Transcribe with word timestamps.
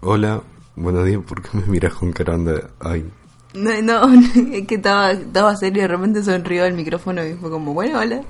Hola, 0.00 0.42
buenos 0.76 1.04
días, 1.06 1.20
¿por 1.26 1.42
qué 1.42 1.48
me 1.56 1.64
miras 1.66 1.94
con 1.94 2.12
cara 2.12 2.36
de... 2.36 2.64
Ay, 2.80 3.10
No, 3.54 3.70
no, 3.82 4.14
es 4.52 4.66
que 4.66 4.74
estaba, 4.76 5.10
estaba 5.12 5.56
serio 5.56 5.78
y 5.78 5.82
de 5.82 5.88
repente 5.88 6.22
sonrió 6.22 6.64
el 6.66 6.74
micrófono 6.74 7.24
y 7.24 7.34
fue 7.34 7.50
como, 7.50 7.72
bueno, 7.74 7.98
hola. 7.98 8.22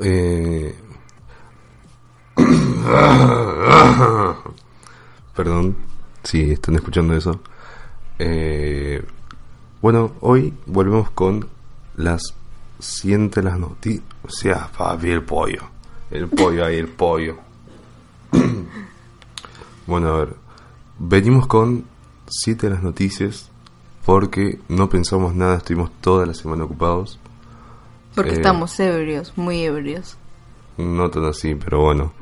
eh... 0.00 0.74
Perdón, 5.36 5.76
si 6.22 6.52
están 6.52 6.76
escuchando 6.76 7.14
eso. 7.14 7.40
Eh... 8.18 9.04
Bueno, 9.82 10.12
hoy 10.20 10.54
volvemos 10.64 11.10
con 11.10 11.46
las 11.96 12.22
siente 12.78 13.42
las 13.42 13.58
noticias. 13.58 14.04
O 14.24 14.30
sea, 14.30 14.68
papi, 14.76 15.10
el 15.10 15.22
pollo. 15.22 15.62
El 16.10 16.28
pollo 16.28 16.64
ahí, 16.64 16.76
el 16.76 16.88
pollo. 16.88 17.36
bueno, 19.86 20.08
a 20.08 20.18
ver. 20.18 20.45
Venimos 20.98 21.46
con 21.46 21.84
siete 22.28 22.68
de 22.68 22.74
las 22.74 22.82
noticias 22.82 23.50
porque 24.04 24.58
no 24.68 24.88
pensamos 24.88 25.34
nada, 25.34 25.56
estuvimos 25.56 25.90
toda 26.00 26.26
la 26.26 26.34
semana 26.34 26.64
ocupados. 26.64 27.18
Porque 28.14 28.30
Eh. 28.30 28.34
estamos 28.34 28.78
ebrios, 28.80 29.32
muy 29.36 29.62
ebrios. 29.62 30.16
No 30.78 31.10
tan 31.10 31.24
así, 31.24 31.54
pero 31.54 31.80
bueno. 31.82 32.12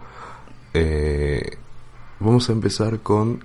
Eh, 0.73 1.57
vamos 2.21 2.49
a 2.49 2.53
empezar 2.53 3.01
con 3.01 3.45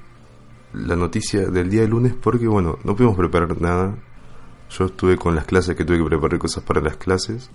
la 0.73 0.95
noticia 0.95 1.48
del 1.50 1.70
día 1.70 1.81
de 1.81 1.88
lunes 1.90 2.14
porque, 2.20 2.48
bueno, 2.48 2.78
no 2.84 2.96
pudimos 2.96 3.18
preparar 3.18 3.59
nada. 3.62 3.96
Yo 4.72 4.86
estuve 4.86 5.18
con 5.18 5.36
las 5.36 5.46
clases 5.46 5.75
que 5.75 5.84
tuve 5.84 5.98
que 5.98 6.06
preparar 6.06 6.40
cosas 6.40 6.64
para 6.64 6.81
las 6.81 6.96
clases. 6.98 7.50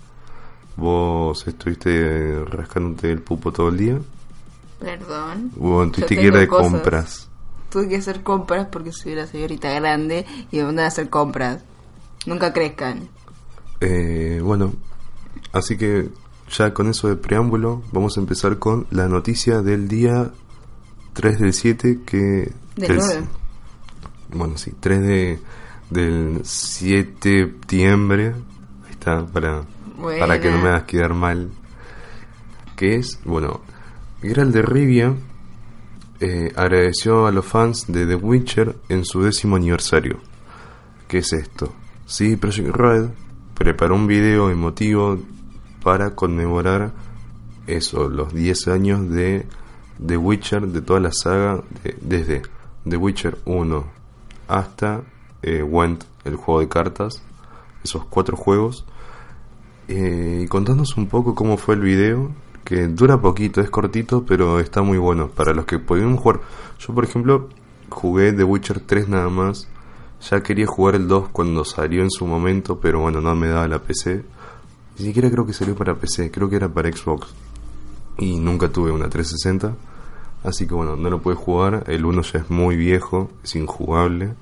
Vos 0.77 1.47
estuviste 1.47 2.43
rascándote 2.45 3.11
el 3.11 3.21
pupo 3.21 3.51
todo 3.51 3.69
el 3.69 3.77
día. 3.77 3.97
Perdón. 4.79 5.51
Bueno, 5.55 5.91
tuviste 5.91 6.15
que 6.15 6.23
ir 6.27 6.33
de 6.33 6.47
cosas. 6.47 6.71
compras. 6.71 7.29
Tuve 7.75 7.89
que 7.89 7.97
hacer 7.97 8.23
compras 8.23 8.69
porque 8.71 8.93
soy 8.93 9.11
una 9.11 9.27
señorita 9.27 9.69
grande 9.73 10.25
y 10.49 10.59
me 10.59 10.63
mandan 10.63 10.85
a 10.85 10.87
hacer 10.87 11.09
compras. 11.09 11.61
Nunca 12.25 12.53
crezcan. 12.53 13.09
Eh, 13.81 14.39
bueno, 14.41 14.71
así 15.51 15.75
que 15.75 16.07
ya 16.49 16.73
con 16.73 16.87
eso 16.87 17.09
de 17.09 17.17
preámbulo, 17.17 17.83
vamos 17.91 18.15
a 18.15 18.21
empezar 18.21 18.59
con 18.59 18.87
la 18.91 19.09
noticia 19.09 19.61
del 19.61 19.89
día 19.89 20.31
3 21.15 21.37
del 21.37 21.51
7 21.51 21.99
que... 22.05 22.53
Del 22.77 22.95
9. 22.95 23.23
Bueno, 24.29 24.57
sí, 24.57 24.71
3 24.79 25.01
de, 25.01 25.39
del 25.89 26.39
7 26.45 27.29
de 27.29 27.45
septiembre. 27.45 28.35
Ahí 28.85 28.91
está, 28.91 29.25
para, 29.25 29.65
para 30.17 30.39
que 30.39 30.49
no 30.49 30.59
me 30.59 30.69
hagas 30.69 30.83
quedar 30.83 31.13
mal. 31.13 31.49
Que 32.77 32.95
es, 32.95 33.19
bueno, 33.25 33.59
Geralt 34.21 34.53
de 34.53 34.61
Rivia 34.61 35.13
eh, 36.19 36.51
agradeció 36.55 37.27
a 37.27 37.31
los 37.31 37.45
fans 37.45 37.85
de 37.87 38.05
The 38.05 38.15
Witcher 38.15 38.75
en 38.89 39.05
su 39.05 39.21
décimo 39.21 39.55
aniversario. 39.55 40.19
¿Qué 41.07 41.19
es 41.19 41.33
esto? 41.33 41.73
Sí, 42.05 42.35
Project 42.35 42.69
Red 42.75 43.09
preparó 43.53 43.95
un 43.95 44.07
video 44.07 44.49
emotivo 44.49 45.17
para 45.83 46.15
conmemorar 46.15 46.91
eso, 47.67 48.09
los 48.09 48.33
10 48.33 48.67
años 48.67 49.09
de 49.09 49.45
The 50.05 50.17
Witcher, 50.17 50.67
de 50.67 50.81
toda 50.81 50.99
la 50.99 51.11
saga, 51.11 51.63
de- 51.83 51.97
desde 52.01 52.41
The 52.87 52.97
Witcher 52.97 53.37
1 53.45 53.85
hasta 54.47 55.01
eh, 55.41 55.63
Went, 55.63 56.03
el 56.23 56.35
juego 56.35 56.59
de 56.61 56.67
cartas, 56.69 57.21
esos 57.83 58.05
cuatro 58.05 58.35
juegos. 58.37 58.85
Eh, 59.87 60.41
y 60.43 60.47
contanos 60.47 60.97
un 60.97 61.07
poco 61.07 61.35
cómo 61.35 61.57
fue 61.57 61.75
el 61.75 61.81
video, 61.81 62.31
que 62.65 62.87
dura 62.87 63.21
poquito, 63.21 63.61
es 63.61 63.69
cortito, 63.69 64.25
pero 64.25 64.59
está 64.59 64.81
muy 64.81 64.97
bueno 64.97 65.29
para 65.29 65.53
los 65.53 65.65
que 65.65 65.79
pudieron 65.79 66.17
jugar. 66.17 66.41
Yo, 66.79 66.93
por 66.93 67.05
ejemplo, 67.05 67.47
jugué 67.89 68.33
The 68.33 68.43
Witcher 68.43 68.81
3 68.81 69.07
nada 69.07 69.29
más. 69.29 69.69
Ya 70.29 70.41
quería 70.41 70.65
jugar 70.65 70.95
el 70.95 71.07
2 71.07 71.29
cuando 71.29 71.63
salió 71.63 72.01
en 72.01 72.09
su 72.09 72.25
momento, 72.25 72.79
pero 72.79 72.99
bueno, 72.99 73.21
no 73.21 73.35
me 73.35 73.47
daba 73.47 73.67
la 73.67 73.79
PC. 73.79 74.25
Ni 74.97 75.05
siquiera 75.05 75.29
creo 75.29 75.45
que 75.45 75.53
salió 75.53 75.75
para 75.75 75.95
PC, 75.95 76.31
creo 76.31 76.49
que 76.49 76.55
era 76.55 76.67
para 76.67 76.91
Xbox. 76.91 77.27
Y 78.17 78.39
nunca 78.39 78.69
tuve 78.69 78.91
una 78.91 79.09
360. 79.09 79.75
Así 80.43 80.67
que 80.67 80.73
bueno, 80.73 80.95
no 80.95 81.09
lo 81.09 81.21
pude 81.21 81.35
jugar. 81.35 81.83
El 81.87 82.05
1 82.05 82.21
ya 82.23 82.39
es 82.39 82.49
muy 82.49 82.75
viejo, 82.75 83.29
es 83.43 83.55
injugable. 83.55 84.33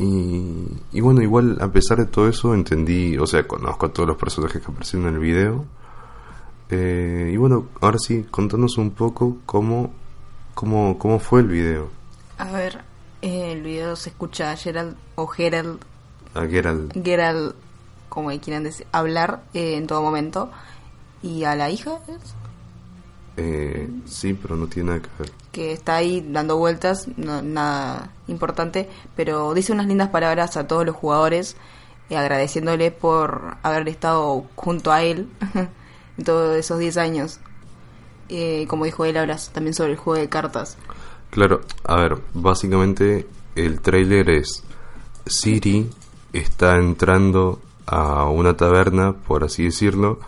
Y, 0.00 1.00
bueno, 1.00 1.22
igual 1.22 1.58
a 1.60 1.72
pesar 1.72 1.98
de 1.98 2.06
todo 2.06 2.28
eso 2.28 2.54
entendí, 2.54 3.18
o 3.18 3.26
sea, 3.26 3.48
conozco 3.48 3.86
a 3.86 3.92
todos 3.92 4.08
los 4.08 4.16
personajes 4.16 4.62
que 4.62 4.70
aparecieron 4.70 5.08
en 5.08 5.14
el 5.14 5.20
video. 5.20 5.64
Eh, 6.70 7.30
y 7.32 7.36
bueno, 7.36 7.66
ahora 7.80 7.98
sí, 7.98 8.24
contanos 8.30 8.76
un 8.78 8.90
poco 8.90 9.38
cómo, 9.46 9.90
cómo, 10.54 10.98
cómo 10.98 11.18
fue 11.18 11.40
el 11.40 11.48
video. 11.48 11.88
A 12.36 12.50
ver, 12.52 12.82
eh, 13.22 13.52
el 13.52 13.62
video 13.62 13.96
se 13.96 14.10
escucha 14.10 14.50
a 14.52 14.56
Gerald 14.56 14.96
o 15.14 15.26
Gerald, 15.26 15.78
A 16.34 16.46
Geralt. 16.46 16.92
Gerald, 17.02 17.54
como 18.08 18.28
quieran 18.40 18.64
decir, 18.64 18.86
hablar 18.92 19.42
eh, 19.54 19.76
en 19.76 19.86
todo 19.86 20.02
momento. 20.02 20.50
Y 21.22 21.44
a 21.44 21.56
la 21.56 21.70
hija, 21.70 21.98
¿es? 22.08 22.34
Eh, 23.36 23.88
sí, 24.04 24.34
pero 24.34 24.56
no 24.56 24.66
tiene 24.66 24.90
nada 24.90 25.02
que 25.02 25.08
ver. 25.22 25.32
que 25.52 25.72
está 25.72 25.96
ahí 25.96 26.24
dando 26.28 26.56
vueltas, 26.58 27.08
no- 27.16 27.42
nada 27.42 28.10
importante, 28.28 28.88
pero 29.16 29.54
dice 29.54 29.72
unas 29.72 29.86
lindas 29.86 30.10
palabras 30.10 30.56
a 30.56 30.66
todos 30.66 30.84
los 30.86 30.94
jugadores, 30.94 31.56
eh, 32.10 32.16
agradeciéndole 32.16 32.90
por 32.90 33.56
haber 33.62 33.88
estado 33.88 34.44
junto 34.56 34.92
a 34.92 35.02
él 35.02 35.28
en 36.18 36.24
todos 36.24 36.56
esos 36.56 36.78
10 36.78 36.96
años. 36.98 37.40
Eh, 38.28 38.66
como 38.68 38.84
dijo 38.84 39.04
él, 39.04 39.16
habla 39.16 39.38
también 39.52 39.74
sobre 39.74 39.92
el 39.92 39.96
juego 39.96 40.20
de 40.20 40.28
cartas. 40.28 40.76
Claro, 41.30 41.60
a 41.84 41.96
ver, 41.96 42.18
básicamente 42.34 43.26
el 43.54 43.80
trailer 43.80 44.28
es 44.30 44.64
Siri 45.26 45.90
está 46.32 46.76
entrando 46.76 47.60
a 47.86 48.24
una 48.24 48.56
taberna, 48.56 49.12
por 49.12 49.44
así 49.44 49.64
decirlo, 49.64 50.20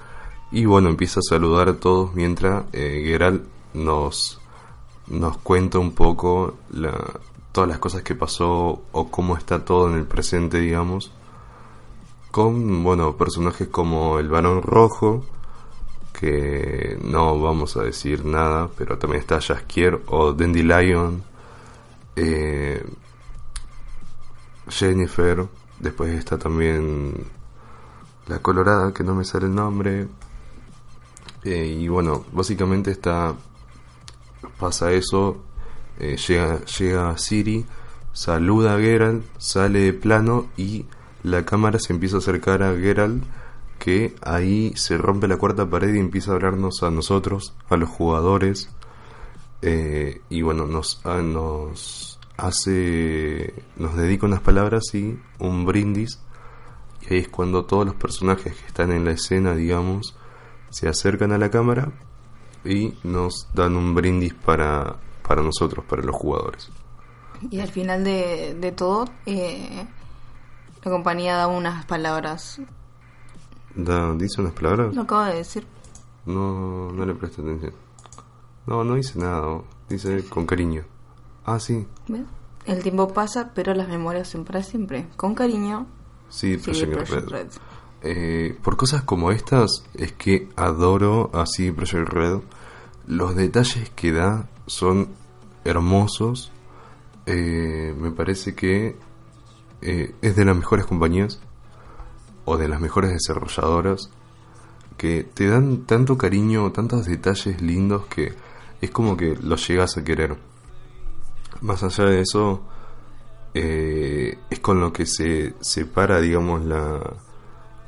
y 0.50 0.64
bueno, 0.64 0.88
empieza 0.88 1.20
a 1.20 1.28
saludar 1.28 1.68
a 1.68 1.76
todos 1.76 2.14
mientras 2.14 2.64
eh, 2.72 3.40
nos, 3.74 4.40
nos 5.06 5.36
cuenta 5.38 5.78
un 5.78 5.92
poco 5.92 6.54
la, 6.70 6.92
todas 7.52 7.68
las 7.68 7.78
cosas 7.78 8.02
que 8.02 8.14
pasó 8.14 8.82
o 8.92 9.10
cómo 9.10 9.36
está 9.36 9.64
todo 9.64 9.88
en 9.88 9.96
el 9.96 10.06
presente, 10.06 10.58
digamos, 10.58 11.12
con, 12.30 12.82
bueno, 12.82 13.16
personajes 13.16 13.68
como 13.68 14.18
el 14.18 14.28
Barón 14.28 14.62
Rojo, 14.62 15.24
que 16.20 16.98
no 17.02 17.40
vamos 17.40 17.78
a 17.78 17.82
decir 17.82 18.26
nada, 18.26 18.68
pero 18.76 18.98
también 18.98 19.22
está 19.22 19.40
Jaskier 19.40 20.02
o 20.06 20.34
Dandelion, 20.34 21.22
eh, 22.14 22.84
Jennifer, 24.68 25.46
después 25.78 26.12
está 26.12 26.38
también 26.38 27.14
la 28.26 28.38
Colorada, 28.40 28.92
que 28.92 29.02
no 29.02 29.14
me 29.14 29.24
sale 29.24 29.46
el 29.46 29.54
nombre, 29.54 30.08
eh, 31.44 31.78
y 31.80 31.88
bueno, 31.88 32.26
básicamente 32.32 32.90
está 32.90 33.34
pasa 34.58 34.92
eso, 34.92 35.38
eh, 35.98 36.18
llega, 36.28 36.62
llega 36.66 37.16
Siri, 37.16 37.64
saluda 38.12 38.74
a 38.74 38.78
Geralt, 38.78 39.24
sale 39.38 39.80
de 39.80 39.92
plano 39.94 40.48
y 40.58 40.84
la 41.22 41.46
cámara 41.46 41.78
se 41.78 41.94
empieza 41.94 42.16
a 42.16 42.18
acercar 42.18 42.62
a 42.62 42.76
Geralt, 42.76 43.24
que 43.80 44.14
ahí 44.22 44.72
se 44.76 44.98
rompe 44.98 45.26
la 45.26 45.38
cuarta 45.38 45.68
pared 45.68 45.92
y 45.94 45.98
empieza 45.98 46.30
a 46.30 46.34
hablarnos 46.34 46.82
a 46.82 46.90
nosotros, 46.90 47.54
a 47.70 47.76
los 47.76 47.88
jugadores, 47.88 48.68
eh, 49.62 50.20
y 50.28 50.42
bueno, 50.42 50.66
nos, 50.66 51.00
ah, 51.04 51.22
nos 51.22 52.20
hace, 52.36 53.54
nos 53.76 53.96
dedica 53.96 54.26
unas 54.26 54.42
palabras 54.42 54.94
y 54.94 55.18
un 55.38 55.64
brindis, 55.64 56.20
y 57.00 57.14
ahí 57.14 57.20
es 57.20 57.28
cuando 57.28 57.64
todos 57.64 57.86
los 57.86 57.94
personajes 57.94 58.54
que 58.54 58.66
están 58.66 58.92
en 58.92 59.06
la 59.06 59.12
escena, 59.12 59.54
digamos, 59.54 60.14
se 60.68 60.86
acercan 60.86 61.32
a 61.32 61.38
la 61.38 61.50
cámara 61.50 61.90
y 62.64 62.92
nos 63.02 63.48
dan 63.54 63.76
un 63.76 63.94
brindis 63.94 64.34
para, 64.34 64.96
para 65.26 65.42
nosotros, 65.42 65.86
para 65.86 66.02
los 66.02 66.14
jugadores. 66.14 66.70
Y 67.50 67.60
al 67.60 67.68
final 67.68 68.04
de, 68.04 68.54
de 68.60 68.72
todo, 68.72 69.06
eh, 69.24 69.86
la 70.84 70.90
compañía 70.90 71.36
da 71.36 71.46
unas 71.46 71.86
palabras. 71.86 72.60
Da, 73.74 74.12
¿Dice 74.14 74.40
unas 74.40 74.52
palabras? 74.52 74.94
Lo 74.94 75.02
acabo 75.02 75.24
de 75.24 75.36
decir. 75.36 75.66
No, 76.26 76.90
no 76.92 77.06
le 77.06 77.14
presté 77.14 77.42
atención. 77.42 77.72
No, 78.66 78.84
no 78.84 78.94
dice 78.94 79.18
nada. 79.18 79.62
Dice 79.88 80.24
con 80.28 80.46
cariño. 80.46 80.84
Ah, 81.44 81.58
sí. 81.58 81.86
¿Ves? 82.08 82.22
El 82.66 82.82
tiempo 82.82 83.08
pasa, 83.08 83.52
pero 83.54 83.74
las 83.74 83.88
memorias 83.88 84.28
son 84.28 84.44
para 84.44 84.62
siempre. 84.62 85.08
Con 85.16 85.34
cariño, 85.34 85.86
Sí, 86.28 86.56
Project 86.58 86.92
Project 86.92 87.10
Red. 87.10 87.28
Red. 87.28 87.46
Eh, 88.02 88.58
por 88.62 88.76
cosas 88.76 89.02
como 89.02 89.30
estas 89.30 89.84
es 89.94 90.12
que 90.12 90.48
adoro 90.56 91.30
así 91.34 91.72
Project 91.72 92.08
Red. 92.08 92.38
Los 93.06 93.34
detalles 93.34 93.90
que 93.90 94.12
da 94.12 94.48
son 94.66 95.08
hermosos. 95.64 96.52
Eh, 97.26 97.94
me 97.98 98.10
parece 98.12 98.54
que 98.54 98.96
eh, 99.82 100.14
es 100.22 100.36
de 100.36 100.44
las 100.44 100.56
mejores 100.56 100.86
compañías 100.86 101.40
o 102.50 102.56
de 102.58 102.66
las 102.66 102.80
mejores 102.80 103.12
desarrolladoras 103.12 104.10
que 104.96 105.22
te 105.22 105.46
dan 105.48 105.86
tanto 105.86 106.18
cariño, 106.18 106.72
tantos 106.72 107.06
detalles 107.06 107.62
lindos 107.62 108.06
que 108.06 108.34
es 108.80 108.90
como 108.90 109.16
que 109.16 109.36
los 109.40 109.66
llegas 109.68 109.96
a 109.96 110.02
querer. 110.02 110.36
Más 111.60 111.82
allá 111.84 112.06
de 112.06 112.20
eso, 112.22 112.62
eh, 113.54 114.36
es 114.50 114.58
con 114.58 114.80
lo 114.80 114.92
que 114.92 115.06
se 115.06 115.54
separa, 115.60 116.20
digamos, 116.20 116.64
la, 116.64 117.14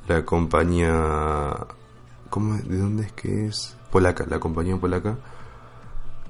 la 0.06 0.24
compañía. 0.24 1.66
¿cómo? 2.30 2.56
¿De 2.56 2.78
dónde 2.78 3.04
es 3.06 3.12
que 3.12 3.46
es? 3.46 3.76
Polaca, 3.90 4.24
la 4.28 4.38
compañía 4.38 4.76
polaca. 4.76 5.18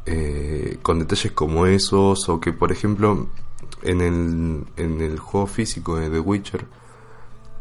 eh, 0.07 0.79
con 0.83 0.99
detalles 0.99 1.33
como 1.33 1.67
esos, 1.67 2.29
o 2.29 2.41
que, 2.41 2.53
por 2.53 2.73
ejemplo, 2.73 3.29
en 3.83 4.01
el, 4.01 4.65
en 4.77 5.01
el 5.01 5.19
juego 5.19 5.47
físico 5.47 5.97
de 5.97 6.11
The 6.11 6.21
Witcher, 6.21 6.67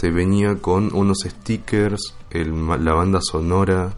te 0.02 0.10
venía 0.10 0.58
con 0.58 0.92
unos 0.96 1.20
stickers, 1.20 2.16
la 2.32 2.94
banda 2.94 3.20
sonora 3.22 3.94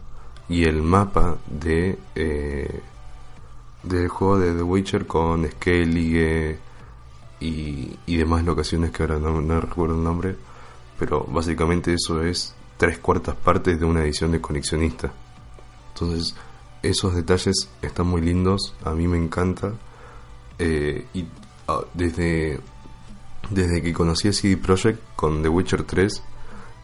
y 0.49 0.65
el 0.65 0.81
mapa 0.81 1.37
de. 1.47 1.97
eh, 2.13 2.81
del 3.83 4.09
juego 4.09 4.37
de 4.37 4.53
The 4.53 4.63
Witcher 4.63 5.07
con 5.07 5.49
Skellige 5.49 6.57
y, 7.39 7.97
y 8.05 8.17
demás 8.17 8.43
locaciones 8.43 8.91
que 8.91 9.03
ahora 9.03 9.17
no, 9.17 9.39
no 9.39 9.61
recuerdo 9.61 9.95
el 9.95 10.03
nombre, 10.03 10.35
pero 10.99 11.23
básicamente 11.23 11.93
eso 11.93 12.21
es 12.21 12.53
tres 12.75 12.97
cuartas 12.99 13.35
partes 13.35 13.79
de 13.79 13.85
una 13.85 14.03
edición 14.03 14.33
de 14.33 14.41
coleccionista. 14.41 15.09
Entonces, 15.93 16.35
esos 16.81 17.15
detalles 17.15 17.69
están 17.81 18.07
muy 18.07 18.19
lindos, 18.19 18.75
a 18.83 18.91
mí 18.91 19.07
me 19.07 19.17
encanta. 19.17 19.71
eh, 20.59 21.05
y 21.13 21.25
ah, 21.69 21.79
desde, 21.93 22.59
desde 23.53 23.81
que 23.81 23.93
conocí 23.93 24.27
a 24.27 24.33
CD 24.33 24.57
Projekt 24.57 24.99
con 25.15 25.41
The 25.41 25.49
Witcher 25.49 25.83
3, 25.83 26.23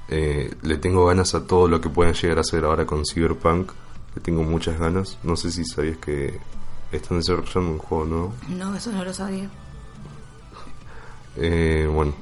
eh, 0.10 0.56
le 0.62 0.77
tengo 0.77 1.06
ganas 1.06 1.36
a 1.36 1.45
todo 1.45 1.68
lo 1.68 1.80
que 1.80 1.89
puedan 1.89 2.13
llegar 2.13 2.38
a 2.38 2.42
hacer 2.42 2.66
ahora 2.66 2.86
con 2.86 3.06
Cyberpunk. 3.06 3.71
Le 4.16 4.21
tengo 4.21 4.44
muchas 4.44 4.80
ganas. 4.80 5.18
No 5.24 5.36
sé 5.36 5.51
si 5.51 5.66
sabías 5.66 5.98
que 5.98 6.39
están 6.92 7.19
desarrollando 7.19 7.71
un 7.71 7.77
juego 7.77 8.06
nuevo. 8.06 8.33
No, 8.50 8.75
eso 8.75 8.92
no 8.92 9.04
lo 9.04 9.13
sabía. 9.13 9.50
Eh, 11.38 11.88
bueno. 11.92 12.13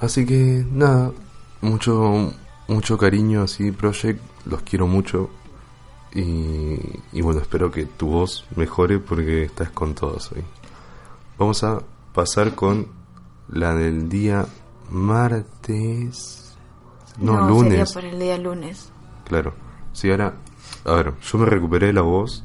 Así 0.00 0.26
que 0.26 0.64
nada, 0.70 1.12
mucho 1.60 2.32
mucho 2.68 2.98
cariño 2.98 3.42
así 3.42 3.70
Project, 3.70 4.20
los 4.44 4.62
quiero 4.62 4.86
mucho 4.86 5.30
y, 6.12 6.78
y 7.12 7.20
bueno, 7.20 7.40
espero 7.40 7.70
que 7.70 7.84
tu 7.84 8.08
voz 8.08 8.44
mejore 8.56 8.98
porque 8.98 9.44
estás 9.44 9.70
con 9.70 9.94
todos 9.94 10.32
hoy. 10.32 10.42
Vamos 11.38 11.62
a 11.62 11.82
pasar 12.16 12.54
con 12.56 12.88
la 13.48 13.74
del 13.74 14.08
día 14.08 14.46
martes. 14.90 16.56
No, 17.18 17.32
Sería 17.32 17.46
lunes. 17.48 17.92
por 17.92 18.04
el 18.04 18.18
día 18.18 18.38
lunes. 18.38 18.90
Claro. 19.24 19.54
Sí, 19.92 20.10
ahora, 20.10 20.34
a 20.84 20.92
ver, 20.94 21.14
yo 21.20 21.38
me 21.38 21.46
recuperé 21.46 21.92
la 21.92 22.02
voz 22.02 22.42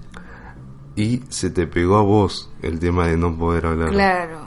y 0.96 1.22
se 1.30 1.50
te 1.50 1.68
pegó 1.68 1.98
a 1.98 2.02
vos 2.04 2.52
el 2.62 2.80
tema 2.80 3.08
de 3.08 3.18
no 3.18 3.36
poder 3.38 3.66
hablar. 3.66 3.90
Claro. 3.90 4.40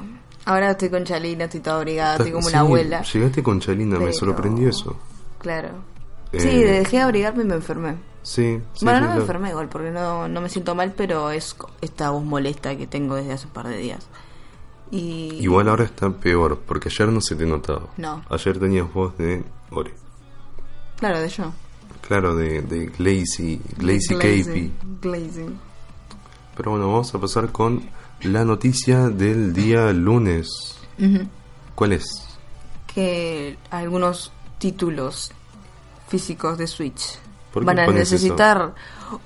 Ahora 0.46 0.72
estoy 0.72 0.90
con 0.90 1.04
Chalina, 1.04 1.44
estoy 1.44 1.60
toda 1.60 1.76
abrigada, 1.76 2.16
estoy 2.16 2.32
como 2.32 2.42
Sí, 2.46 2.50
una 2.50 2.60
abuela. 2.60 3.02
Llegaste 3.02 3.42
con 3.42 3.60
Chalina, 3.60 3.98
me 3.98 4.12
sorprendió 4.12 4.68
eso. 4.68 4.96
Claro. 5.38 5.70
Eh, 6.32 6.40
Sí, 6.40 6.62
dejé 6.62 6.96
de 6.98 7.02
abrigarme 7.02 7.44
y 7.44 7.46
me 7.46 7.54
enfermé. 7.54 7.96
Sí, 8.22 8.58
sí, 8.74 8.84
bueno, 8.84 9.00
no 9.06 9.14
me 9.14 9.20
enfermé 9.20 9.50
igual, 9.50 9.68
porque 9.68 9.90
no, 9.90 10.28
no 10.28 10.40
me 10.40 10.48
siento 10.48 10.74
mal, 10.74 10.92
pero 10.96 11.30
es 11.30 11.56
esta 11.82 12.10
voz 12.10 12.24
molesta 12.24 12.76
que 12.76 12.86
tengo 12.86 13.14
desde 13.16 13.32
hace 13.32 13.46
un 13.46 13.52
par 13.52 13.68
de 13.68 13.76
días. 13.78 14.06
Y... 14.94 15.38
Igual 15.40 15.68
ahora 15.68 15.82
está 15.82 16.08
peor, 16.08 16.60
porque 16.64 16.88
ayer 16.88 17.08
no 17.08 17.20
se 17.20 17.34
te 17.34 17.44
notaba. 17.44 17.88
No. 17.96 18.24
Ayer 18.30 18.60
tenías 18.60 18.92
voz 18.92 19.18
de 19.18 19.42
Ore. 19.72 19.92
Claro, 20.98 21.20
de 21.20 21.28
yo. 21.28 21.52
Claro, 22.06 22.36
de, 22.36 22.62
de 22.62 22.86
Glazy, 22.86 23.60
Glazy 23.76 24.14
Capey. 24.14 24.70
Glazy. 25.02 25.46
Pero 26.56 26.70
bueno, 26.70 26.86
vamos 26.86 27.12
a 27.12 27.18
pasar 27.18 27.50
con 27.50 27.82
la 28.22 28.44
noticia 28.44 29.08
del 29.08 29.52
día 29.52 29.92
lunes. 29.92 30.76
Ujú. 31.00 31.26
¿Cuál 31.74 31.94
es? 31.94 32.04
Que 32.94 33.58
algunos 33.70 34.30
títulos 34.58 35.32
físicos 36.06 36.56
de 36.56 36.68
Switch 36.68 37.18
¿Por 37.52 37.64
qué 37.64 37.66
van 37.66 37.80
a 37.80 37.84
eso? 37.86 37.92
necesitar 37.94 38.74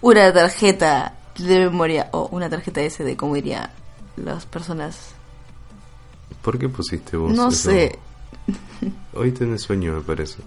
una 0.00 0.32
tarjeta 0.32 1.14
de 1.36 1.58
memoria 1.58 2.08
o 2.12 2.28
una 2.32 2.48
tarjeta 2.48 2.80
SD, 2.80 3.18
como 3.18 3.34
dirían 3.34 3.70
las 4.16 4.46
personas. 4.46 5.17
¿Por 6.42 6.58
qué 6.58 6.68
pusiste 6.68 7.16
vos? 7.16 7.32
no 7.32 7.48
eso? 7.48 7.70
sé. 7.70 7.98
Hoy 9.14 9.32
tenés 9.32 9.62
sueño, 9.62 9.94
me 9.94 10.00
parece. 10.00 10.38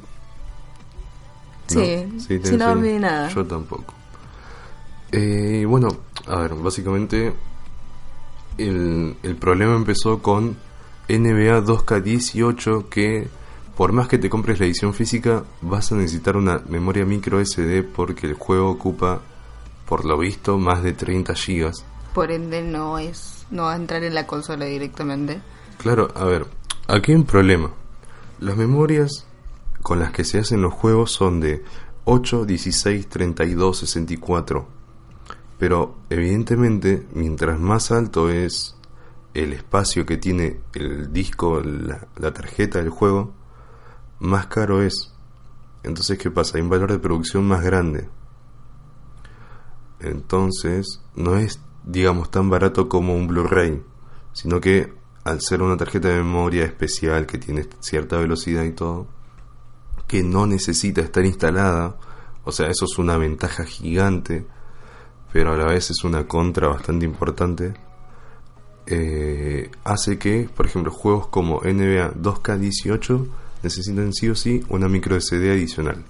Sí, 1.67 2.05
¿No? 2.05 2.23
tenés 2.27 2.51
no 2.53 2.67
dormí 2.67 2.99
nada. 2.99 3.29
Yo 3.29 3.45
tampoco. 3.45 3.93
Eh, 5.11 5.65
bueno, 5.67 5.89
a 6.27 6.37
ver, 6.37 6.53
básicamente 6.55 7.33
el, 8.57 9.15
el 9.23 9.35
problema 9.35 9.75
empezó 9.75 10.21
con 10.21 10.57
NBA 11.09 11.61
2K18 11.63 12.87
que 12.89 13.27
por 13.75 13.91
más 13.91 14.07
que 14.07 14.17
te 14.17 14.29
compres 14.29 14.59
la 14.59 14.65
edición 14.65 14.93
física 14.93 15.43
vas 15.61 15.91
a 15.91 15.95
necesitar 15.95 16.37
una 16.37 16.61
memoria 16.67 17.05
micro 17.05 17.43
SD 17.43 17.83
porque 17.83 18.27
el 18.27 18.33
juego 18.35 18.69
ocupa 18.69 19.21
por 19.87 20.05
lo 20.05 20.17
visto 20.17 20.57
más 20.57 20.83
de 20.83 20.93
30 20.93 21.33
gigas. 21.35 21.83
Por 22.13 22.31
ende 22.31 22.61
no 22.61 22.99
es 22.99 23.45
no 23.49 23.63
va 23.63 23.73
a 23.73 23.75
entrar 23.75 24.03
en 24.03 24.13
la 24.13 24.27
consola 24.27 24.65
directamente. 24.65 25.41
Claro, 25.81 26.09
a 26.13 26.25
ver, 26.25 26.45
aquí 26.87 27.11
hay 27.11 27.17
un 27.17 27.25
problema. 27.25 27.71
Las 28.39 28.55
memorias 28.55 29.25
con 29.81 29.97
las 29.97 30.11
que 30.11 30.23
se 30.23 30.37
hacen 30.37 30.61
los 30.61 30.75
juegos 30.75 31.09
son 31.11 31.39
de 31.39 31.63
8, 32.05 32.45
16, 32.45 33.09
32, 33.09 33.79
64. 33.79 34.67
Pero 35.57 35.95
evidentemente, 36.11 37.07
mientras 37.15 37.59
más 37.59 37.91
alto 37.91 38.29
es 38.29 38.75
el 39.33 39.53
espacio 39.53 40.05
que 40.05 40.17
tiene 40.17 40.59
el 40.75 41.11
disco, 41.11 41.61
la, 41.61 42.31
tarjeta 42.31 42.77
del 42.77 42.91
juego, 42.91 43.33
más 44.19 44.45
caro 44.45 44.83
es. 44.83 45.15
Entonces, 45.81 46.19
¿qué 46.19 46.29
pasa? 46.29 46.57
Hay 46.57 46.61
un 46.61 46.69
valor 46.69 46.91
de 46.91 46.99
producción 46.99 47.43
más 47.47 47.63
grande. 47.63 48.07
Entonces, 49.99 51.01
no 51.15 51.37
es, 51.37 51.59
digamos, 51.83 52.29
tan 52.29 52.51
barato 52.51 52.87
como 52.87 53.15
un 53.15 53.25
Blu-ray, 53.25 53.81
sino 54.33 54.61
que 54.61 55.00
al 55.23 55.41
ser 55.41 55.61
una 55.61 55.77
tarjeta 55.77 56.09
de 56.09 56.17
memoria 56.17 56.65
especial 56.65 57.25
que 57.25 57.37
tiene 57.37 57.67
cierta 57.79 58.17
velocidad 58.17 58.63
y 58.63 58.71
todo, 58.71 59.07
que 60.07 60.23
no 60.23 60.47
necesita 60.47 61.01
estar 61.01 61.25
instalada, 61.25 61.95
o 62.43 62.51
sea, 62.51 62.67
eso 62.67 62.85
es 62.85 62.97
una 62.97 63.17
ventaja 63.17 63.65
gigante, 63.65 64.45
pero 65.31 65.53
a 65.53 65.57
la 65.57 65.65
vez 65.65 65.91
es 65.91 66.03
una 66.03 66.27
contra 66.27 66.67
bastante 66.67 67.05
importante, 67.05 67.73
eh, 68.87 69.69
hace 69.83 70.17
que, 70.17 70.49
por 70.53 70.65
ejemplo, 70.65 70.91
juegos 70.91 71.27
como 71.27 71.61
NBA 71.61 72.13
2K18 72.15 73.27
necesitan 73.63 74.11
sí 74.13 74.29
o 74.29 74.35
sí 74.35 74.63
una 74.69 74.89
micro 74.89 75.19
SD 75.19 75.51
adicional. 75.51 76.03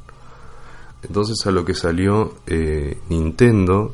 Entonces 1.03 1.45
a 1.45 1.51
lo 1.51 1.65
que 1.65 1.73
salió 1.73 2.35
eh, 2.47 2.97
Nintendo 3.09 3.93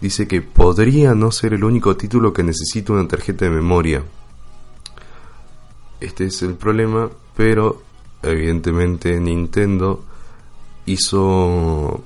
dice 0.00 0.28
que 0.28 0.42
podría 0.42 1.14
no 1.14 1.30
ser 1.30 1.54
el 1.54 1.64
único 1.64 1.96
título 1.96 2.32
que 2.32 2.42
necesita 2.42 2.92
una 2.92 3.08
tarjeta 3.08 3.46
de 3.46 3.50
memoria. 3.50 4.02
Este 6.04 6.26
es 6.26 6.42
el 6.42 6.54
problema, 6.54 7.08
pero 7.34 7.82
evidentemente 8.22 9.18
Nintendo 9.20 10.04
hizo 10.84 12.04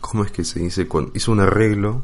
¿cómo 0.00 0.24
es 0.24 0.30
que 0.30 0.42
se 0.42 0.60
dice? 0.60 0.88
Hizo 1.12 1.32
un 1.32 1.40
arreglo 1.40 2.00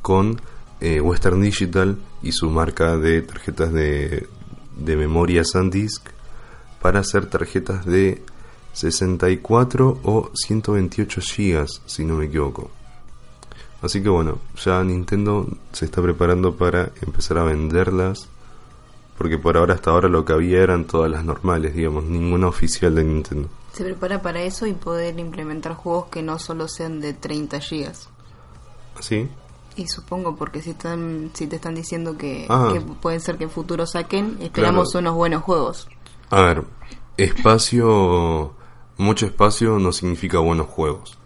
con 0.00 0.40
eh, 0.80 1.00
Western 1.00 1.40
Digital 1.40 1.98
y 2.22 2.30
su 2.30 2.48
marca 2.48 2.96
de 2.96 3.22
tarjetas 3.22 3.72
de, 3.72 4.28
de 4.76 4.96
memoria 4.96 5.42
SanDisk 5.44 6.10
para 6.80 7.00
hacer 7.00 7.26
tarjetas 7.26 7.84
de 7.84 8.22
64 8.74 9.98
o 10.04 10.30
128 10.32 11.20
gigas, 11.22 11.82
si 11.86 12.04
no 12.04 12.14
me 12.14 12.26
equivoco. 12.26 12.70
Así 13.82 14.00
que 14.00 14.10
bueno, 14.10 14.38
ya 14.64 14.84
Nintendo 14.84 15.48
se 15.72 15.86
está 15.86 16.00
preparando 16.00 16.54
para 16.54 16.92
empezar 17.02 17.38
a 17.38 17.42
venderlas. 17.42 18.28
Porque 19.18 19.36
por 19.36 19.56
ahora, 19.56 19.74
hasta 19.74 19.90
ahora, 19.90 20.08
lo 20.08 20.24
que 20.24 20.32
había 20.32 20.62
eran 20.62 20.84
todas 20.86 21.10
las 21.10 21.24
normales, 21.24 21.74
digamos, 21.74 22.04
ninguna 22.04 22.46
oficial 22.46 22.94
de 22.94 23.02
Nintendo. 23.04 23.48
Se 23.72 23.84
prepara 23.84 24.22
para 24.22 24.40
eso 24.42 24.66
y 24.66 24.72
poder 24.72 25.18
implementar 25.18 25.74
juegos 25.74 26.06
que 26.06 26.22
no 26.22 26.38
solo 26.38 26.68
sean 26.68 27.00
de 27.00 27.12
30 27.14 27.60
gigas. 27.60 28.08
¿Sí? 29.00 29.28
Y 29.76 29.86
supongo 29.88 30.34
porque 30.36 30.60
si 30.62 30.70
están 30.70 31.30
si 31.34 31.46
te 31.46 31.56
están 31.56 31.74
diciendo 31.74 32.16
que, 32.16 32.46
Ah. 32.48 32.70
que 32.72 32.80
pueden 32.80 33.20
ser 33.20 33.38
que 33.38 33.44
en 33.44 33.50
futuro 33.50 33.86
saquen, 33.86 34.38
esperamos 34.40 34.90
Claro. 34.92 35.00
unos 35.08 35.14
buenos 35.16 35.42
juegos. 35.42 35.88
A 36.30 36.40
ver, 36.42 36.64
espacio, 37.16 38.52
mucho 38.96 39.26
espacio 39.26 39.78
no 39.78 39.92
significa 39.92 40.38
buenos 40.38 40.66
juegos. 40.66 41.18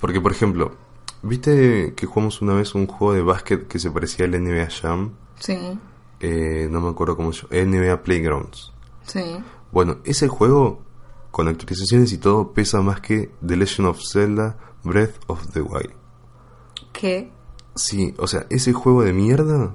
Porque, 0.00 0.20
por 0.20 0.32
ejemplo, 0.32 0.72
¿viste 1.22 1.94
que 1.96 2.06
jugamos 2.06 2.42
una 2.42 2.54
vez 2.54 2.74
un 2.74 2.86
juego 2.86 3.14
de 3.14 3.22
básquet 3.22 3.66
que 3.68 3.78
se 3.78 3.90
parecía 3.90 4.26
al 4.26 4.32
NBA 4.34 4.68
Jam? 4.70 5.12
Sí, 5.38 5.56
Eh, 6.20 6.68
no 6.70 6.80
me 6.80 6.88
acuerdo 6.90 7.16
cómo 7.16 7.32
se 7.32 7.46
llama, 7.50 7.78
NBA 7.78 8.02
Playgrounds. 8.02 8.72
sí. 9.06 9.36
Bueno, 9.72 9.96
ese 10.04 10.28
juego, 10.28 10.82
con 11.32 11.48
actualizaciones 11.48 12.12
y 12.12 12.18
todo, 12.18 12.52
pesa 12.52 12.80
más 12.80 13.00
que 13.00 13.32
The 13.44 13.56
Legend 13.56 13.88
of 13.88 14.00
Zelda 14.00 14.56
Breath 14.84 15.16
of 15.26 15.50
the 15.52 15.62
Wild. 15.62 15.90
¿Qué? 16.92 17.32
Sí, 17.74 18.14
o 18.18 18.28
sea, 18.28 18.46
ese 18.50 18.72
juego 18.72 19.02
de 19.02 19.12
mierda 19.12 19.74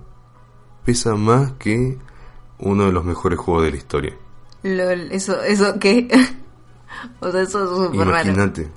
pesa 0.85 1.15
más 1.15 1.51
que 1.59 1.97
uno 2.59 2.85
de 2.85 2.93
los 2.93 3.03
mejores 3.03 3.37
juegos 3.39 3.65
de 3.65 3.71
la 3.71 3.77
historia. 3.77 4.17
Lol, 4.63 5.11
eso, 5.11 5.41
eso 5.41 5.77
qué? 5.79 6.07
o 7.19 7.29
sea, 7.29 7.41
eso 7.41 7.63
es 7.63 7.69
súper 7.69 8.07
raro. 8.07 8.31
Imagínate. 8.31 8.69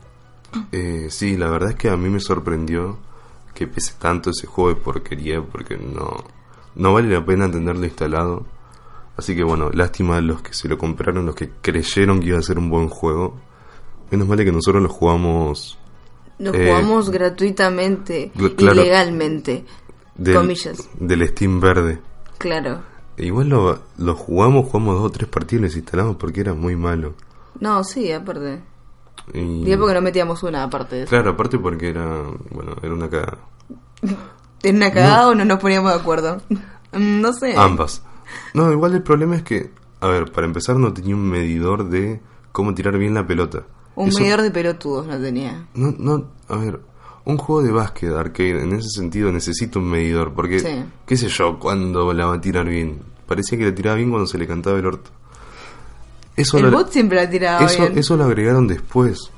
Eh, 0.72 1.06
sí, 1.08 1.36
la 1.36 1.48
verdad 1.50 1.70
es 1.70 1.76
que 1.76 1.88
a 1.88 1.96
mí 1.96 2.08
me 2.08 2.18
sorprendió 2.18 2.98
que 3.54 3.66
pese 3.66 3.94
tanto 3.98 4.30
ese 4.30 4.46
juego 4.46 4.70
de 4.70 4.80
porquería 4.80 5.40
porque 5.40 5.76
no, 5.76 6.24
no 6.74 6.92
vale 6.92 7.08
la 7.12 7.24
pena 7.24 7.50
tenerlo 7.50 7.84
instalado. 7.84 8.44
Así 9.16 9.36
que 9.36 9.44
bueno, 9.44 9.70
lástima 9.72 10.16
a 10.16 10.20
los 10.20 10.42
que 10.42 10.54
se 10.54 10.68
lo 10.68 10.78
compraron, 10.78 11.26
los 11.26 11.34
que 11.34 11.50
creyeron 11.60 12.20
que 12.20 12.28
iba 12.28 12.38
a 12.38 12.42
ser 12.42 12.58
un 12.58 12.70
buen 12.70 12.88
juego. 12.88 13.36
Menos 14.10 14.26
mal 14.28 14.38
que 14.38 14.52
nosotros 14.52 14.82
lo 14.82 14.88
jugamos 14.88 15.78
Lo 16.38 16.52
Eh, 16.54 16.66
jugamos 16.66 17.10
gratuitamente, 17.10 18.32
cl- 18.34 18.56
claro. 18.56 18.80
ilegalmente. 18.82 19.64
del, 20.14 20.34
Comillas. 20.36 20.88
del 20.98 21.26
Steam 21.28 21.60
verde. 21.60 22.00
Claro. 22.38 22.80
E 23.16 23.26
igual 23.26 23.48
lo, 23.50 23.78
lo 23.98 24.14
jugamos, 24.14 24.66
jugamos 24.66 24.96
dos 24.96 25.04
o 25.04 25.10
tres 25.10 25.28
partidas 25.28 25.74
y 25.74 25.78
instalamos 25.80 26.16
porque 26.16 26.40
era 26.40 26.54
muy 26.54 26.74
malo. 26.76 27.14
No, 27.60 27.84
sí, 27.84 28.10
aparte. 28.12 28.60
Y, 29.34 29.64
Digo 29.64 29.80
porque 29.80 29.94
no 29.94 30.00
metíamos 30.00 30.42
una 30.42 30.64
aparte 30.64 30.96
de 30.96 31.02
eso. 31.02 31.10
claro, 31.10 31.30
aparte 31.32 31.58
porque 31.58 31.90
era, 31.90 32.22
bueno, 32.50 32.74
era 32.82 32.92
una 32.94 33.08
cagada. 33.08 33.38
¿En 34.62 34.76
una 34.76 34.92
cagada 34.92 35.28
o 35.28 35.34
no 35.34 35.44
nos 35.44 35.58
poníamos 35.58 35.92
de 35.92 35.98
acuerdo? 36.00 36.40
Mm, 36.94 37.22
no 37.22 37.32
sé. 37.32 37.54
Ambas. 37.56 38.02
No, 38.52 38.70
igual 38.70 38.92
el 38.92 39.02
problema 39.02 39.34
es 39.36 39.42
que, 39.42 39.70
a 40.00 40.08
ver, 40.08 40.30
para 40.30 40.46
empezar 40.46 40.76
no 40.76 40.92
tenía 40.92 41.14
un 41.14 41.26
medidor 41.26 41.88
de 41.88 42.20
cómo 42.52 42.74
tirar 42.74 42.98
bien 42.98 43.14
la 43.14 43.26
pelota. 43.26 43.62
Un 43.94 44.08
Eso- 44.08 44.18
medidor 44.20 44.42
de 44.42 44.50
pelotudos 44.50 45.06
no 45.06 45.18
tenía. 45.18 45.64
No, 45.72 45.94
no, 45.98 46.26
a 46.50 46.56
ver, 46.58 46.80
un 47.24 47.38
juego 47.38 47.62
de 47.62 47.72
básquet 47.72 48.10
arcade 48.12 48.62
en 48.62 48.74
ese 48.74 48.90
sentido 48.90 49.32
necesita 49.32 49.78
un 49.78 49.88
medidor, 49.88 50.34
porque, 50.34 50.60
Sí. 50.60 50.84
qué 51.06 51.16
sé 51.16 51.28
yo, 51.28 51.58
cuando 51.58 52.12
la 52.12 52.26
va 52.26 52.34
a 52.34 52.40
tirar 52.42 52.66
bien. 52.66 53.00
Parecía 53.26 53.56
que 53.56 53.64
la 53.64 53.74
tiraba 53.74 53.96
bien 53.96 54.10
cuando 54.10 54.26
se 54.26 54.36
le 54.36 54.46
cantaba 54.46 54.78
el 54.78 54.84
orto. 54.84 55.10
Eso, 56.36 56.58
El 56.58 56.64
lo, 56.64 56.72
bot 56.72 56.90
siempre 56.92 57.16
la 57.24 57.30
tiraba 57.30 57.64
eso, 57.64 57.84
bien. 57.84 57.96
eso 57.98 58.18
lo 58.18 58.24
agregaron 58.24 58.66
después. 58.66 59.30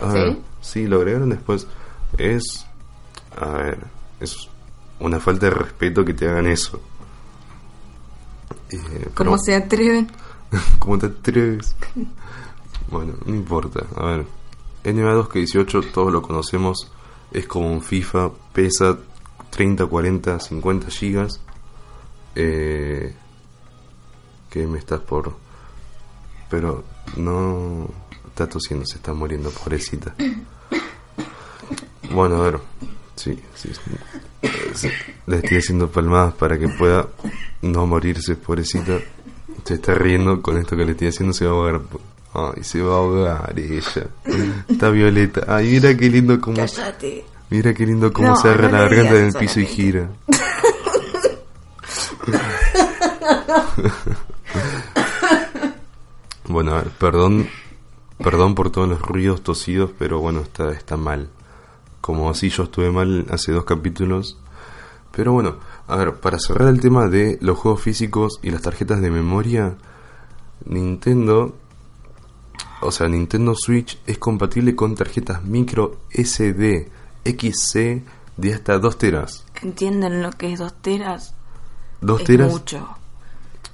A 0.00 0.08
¿Sí? 0.10 0.18
ver, 0.18 0.38
sí, 0.60 0.86
lo 0.88 0.96
agregaron 0.96 1.28
después. 1.28 1.68
Es, 2.18 2.66
a 3.40 3.46
ver, 3.48 3.78
es 4.18 4.48
una 5.00 5.18
falta 5.20 5.46
de 5.46 5.50
respeto 5.50 6.04
que 6.04 6.14
te 6.14 6.28
hagan 6.28 6.46
eso. 6.46 6.80
Eh, 8.70 8.78
¿Cómo 9.14 9.32
pero- 9.32 9.38
se 9.38 9.54
atreven? 9.54 10.10
¿Cómo 10.78 10.98
te 10.98 11.06
atreves? 11.06 11.74
Bueno, 12.90 13.14
no 13.24 13.34
importa. 13.34 13.86
A 13.96 14.04
ver, 14.06 14.26
NBA 14.84 15.14
2K18 15.28 15.92
todos 15.92 16.12
lo 16.12 16.22
conocemos. 16.22 16.90
Es 17.32 17.46
como 17.46 17.70
un 17.72 17.82
FIFA, 17.82 18.30
pesa 18.52 18.98
30, 19.50 19.86
40, 19.86 20.40
50 20.40 20.88
gigas. 20.90 21.40
Eh, 22.34 23.14
que 24.48 24.66
me 24.66 24.78
estás 24.78 25.00
por... 25.00 25.34
Pero 26.48 26.82
no... 27.16 27.88
Está 28.26 28.48
tosiendo, 28.48 28.84
se 28.86 28.96
está 28.96 29.12
muriendo, 29.12 29.50
pobrecita. 29.50 30.14
Bueno, 32.12 32.36
a 32.36 32.40
ver. 32.42 32.60
Sí, 33.14 33.38
sí. 33.54 33.72
sí. 33.72 33.80
Le 35.26 35.36
estoy 35.36 35.58
haciendo 35.58 35.90
palmadas 35.90 36.34
para 36.34 36.58
que 36.58 36.68
pueda 36.68 37.08
no 37.62 37.86
morirse, 37.86 38.36
pobrecita. 38.36 38.98
Se 39.64 39.74
está 39.74 39.94
riendo 39.94 40.40
con 40.40 40.56
esto 40.56 40.76
que 40.76 40.84
le 40.84 40.92
estoy 40.92 41.08
haciendo, 41.08 41.32
se 41.32 41.44
va 41.44 41.50
a 41.50 41.54
ahogar. 41.54 41.80
Ay, 42.32 42.62
se 42.62 42.80
va 42.80 42.94
a 42.94 42.98
ahogar 42.98 43.54
ella. 43.58 44.06
Está 44.68 44.90
violeta. 44.90 45.44
Ay, 45.48 45.72
mira 45.72 45.96
qué 45.96 46.08
lindo 46.08 46.40
como... 46.40 46.56
Cállate. 46.56 47.24
Mira 47.50 47.74
qué 47.74 47.84
lindo 47.84 48.12
cómo 48.12 48.28
No, 48.28 48.36
se 48.36 48.48
agarra 48.48 48.68
no 48.68 48.72
la 48.72 48.78
garganta 48.82 49.14
digas 49.14 49.34
del 49.34 49.40
piso 49.40 49.58
y 49.58 49.66
gira. 49.66 50.08
bueno, 56.46 56.74
a 56.74 56.82
ver, 56.82 56.90
perdón, 56.90 57.48
perdón 58.22 58.54
por 58.54 58.70
todos 58.70 58.88
los 58.88 59.02
ruidos 59.02 59.42
tosidos, 59.42 59.90
pero 59.98 60.20
bueno, 60.20 60.42
está, 60.42 60.70
está 60.70 60.96
mal. 60.96 61.28
Como 62.00 62.30
así 62.30 62.48
yo 62.48 62.64
estuve 62.64 62.90
mal 62.90 63.26
hace 63.30 63.52
dos 63.52 63.64
capítulos. 63.64 64.38
Pero 65.12 65.32
bueno, 65.32 65.56
a 65.88 65.96
ver, 65.96 66.14
para 66.14 66.38
cerrar 66.38 66.68
el 66.68 66.80
tema 66.80 67.08
de 67.08 67.38
los 67.40 67.58
juegos 67.58 67.82
físicos 67.82 68.38
y 68.42 68.50
las 68.50 68.62
tarjetas 68.62 69.00
de 69.00 69.10
memoria, 69.10 69.76
Nintendo, 70.64 71.54
o 72.80 72.92
sea, 72.92 73.08
Nintendo 73.08 73.54
Switch 73.54 73.98
es 74.06 74.18
compatible 74.18 74.76
con 74.76 74.94
tarjetas 74.94 75.44
micro 75.44 75.98
SD 76.10 76.88
XC 77.24 78.02
de 78.36 78.54
hasta 78.54 78.78
2 78.78 78.98
teras. 78.98 79.44
¿Entienden 79.62 80.22
lo 80.22 80.30
que 80.30 80.52
es 80.52 80.58
dos 80.58 80.74
teras? 80.80 81.34
2 82.00 82.20
es 82.20 82.26
teras, 82.26 82.52
mucho. 82.52 82.88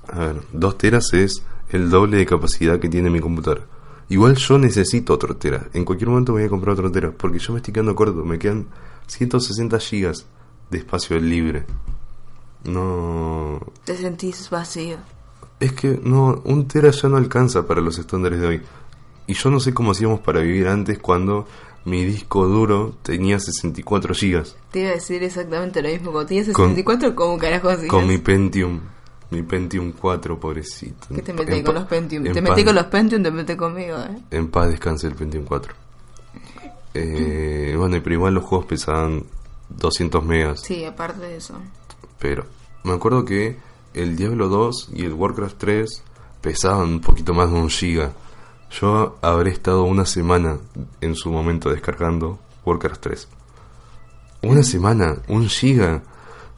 a 0.08 0.18
ver, 0.18 0.42
2 0.52 0.78
teras 0.78 1.12
es 1.12 1.42
el 1.68 1.90
doble 1.90 2.16
de 2.16 2.26
capacidad 2.26 2.80
que 2.80 2.88
tiene 2.88 3.10
mi 3.10 3.20
computadora. 3.20 3.66
Igual 4.08 4.36
yo 4.36 4.58
necesito 4.58 5.14
otro 5.14 5.36
tera. 5.36 5.68
En 5.72 5.84
cualquier 5.84 6.08
momento 6.10 6.32
voy 6.32 6.44
a 6.44 6.48
comprar 6.48 6.74
otro 6.74 6.90
tera. 6.92 7.10
Porque 7.12 7.38
yo 7.38 7.52
me 7.52 7.58
estoy 7.58 7.74
quedando 7.74 7.94
corto. 7.94 8.24
Me 8.24 8.38
quedan 8.38 8.66
160 9.08 9.78
gigas 9.80 10.26
de 10.70 10.78
espacio 10.78 11.18
libre. 11.18 11.64
No. 12.64 13.60
Te 13.84 13.96
sentís 13.96 14.48
vacío. 14.50 14.96
Es 15.60 15.72
que 15.72 16.00
no, 16.02 16.42
un 16.44 16.68
tera 16.68 16.90
ya 16.90 17.08
no 17.08 17.16
alcanza 17.16 17.66
para 17.66 17.80
los 17.80 17.98
estándares 17.98 18.40
de 18.40 18.46
hoy. 18.46 18.62
Y 19.26 19.34
yo 19.34 19.50
no 19.50 19.58
sé 19.60 19.72
cómo 19.74 19.92
hacíamos 19.92 20.20
para 20.20 20.40
vivir 20.40 20.68
antes 20.68 20.98
cuando 20.98 21.46
mi 21.84 22.04
disco 22.04 22.46
duro 22.46 22.94
tenía 23.02 23.38
64 23.40 24.14
gigas. 24.14 24.56
Te 24.70 24.80
iba 24.80 24.90
a 24.90 24.94
decir 24.94 25.22
exactamente 25.22 25.82
lo 25.82 25.88
mismo. 25.88 26.12
Cuando 26.12 26.28
tenías 26.28 26.46
Con- 26.48 26.70
64, 26.70 27.14
¿cómo 27.14 27.38
carajo 27.38 27.68
hacías? 27.70 27.88
Con 27.88 28.06
mi 28.06 28.18
Pentium. 28.18 28.80
Mi 29.30 29.42
Pentium 29.42 29.92
4, 29.92 30.38
pobrecito. 30.38 31.08
¿Qué 31.14 31.22
te 31.22 31.32
metí 31.32 31.62
con 31.62 31.74
los 31.74 31.84
Pentium? 31.84 32.26
en 32.26 32.32
Te 32.32 32.40
metí 32.40 32.64
con 32.64 32.74
los 32.74 32.86
Pentium, 32.86 33.22
te 33.22 33.30
metí 33.30 33.56
conmigo, 33.56 33.98
¿eh? 33.98 34.18
En 34.30 34.48
paz 34.50 34.68
descanse 34.68 35.08
el 35.08 35.14
Pentium 35.14 35.44
4. 35.44 35.74
Eh, 36.94 37.74
bueno, 37.76 37.98
pero 38.02 38.14
igual 38.14 38.34
los 38.34 38.44
juegos 38.44 38.66
pesaban 38.66 39.24
200 39.68 40.24
megas. 40.24 40.60
Sí, 40.60 40.84
aparte 40.84 41.20
de 41.20 41.36
eso. 41.36 41.54
Pero 42.18 42.46
me 42.84 42.92
acuerdo 42.92 43.24
que 43.24 43.58
el 43.94 44.16
Diablo 44.16 44.48
2 44.48 44.90
y 44.94 45.04
el 45.04 45.12
Warcraft 45.12 45.58
3 45.58 46.02
pesaban 46.40 46.88
un 46.88 47.00
poquito 47.00 47.34
más 47.34 47.50
de 47.50 47.58
un 47.58 47.68
giga. 47.68 48.12
Yo 48.70 49.18
habré 49.22 49.50
estado 49.50 49.84
una 49.84 50.04
semana 50.04 50.58
en 51.00 51.14
su 51.14 51.30
momento 51.30 51.70
descargando 51.70 52.38
Warcraft 52.64 53.00
3. 53.00 53.28
Una 54.42 54.62
semana, 54.62 55.16
un 55.28 55.48
giga. 55.48 56.02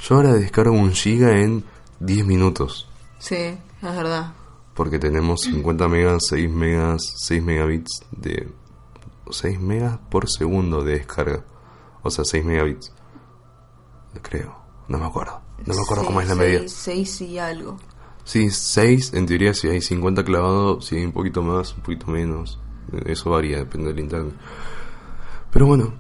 Yo 0.01 0.17
ahora 0.17 0.35
descargo 0.35 0.75
un 0.75 0.93
giga 0.93 1.41
en 1.41 1.65
10 2.01 2.27
minutos. 2.27 2.89
Sí, 3.19 3.35
es 3.37 3.59
verdad. 3.83 4.33
Porque 4.75 4.99
tenemos 4.99 5.41
50 5.43 5.89
megas, 5.89 6.23
6 6.29 6.51
megas, 6.51 7.03
6 7.17 7.43
megabits 7.43 8.01
de... 8.13 8.49
6 9.31 9.61
megas 9.61 9.99
por 10.11 10.29
segundo 10.31 10.83
de 10.85 10.95
descarga. 10.99 11.45
O 12.03 12.11
sea, 12.11 12.25
6 12.25 12.45
megabits. 12.45 12.93
Creo. 14.23 14.57
No 14.89 14.99
me 14.99 15.07
acuerdo. 15.07 15.41
No 15.67 15.75
me 15.75 15.83
acuerdo 15.83 16.05
cómo 16.07 16.21
es 16.21 16.29
la 16.29 16.35
seis- 16.37 16.47
medida. 16.57 16.69
seis 16.69 17.21
y 17.21 17.39
algo. 17.39 17.77
Sí, 18.25 18.51
6 18.51 19.13
en 19.15 19.27
teoría 19.27 19.53
si 19.55 19.69
hay 19.69 19.81
50 19.81 20.23
clavados, 20.25 20.87
si 20.87 20.97
hay 20.97 21.05
un 21.05 21.13
poquito 21.13 21.43
más, 21.43 21.75
un 21.75 21.83
poquito 21.83 22.07
menos. 22.07 22.59
Eso 23.05 23.31
varía, 23.31 23.59
depende 23.59 23.89
del 23.89 24.01
internet. 24.01 24.35
Pero 25.51 25.67
bueno, 25.67 25.93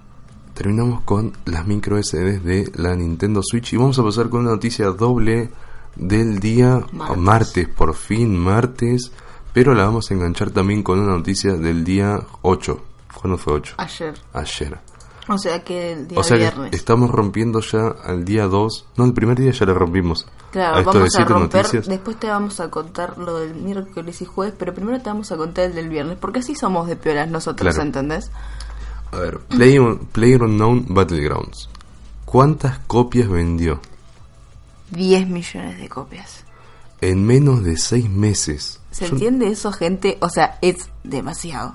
terminamos 0.54 1.02
con 1.02 1.32
las 1.44 1.66
micro 1.66 2.02
SD 2.02 2.40
de 2.40 2.70
la 2.76 2.94
Nintendo 2.96 3.40
Switch 3.42 3.72
y 3.72 3.76
vamos 3.76 3.98
a 3.98 4.02
pasar 4.04 4.28
con 4.30 4.40
una 4.42 4.50
noticia 4.52 4.86
doble 4.86 5.50
del 5.97 6.38
día 6.40 6.80
Martes. 6.92 7.16
martes, 7.18 7.68
por 7.68 7.95
fin 7.95 8.37
martes, 8.38 9.11
pero 9.52 9.75
la 9.75 9.85
vamos 9.85 10.11
a 10.11 10.14
enganchar 10.14 10.50
también 10.50 10.83
con 10.83 10.99
una 11.00 11.12
noticia 11.16 11.54
del 11.54 11.85
día 11.85 12.21
8. 12.42 12.80
¿Cuándo 13.21 13.38
fue 13.38 13.54
8? 13.54 13.75
Ayer. 13.78 14.14
Ayer. 14.33 14.78
O 15.30 15.37
sea 15.37 15.62
que 15.62 15.92
el 15.92 16.09
día 16.09 16.18
O 16.18 16.23
sea 16.23 16.37
viernes. 16.38 16.71
que 16.71 16.76
estamos 16.76 17.11
rompiendo 17.11 17.61
ya 17.61 17.88
al 18.04 18.25
día 18.25 18.47
2. 18.47 18.87
No, 18.97 19.04
el 19.04 19.12
primer 19.12 19.38
día 19.38 19.50
ya 19.50 19.66
la 19.66 19.75
rompimos. 19.75 20.26
Claro, 20.52 20.78
esto 20.78 20.92
de 20.92 20.99
vamos 21.00 21.16
a 21.16 21.25
romper. 21.25 21.57
noticias. 21.64 21.87
Después 21.87 22.18
te 22.18 22.28
vamos 22.28 22.61
a 22.61 22.71
contar 22.71 23.18
lo 23.18 23.38
del 23.40 23.54
miércoles 23.54 24.23
y 24.23 24.25
jueves, 24.25 24.54
pero 24.59 24.73
primero 24.73 24.99
te 25.02 25.11
vamos 25.11 25.30
a 25.30 25.37
contar 25.37 25.64
el 25.66 25.75
del 25.75 25.88
viernes, 25.90 26.16
porque 26.18 26.38
así 26.38 26.54
somos 26.54 26.87
de 26.88 26.97
piolas 26.97 27.28
nosotros, 27.28 27.75
Claro. 27.75 27.87
¿entendés? 27.87 28.30
A 29.12 29.18
ver, 29.18 29.38
Play, 29.40 29.78
PlayerUnknown 30.12 30.87
Battlegrounds. 30.88 31.68
¿Cuántas 32.25 32.78
copias 32.87 33.28
vendió? 33.28 33.80
10 34.90 35.28
millones 35.28 35.78
de 35.78 35.88
copias. 35.88 36.45
En 37.00 37.25
menos 37.26 37.62
de 37.62 37.76
seis 37.76 38.09
meses. 38.11 38.80
¿Se 38.90 39.07
Yo- 39.07 39.12
entiende 39.12 39.49
eso, 39.49 39.71
gente? 39.73 40.18
O 40.21 40.28
sea, 40.28 40.59
es 40.62 40.88
demasiado. 41.04 41.75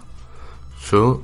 Yo 0.91 1.22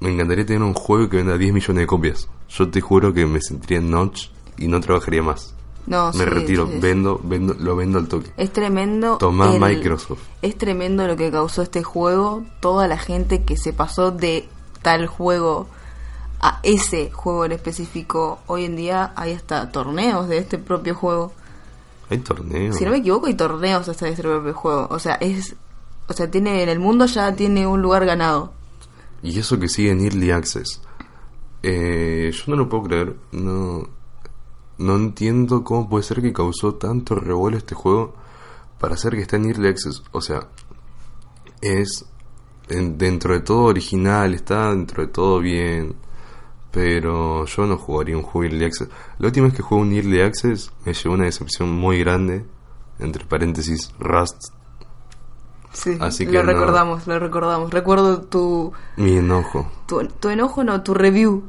me 0.00 0.10
encantaría 0.12 0.44
tener 0.44 0.62
un 0.62 0.74
juego 0.74 1.08
que 1.08 1.18
venda 1.18 1.36
10 1.38 1.52
millones 1.52 1.82
de 1.82 1.86
copias. 1.86 2.28
Yo 2.48 2.68
te 2.70 2.80
juro 2.80 3.12
que 3.14 3.24
me 3.26 3.40
sentiría 3.40 3.78
en 3.78 3.90
notch 3.90 4.28
y 4.58 4.66
no 4.68 4.80
trabajaría 4.80 5.22
más. 5.22 5.54
No, 5.86 6.12
me 6.12 6.24
sí, 6.24 6.24
retiro, 6.24 6.66
sí, 6.66 6.74
sí. 6.74 6.78
vendo, 6.80 7.20
vendo, 7.24 7.54
lo 7.54 7.74
vendo 7.76 7.98
al 7.98 8.06
toque. 8.08 8.30
Es 8.36 8.52
tremendo. 8.52 9.18
Tomá 9.18 9.52
el- 9.54 9.60
Microsoft. 9.60 10.20
Es 10.40 10.56
tremendo 10.56 11.06
lo 11.06 11.16
que 11.16 11.30
causó 11.30 11.62
este 11.62 11.82
juego. 11.82 12.44
Toda 12.60 12.86
la 12.88 12.98
gente 12.98 13.42
que 13.42 13.56
se 13.56 13.72
pasó 13.72 14.10
de 14.12 14.48
tal 14.82 15.06
juego 15.06 15.68
a 16.42 16.58
ese 16.62 17.10
juego 17.12 17.44
en 17.44 17.52
específico. 17.52 18.40
Hoy 18.48 18.64
en 18.64 18.76
día 18.76 19.12
hay 19.16 19.32
hasta 19.32 19.70
torneos 19.70 20.28
de 20.28 20.38
este 20.38 20.58
propio 20.58 20.94
juego. 20.94 21.32
Hay 22.10 22.18
torneos. 22.18 22.76
Si 22.76 22.84
no 22.84 22.90
me 22.90 22.98
equivoco, 22.98 23.26
hay 23.28 23.34
torneos 23.34 23.88
hasta 23.88 24.04
de 24.06 24.10
este 24.12 24.22
propio 24.24 24.52
juego. 24.52 24.88
O 24.90 24.98
sea, 24.98 25.14
es. 25.14 25.54
O 26.08 26.12
sea, 26.12 26.30
tiene 26.30 26.62
en 26.62 26.68
el 26.68 26.80
mundo 26.80 27.06
ya 27.06 27.34
tiene 27.34 27.66
un 27.66 27.80
lugar 27.80 28.04
ganado. 28.04 28.52
Y 29.22 29.38
eso 29.38 29.58
que 29.58 29.68
sigue 29.68 29.92
en 29.92 30.00
Early 30.04 30.32
Access. 30.32 30.80
Eh, 31.62 32.32
yo 32.34 32.42
no 32.48 32.56
lo 32.56 32.68
puedo 32.68 32.82
creer. 32.84 33.16
No, 33.30 33.88
no 34.78 34.96
entiendo 34.96 35.62
cómo 35.62 35.88
puede 35.88 36.02
ser 36.02 36.20
que 36.20 36.32
causó 36.32 36.74
tanto 36.74 37.14
revuelo 37.14 37.56
este 37.56 37.76
juego 37.76 38.14
para 38.80 38.94
hacer 38.94 39.12
que 39.14 39.20
esté 39.22 39.36
en 39.36 39.46
Early 39.48 39.68
Access. 39.68 40.02
O 40.10 40.20
sea, 40.20 40.48
es 41.60 42.04
en- 42.68 42.98
dentro 42.98 43.34
de 43.34 43.40
todo 43.40 43.62
original, 43.64 44.34
está 44.34 44.70
dentro 44.70 45.06
de 45.06 45.12
todo 45.12 45.38
bien. 45.38 45.94
Pero 46.72 47.44
yo 47.44 47.66
no 47.66 47.76
jugaría 47.76 48.16
un 48.16 48.22
juego 48.22 48.44
Early 48.50 48.64
Access. 48.64 48.88
La 49.18 49.26
última 49.28 49.46
vez 49.46 49.54
que 49.54 49.62
jugué 49.62 49.82
un 49.82 49.92
Early 49.92 50.22
Access 50.22 50.72
me 50.84 50.94
llevó 50.94 51.14
una 51.14 51.24
decepción 51.24 51.70
muy 51.70 51.98
grande. 52.00 52.44
Entre 52.98 53.24
paréntesis, 53.24 53.92
Rust. 53.98 54.52
Sí, 55.72 55.96
Así 56.00 56.26
que 56.26 56.32
lo 56.32 56.42
no. 56.44 56.52
recordamos, 56.52 57.06
lo 57.06 57.18
recordamos. 57.18 57.70
Recuerdo 57.72 58.22
tu, 58.22 58.72
Mi 58.96 59.16
enojo. 59.16 59.70
tu, 59.86 60.06
tu 60.06 60.28
enojo, 60.28 60.64
no, 60.64 60.82
tu 60.82 60.92
review. 60.94 61.44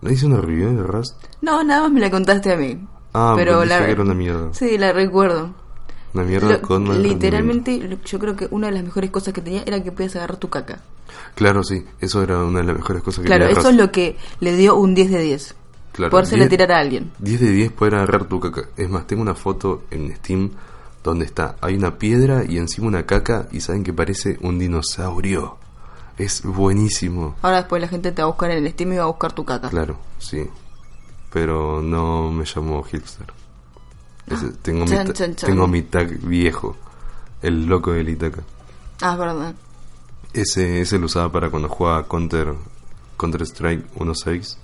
¿Le 0.00 0.14
hice 0.14 0.26
una 0.26 0.40
review 0.40 0.74
de 0.76 0.82
Rust? 0.82 1.22
No, 1.42 1.62
nada 1.62 1.82
más 1.82 1.92
me 1.92 2.00
la 2.00 2.10
contaste 2.10 2.52
a 2.52 2.56
mí. 2.56 2.86
Ah, 3.14 3.34
pero 3.36 3.58
pero 3.60 3.64
la 3.66 3.84
que 3.84 3.92
era 3.92 4.02
una 4.02 4.14
mierda. 4.14 4.52
Sí, 4.54 4.78
la 4.78 4.92
recuerdo. 4.92 5.50
Una 6.14 6.24
mierda 6.24 6.48
Lo- 6.50 6.62
con 6.62 7.02
literalmente, 7.02 7.98
yo 8.04 8.18
creo 8.18 8.36
que 8.36 8.46
una 8.50 8.66
de 8.66 8.74
las 8.74 8.84
mejores 8.84 9.10
cosas 9.10 9.32
que 9.32 9.40
tenía 9.40 9.62
era 9.64 9.82
que 9.82 9.92
podías 9.92 10.14
agarrar 10.16 10.36
tu 10.36 10.48
caca. 10.50 10.80
Claro, 11.34 11.64
sí, 11.64 11.84
eso 12.00 12.22
era 12.22 12.38
una 12.44 12.60
de 12.60 12.66
las 12.66 12.76
mejores 12.76 13.02
cosas 13.02 13.20
que 13.22 13.26
Claro, 13.26 13.46
tenía 13.46 13.58
eso 13.60 13.70
es 13.70 13.76
lo 13.76 13.90
que 13.90 14.16
le 14.40 14.54
dio 14.56 14.76
un 14.76 14.94
10 14.94 15.10
de 15.10 15.20
10. 15.22 15.54
Claro, 15.92 16.10
Podérsela 16.10 16.44
10 16.44 16.50
tirar 16.50 16.72
a 16.72 16.78
alguien. 16.78 17.10
10 17.18 17.40
de 17.40 17.50
10 17.50 17.72
poder 17.72 17.94
agarrar 17.96 18.24
tu 18.24 18.40
caca. 18.40 18.62
Es 18.76 18.88
más, 18.88 19.06
tengo 19.06 19.22
una 19.22 19.34
foto 19.34 19.84
en 19.90 20.14
Steam 20.16 20.50
donde 21.04 21.24
está, 21.24 21.56
hay 21.60 21.74
una 21.74 21.98
piedra 21.98 22.44
y 22.48 22.58
encima 22.58 22.86
una 22.86 23.04
caca 23.04 23.48
y 23.50 23.60
saben 23.60 23.82
que 23.82 23.92
parece 23.92 24.38
un 24.42 24.58
dinosaurio. 24.58 25.56
Es 26.18 26.42
buenísimo. 26.44 27.34
Ahora 27.42 27.56
después 27.58 27.80
la 27.82 27.88
gente 27.88 28.12
te 28.12 28.22
va 28.22 28.26
a 28.26 28.30
buscar 28.30 28.50
en 28.52 28.64
el 28.64 28.70
Steam 28.72 28.92
y 28.92 28.96
va 28.98 29.04
a 29.04 29.06
buscar 29.06 29.32
tu 29.32 29.44
caca. 29.44 29.68
Claro, 29.70 29.98
sí. 30.18 30.46
Pero 31.32 31.82
no 31.82 32.30
me 32.30 32.44
llamo 32.44 32.82
Hipster. 32.82 33.26
Ese- 34.26 34.52
tengo, 34.62 34.84
mi 34.84 34.90
Chan, 34.90 35.06
ta- 35.08 35.12
chan, 35.12 35.34
chan. 35.36 35.50
tengo 35.50 35.66
mi 35.66 35.82
tag 35.82 36.18
viejo. 36.20 36.76
El 37.42 37.66
loco 37.66 37.92
del 37.92 38.08
Itaca. 38.08 38.42
Ah, 39.00 39.16
verdad. 39.16 39.54
Ese, 40.32 40.80
ese 40.80 40.98
lo 40.98 41.06
usaba 41.06 41.30
para 41.32 41.50
cuando 41.50 41.68
jugaba 41.68 42.06
Counter, 42.08 42.54
Counter 43.18 43.42
Strike 43.42 43.84
1.6. 43.96 44.56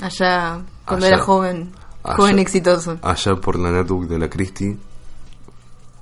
Allá, 0.00 0.60
cuando 0.84 1.06
Allá. 1.06 1.16
era 1.16 1.24
joven, 1.24 1.72
Allá. 2.04 2.16
joven 2.16 2.38
exitoso. 2.38 2.98
allá 3.02 3.36
por 3.36 3.58
la 3.58 3.70
netbook 3.70 4.04
de 4.06 4.18
la 4.18 4.28
Christie, 4.28 4.76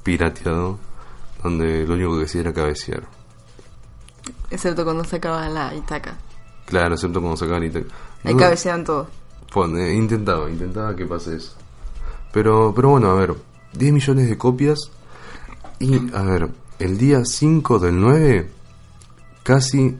pirateado, 0.03 0.79
donde 1.42 1.87
lo 1.87 1.94
único 1.94 2.18
que 2.18 2.24
hacía 2.24 2.40
era 2.42 2.53
cabecear. 2.53 3.05
Excepto 4.50 4.85
cuando 4.85 5.05
sacaba 5.05 5.48
la 5.48 5.74
Itaca. 5.74 6.16
Claro, 6.66 6.94
excepto 6.94 7.20
cuando 7.20 7.37
sacaba 7.37 7.59
el 7.59 7.64
Itaca. 7.64 7.87
Ahí 8.24 8.35
No, 8.35 8.40
cabeceaban 8.40 8.85
todos. 8.85 9.09
intentaba, 9.94 10.50
intentaba 10.50 10.94
que 10.96 11.07
pase 11.07 11.37
eso. 11.37 11.53
Pero, 12.35 12.75
pero 12.75 12.90
bueno, 12.90 13.09
a 13.11 13.14
ver, 13.14 13.35
10 13.75 13.92
millones 13.92 14.29
de 14.29 14.37
copias 14.37 14.90
y, 15.79 16.12
a 16.14 16.23
ver, 16.23 16.51
el 16.81 16.99
día 16.99 17.25
5 17.25 17.79
del 17.79 18.01
9 18.01 18.51
casi 19.44 19.97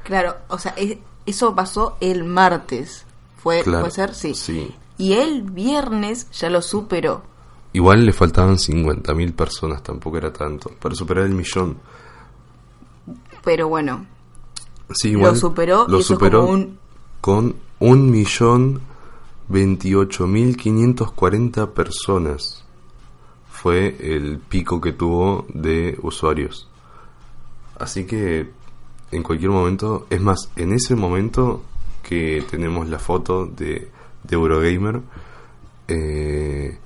Claro, 0.04 0.36
o 0.48 0.58
sea, 0.58 0.72
es- 0.76 0.98
eso 1.26 1.54
pasó 1.54 1.96
el 2.00 2.24
martes. 2.24 3.04
¿Fue, 3.36 3.62
Claro, 3.62 3.80
¿Puede 3.80 3.92
ser? 3.94 4.14
Sí. 4.14 4.34
sí. 4.34 4.74
Y 4.98 5.14
el 5.14 5.42
viernes 5.42 6.28
ya 6.32 6.48
lo 6.50 6.62
superó. 6.62 7.22
Igual 7.72 8.04
le 8.06 8.12
faltaban 8.12 8.58
50.000 8.58 9.32
personas, 9.34 9.82
tampoco 9.82 10.18
era 10.18 10.32
tanto, 10.32 10.70
para 10.80 10.94
superar 10.94 11.24
el 11.24 11.32
millón. 11.34 11.78
Pero 13.42 13.68
bueno, 13.68 14.06
Sí, 14.94 15.10
igual 15.10 15.32
lo 15.32 15.38
superó 15.38 15.86
lo 15.88 15.98
y 16.00 16.02
superó 16.02 16.40
es 16.40 16.44
como 16.46 16.52
un... 16.52 16.78
con 17.20 17.56
un 17.80 18.10
millón 18.10 18.80
veintiocho 19.52 20.26
mil 20.26 20.56
quinientos 20.56 21.12
cuarenta 21.12 21.70
personas. 21.72 22.64
Fue 23.50 23.96
el 24.00 24.38
pico 24.38 24.80
que 24.80 24.92
tuvo 24.92 25.46
de 25.52 25.98
usuarios. 26.02 26.68
Así 27.78 28.06
que 28.06 28.50
en 29.10 29.22
cualquier 29.22 29.50
momento, 29.50 30.06
es 30.08 30.22
más, 30.22 30.50
en 30.56 30.72
ese 30.72 30.96
momento 30.96 31.62
que 32.02 32.42
tenemos 32.50 32.88
la 32.88 32.98
foto 32.98 33.44
de, 33.44 33.90
de 34.24 34.34
Eurogamer, 34.34 35.02
eh, 35.86 36.78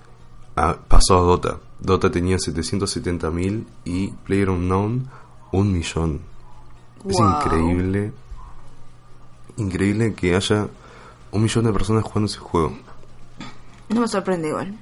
pasó 0.88 1.18
a 1.18 1.22
Dota. 1.22 1.60
Dota 1.78 2.10
tenía 2.10 2.36
770.000 2.36 3.64
y 3.84 4.08
PlayerUnknown 4.08 5.08
un 5.52 5.72
millón. 5.72 6.20
Es 7.08 7.16
increíble. 7.16 8.12
Increíble 9.56 10.14
que 10.14 10.34
haya 10.34 10.68
un 11.36 11.42
millón 11.42 11.64
de 11.64 11.72
personas 11.72 12.02
jugando 12.04 12.26
ese 12.26 12.38
juego. 12.38 12.72
No 13.88 14.00
me 14.00 14.08
sorprende 14.08 14.48
igual. 14.48 14.76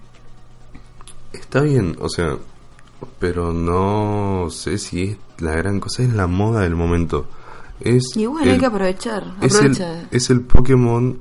Está 1.32 1.60
bien, 1.60 1.96
o 2.00 2.08
sea, 2.08 2.36
pero 3.18 3.52
no 3.52 4.48
sé 4.50 4.78
si 4.78 5.02
es 5.02 5.16
la 5.38 5.52
gran 5.56 5.80
cosa, 5.80 6.02
es 6.02 6.12
la 6.14 6.26
moda 6.26 6.60
del 6.62 6.76
momento. 6.76 7.26
Es 7.80 8.16
Y 8.16 8.26
bueno, 8.26 8.46
hay 8.48 8.54
el- 8.54 8.60
que 8.60 8.66
aprovechar. 8.66 9.34
es 9.40 9.54
el, 9.56 10.06
es 10.10 10.30
el 10.30 10.40
Pokémon 10.42 11.18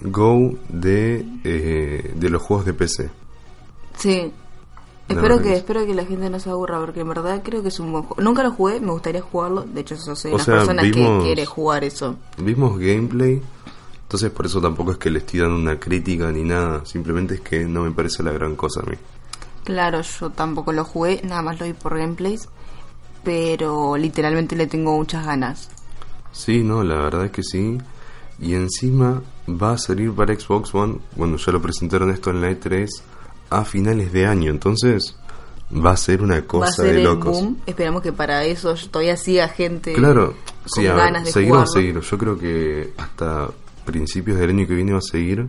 Go 0.00 0.52
de, 0.68 1.26
eh, 1.44 2.12
de 2.16 2.30
los 2.30 2.42
juegos 2.42 2.64
de 2.66 2.74
PC. 2.74 3.10
Sí. 3.96 4.32
Espero 5.08 5.40
que, 5.40 5.54
espero 5.54 5.86
que 5.86 5.94
la 5.94 6.04
gente 6.04 6.28
no 6.30 6.40
se 6.40 6.50
aburra, 6.50 6.80
porque 6.80 7.00
en 7.00 7.08
verdad 7.08 7.40
creo 7.44 7.62
que 7.62 7.68
es 7.68 7.78
un 7.80 7.92
buen 7.92 8.04
juego. 8.04 8.20
Nunca 8.22 8.42
lo 8.42 8.50
jugué, 8.52 8.80
me 8.80 8.90
gustaría 8.90 9.22
jugarlo. 9.22 9.62
De 9.62 9.80
hecho, 9.80 9.94
yo 9.94 10.16
soy 10.16 10.32
una 10.32 10.44
persona 10.44 10.82
que 10.82 10.90
quiere 11.22 11.46
jugar 11.46 11.84
eso. 11.84 12.16
Vimos 12.38 12.76
gameplay, 12.78 13.40
entonces 14.06 14.30
por 14.30 14.46
eso 14.46 14.60
tampoco 14.60 14.92
es 14.92 14.98
que 14.98 15.10
le 15.10 15.18
estoy 15.18 15.40
dando 15.40 15.56
una 15.56 15.78
crítica 15.80 16.30
ni 16.30 16.42
nada, 16.44 16.84
simplemente 16.86 17.34
es 17.34 17.40
que 17.40 17.64
no 17.64 17.82
me 17.82 17.90
parece 17.90 18.22
la 18.22 18.30
gran 18.32 18.54
cosa 18.56 18.80
a 18.80 18.88
mí. 18.88 18.96
Claro, 19.64 20.00
yo 20.02 20.30
tampoco 20.30 20.72
lo 20.72 20.84
jugué, 20.84 21.20
nada 21.24 21.42
más 21.42 21.58
lo 21.58 21.66
vi 21.66 21.72
por 21.72 21.98
gameplays. 21.98 22.48
Pero 23.24 23.96
literalmente 23.96 24.54
le 24.54 24.68
tengo 24.68 24.96
muchas 24.96 25.26
ganas. 25.26 25.68
Sí, 26.30 26.62
no, 26.62 26.84
la 26.84 26.94
verdad 26.96 27.24
es 27.24 27.30
que 27.32 27.42
sí. 27.42 27.76
Y 28.38 28.54
encima 28.54 29.20
va 29.48 29.72
a 29.72 29.78
salir 29.78 30.12
para 30.12 30.38
Xbox 30.38 30.72
One, 30.74 30.98
bueno, 31.16 31.36
ya 31.36 31.50
lo 31.50 31.60
presentaron 31.60 32.10
esto 32.10 32.30
en 32.30 32.40
la 32.42 32.50
E3, 32.50 32.86
a 33.50 33.64
finales 33.64 34.12
de 34.12 34.26
año. 34.26 34.50
Entonces 34.52 35.16
va 35.74 35.90
a 35.92 35.96
ser 35.96 36.22
una 36.22 36.34
Va 36.34 36.40
a 36.40 36.46
cosa 36.46 36.70
ser 36.72 36.92
de 36.92 36.98
el 36.98 37.02
locos. 37.04 37.32
boom. 37.40 37.58
Esperamos 37.66 38.02
que 38.02 38.12
para 38.12 38.44
eso 38.44 38.74
todavía 38.90 39.16
siga 39.16 39.48
gente. 39.48 39.94
Claro, 39.94 40.34
con 40.62 40.68
sí, 40.82 40.86
a 40.86 40.94
ganas 40.94 41.24
ver, 41.24 41.24
de 41.24 41.32
seguir 41.32 41.50
o 41.50 41.54
jugarlo. 41.54 41.72
seguir. 41.72 42.00
Yo 42.00 42.18
creo 42.18 42.38
que 42.38 42.92
hasta 42.98 43.48
principios 43.86 44.38
del 44.38 44.50
año 44.50 44.66
que 44.66 44.74
viene 44.74 44.92
va 44.92 44.98
a 44.98 45.02
seguir 45.02 45.48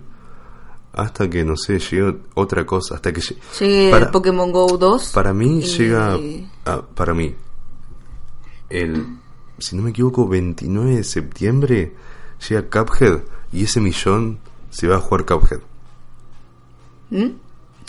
hasta 0.94 1.30
que, 1.30 1.44
no 1.44 1.58
sé, 1.58 1.78
llegue 1.80 2.16
otra 2.36 2.66
cosa, 2.66 2.96
hasta 2.96 3.12
que 3.12 3.20
llegue... 3.22 3.42
Llegue 3.60 3.92
Para- 3.92 4.06
el 4.06 4.12
Pokémon 4.12 4.52
Go 4.52 4.78
2. 4.78 5.12
Para 5.14 5.34
mí 5.34 5.60
y- 5.60 5.64
llega, 5.64 6.18
a- 6.66 6.82
para 6.82 7.14
mí, 7.14 7.36
el, 8.70 9.06
si 9.60 9.76
no 9.76 9.84
me 9.84 9.90
equivoco, 9.92 10.28
29 10.28 10.96
de 10.96 11.04
septiembre 11.04 11.94
llega 12.48 12.64
Cuphead 12.70 13.20
y 13.52 13.64
ese 13.66 13.80
millón 13.82 14.40
se 14.70 14.88
va 14.88 14.96
a 14.96 15.00
jugar 15.00 15.26
Cuphead, 15.26 15.60
¿Mm? 17.10 17.26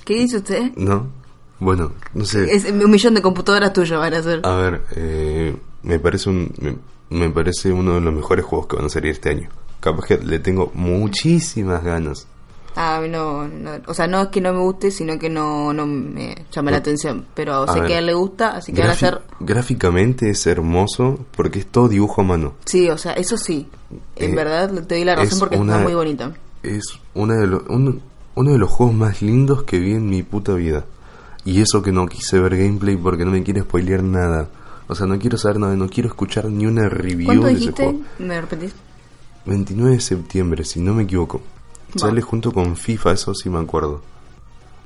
¿Qué 0.04 0.14
dice 0.14 0.36
usted? 0.38 0.72
¿no? 0.76 1.06
Bueno, 1.60 1.92
no 2.14 2.24
sé. 2.24 2.54
Es 2.54 2.64
un 2.70 2.88
millón 2.90 3.14
de 3.14 3.22
computadoras 3.22 3.72
tuyas 3.72 3.98
van 3.98 4.14
a 4.14 4.22
ser. 4.22 4.40
A 4.46 4.54
ver, 4.56 4.84
eh, 4.94 5.56
me 5.82 5.98
parece 5.98 6.30
un, 6.30 6.52
me, 6.60 6.76
me 7.18 7.30
parece 7.30 7.72
uno 7.72 7.94
de 7.94 8.00
los 8.00 8.14
mejores 8.14 8.44
juegos 8.44 8.68
que 8.68 8.76
van 8.76 8.84
a 8.84 8.88
salir 8.88 9.10
este 9.10 9.30
año. 9.30 9.48
Cuphead 9.82 10.22
le 10.22 10.38
tengo 10.38 10.70
muchísimas 10.74 11.82
ganas. 11.84 12.26
Ah, 12.76 12.96
a 12.98 13.00
mí 13.00 13.08
no, 13.08 13.48
no- 13.48 13.70
o 13.86 13.94
sea, 13.94 14.06
no 14.06 14.22
es 14.22 14.28
que 14.28 14.40
no 14.40 14.52
me 14.52 14.60
guste, 14.60 14.90
sino 14.92 15.18
que 15.18 15.28
no, 15.28 15.72
no 15.72 15.84
me 15.86 16.44
llama 16.52 16.70
la 16.70 16.76
atención. 16.76 17.26
Pero 17.34 17.66
sé 17.66 17.80
ver, 17.80 17.88
que 17.88 17.94
a 17.96 17.98
él 17.98 18.06
le 18.06 18.14
gusta, 18.14 18.50
así 18.56 18.72
que 18.72 18.80
van 18.82 18.90
a 18.90 18.94
ser... 18.94 19.20
Gráficamente 19.40 20.30
es 20.30 20.46
hermoso 20.46 21.18
porque 21.36 21.58
es 21.60 21.66
todo 21.66 21.88
dibujo 21.88 22.20
a 22.20 22.24
mano. 22.24 22.54
Sí, 22.64 22.88
o 22.88 22.96
sea, 22.96 23.12
eso 23.14 23.36
sí. 23.36 23.66
En 24.16 24.32
Eh, 24.32 24.34
verdad 24.36 24.70
te 24.84 24.94
doy 24.94 25.04
la 25.04 25.16
razón 25.16 25.32
es 25.32 25.38
porque 25.40 25.56
una- 25.56 25.72
está 25.72 25.82
muy 25.84 25.94
bonito. 25.94 26.32
Es 26.62 26.84
uno 27.14 27.34
de, 27.34 27.46
los, 27.48 27.62
uno, 27.68 27.96
uno 28.36 28.52
de 28.52 28.58
los 28.58 28.70
juegos 28.70 28.94
más 28.94 29.22
lindos 29.22 29.64
que 29.64 29.78
vi 29.80 29.92
en 29.92 30.08
mi 30.08 30.22
puta 30.22 30.54
vida. 30.54 30.84
Y 31.44 31.60
eso 31.60 31.82
que 31.82 31.90
no 31.92 32.06
quise 32.06 32.38
ver 32.38 32.56
gameplay 32.56 32.96
porque 32.96 33.24
no 33.24 33.32
me 33.32 33.42
quiere 33.42 33.62
spoilear 33.62 34.02
nada. 34.04 34.50
O 34.86 34.94
sea, 34.94 35.06
no 35.06 35.18
quiero 35.18 35.36
saber 35.36 35.58
nada, 35.58 35.74
no 35.74 35.88
quiero 35.88 36.08
escuchar 36.10 36.44
ni 36.46 36.66
una 36.66 36.88
review 36.88 37.26
¿Cuánto 37.26 37.46
de 37.46 37.52
ese 37.52 37.58
dijiste? 37.60 37.84
juego. 37.84 38.00
¿Me 38.20 38.40
repetís? 38.40 38.74
29 39.46 39.92
de 39.96 40.00
septiembre, 40.00 40.64
si 40.64 40.80
no 40.80 40.94
me 40.94 41.04
equivoco. 41.04 41.40
Va. 41.96 42.00
Sale 42.00 42.20
junto 42.20 42.52
con 42.52 42.76
FIFA, 42.76 43.12
eso 43.12 43.34
sí 43.34 43.48
me 43.48 43.58
acuerdo. 43.58 44.02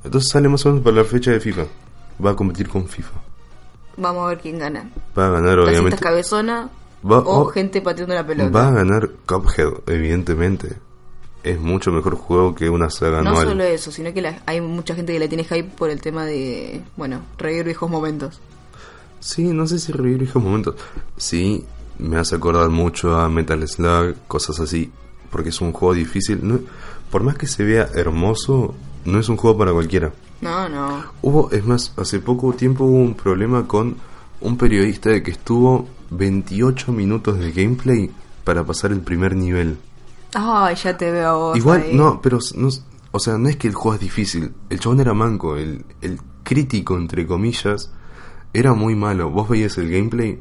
Entonces 0.03 0.29
sale 0.31 0.49
más 0.49 0.65
o 0.65 0.69
menos 0.69 0.83
para 0.83 0.97
la 0.97 1.03
fecha 1.03 1.31
de 1.31 1.39
FIFA. 1.39 1.65
Va 2.23 2.31
a 2.31 2.35
competir 2.35 2.67
con 2.69 2.87
FIFA. 2.87 3.11
Vamos 3.97 4.25
a 4.25 4.29
ver 4.29 4.39
quién 4.39 4.57
gana. 4.59 4.89
Va 5.17 5.27
a 5.27 5.29
ganar, 5.29 5.55
¿Tacitas 5.57 5.69
obviamente. 5.69 5.97
cabezona 6.03 6.69
Va- 7.09 7.19
o 7.19 7.41
o- 7.41 7.45
gente 7.45 7.81
pateando 7.81 8.13
la 8.15 8.25
pelota? 8.25 8.49
Va 8.49 8.67
a 8.69 8.71
ganar 8.71 9.09
Cuphead, 9.25 9.69
evidentemente. 9.87 10.77
Es 11.43 11.59
mucho 11.59 11.91
mejor 11.91 12.15
juego 12.15 12.55
que 12.55 12.69
una 12.69 12.89
saga 12.89 13.21
no 13.21 13.31
anual. 13.31 13.47
solo 13.49 13.63
eso, 13.65 13.91
sino 13.91 14.13
que 14.13 14.21
la- 14.21 14.41
hay 14.45 14.61
mucha 14.61 14.95
gente 14.95 15.11
que 15.11 15.19
le 15.19 15.27
tiene 15.27 15.43
hype 15.43 15.65
por 15.75 15.89
el 15.89 15.99
tema 16.01 16.25
de, 16.25 16.81
bueno, 16.95 17.19
revivir 17.37 17.65
viejos 17.65 17.89
momentos. 17.89 18.39
Sí, 19.19 19.43
no 19.53 19.67
sé 19.67 19.79
si 19.79 19.91
revivir 19.91 20.19
viejos 20.19 20.41
momentos. 20.41 20.75
Sí, 21.17 21.65
me 21.99 22.17
hace 22.17 22.35
acordar 22.35 22.69
mucho 22.69 23.15
a 23.17 23.29
Metal 23.29 23.65
Slug, 23.67 24.15
cosas 24.27 24.59
así, 24.59 24.91
porque 25.31 25.49
es 25.49 25.61
un 25.61 25.71
juego 25.71 25.93
difícil. 25.93 26.39
No- 26.43 26.59
por 27.11 27.23
más 27.23 27.37
que 27.37 27.47
se 27.47 27.63
vea 27.63 27.89
hermoso, 27.93 28.73
no 29.05 29.19
es 29.19 29.29
un 29.29 29.37
juego 29.37 29.57
para 29.57 29.71
cualquiera. 29.73 30.11
No, 30.41 30.67
no. 30.67 31.03
Hubo, 31.21 31.51
es 31.51 31.65
más, 31.65 31.93
hace 31.97 32.19
poco 32.19 32.53
tiempo 32.53 32.85
hubo 32.85 32.97
un 32.97 33.13
problema 33.13 33.67
con 33.67 33.95
un 34.41 34.57
periodista 34.57 35.09
de 35.11 35.21
que 35.23 35.31
estuvo 35.31 35.87
28 36.09 36.91
minutos 36.91 37.39
de 37.39 37.51
gameplay 37.51 38.11
para 38.43 38.63
pasar 38.65 38.91
el 38.91 39.01
primer 39.01 39.35
nivel. 39.35 39.77
Ay, 40.33 40.75
ya 40.75 40.97
te 40.97 41.11
veo 41.11 41.29
a 41.29 41.33
vos. 41.35 41.57
Igual, 41.57 41.83
ahí. 41.83 41.95
no, 41.95 42.19
pero 42.21 42.39
no, 42.55 42.69
o 43.11 43.19
sea, 43.19 43.37
no 43.37 43.47
es 43.47 43.55
que 43.57 43.67
el 43.67 43.75
juego 43.75 43.95
es 43.95 44.01
difícil. 44.01 44.51
El 44.69 44.79
chabón 44.79 44.99
era 44.99 45.13
manco, 45.13 45.55
el, 45.55 45.85
el 46.01 46.19
crítico, 46.43 46.97
entre 46.97 47.25
comillas, 47.27 47.91
era 48.53 48.73
muy 48.73 48.95
malo. 48.95 49.29
Vos 49.29 49.47
veías 49.47 49.77
el 49.77 49.89
gameplay 49.91 50.39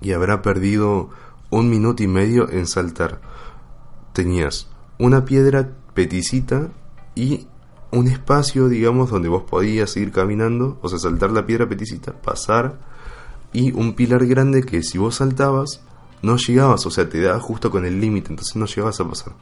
y 0.00 0.12
habrá 0.12 0.42
perdido 0.42 1.10
un 1.50 1.70
minuto 1.70 2.02
y 2.02 2.08
medio 2.08 2.50
en 2.50 2.66
saltar. 2.66 3.20
Tenías 4.12 4.68
una 4.98 5.24
piedra 5.24 5.70
peticita 5.94 6.70
y 7.14 7.46
un 7.90 8.08
espacio, 8.08 8.68
digamos, 8.68 9.10
donde 9.10 9.28
vos 9.28 9.42
podías 9.42 9.96
ir 9.96 10.12
caminando, 10.12 10.78
o 10.82 10.88
sea, 10.88 10.98
saltar 10.98 11.30
la 11.30 11.46
piedra 11.46 11.68
peticita, 11.68 12.12
pasar, 12.12 12.78
y 13.52 13.72
un 13.72 13.94
pilar 13.94 14.26
grande 14.26 14.62
que 14.62 14.82
si 14.82 14.98
vos 14.98 15.16
saltabas, 15.16 15.80
no 16.22 16.36
llegabas, 16.36 16.84
o 16.86 16.90
sea, 16.90 17.08
te 17.08 17.20
daba 17.20 17.40
justo 17.40 17.70
con 17.70 17.84
el 17.84 18.00
límite, 18.00 18.30
entonces 18.30 18.56
no 18.56 18.66
llegabas 18.66 19.00
a 19.00 19.08
pasar. 19.08 19.32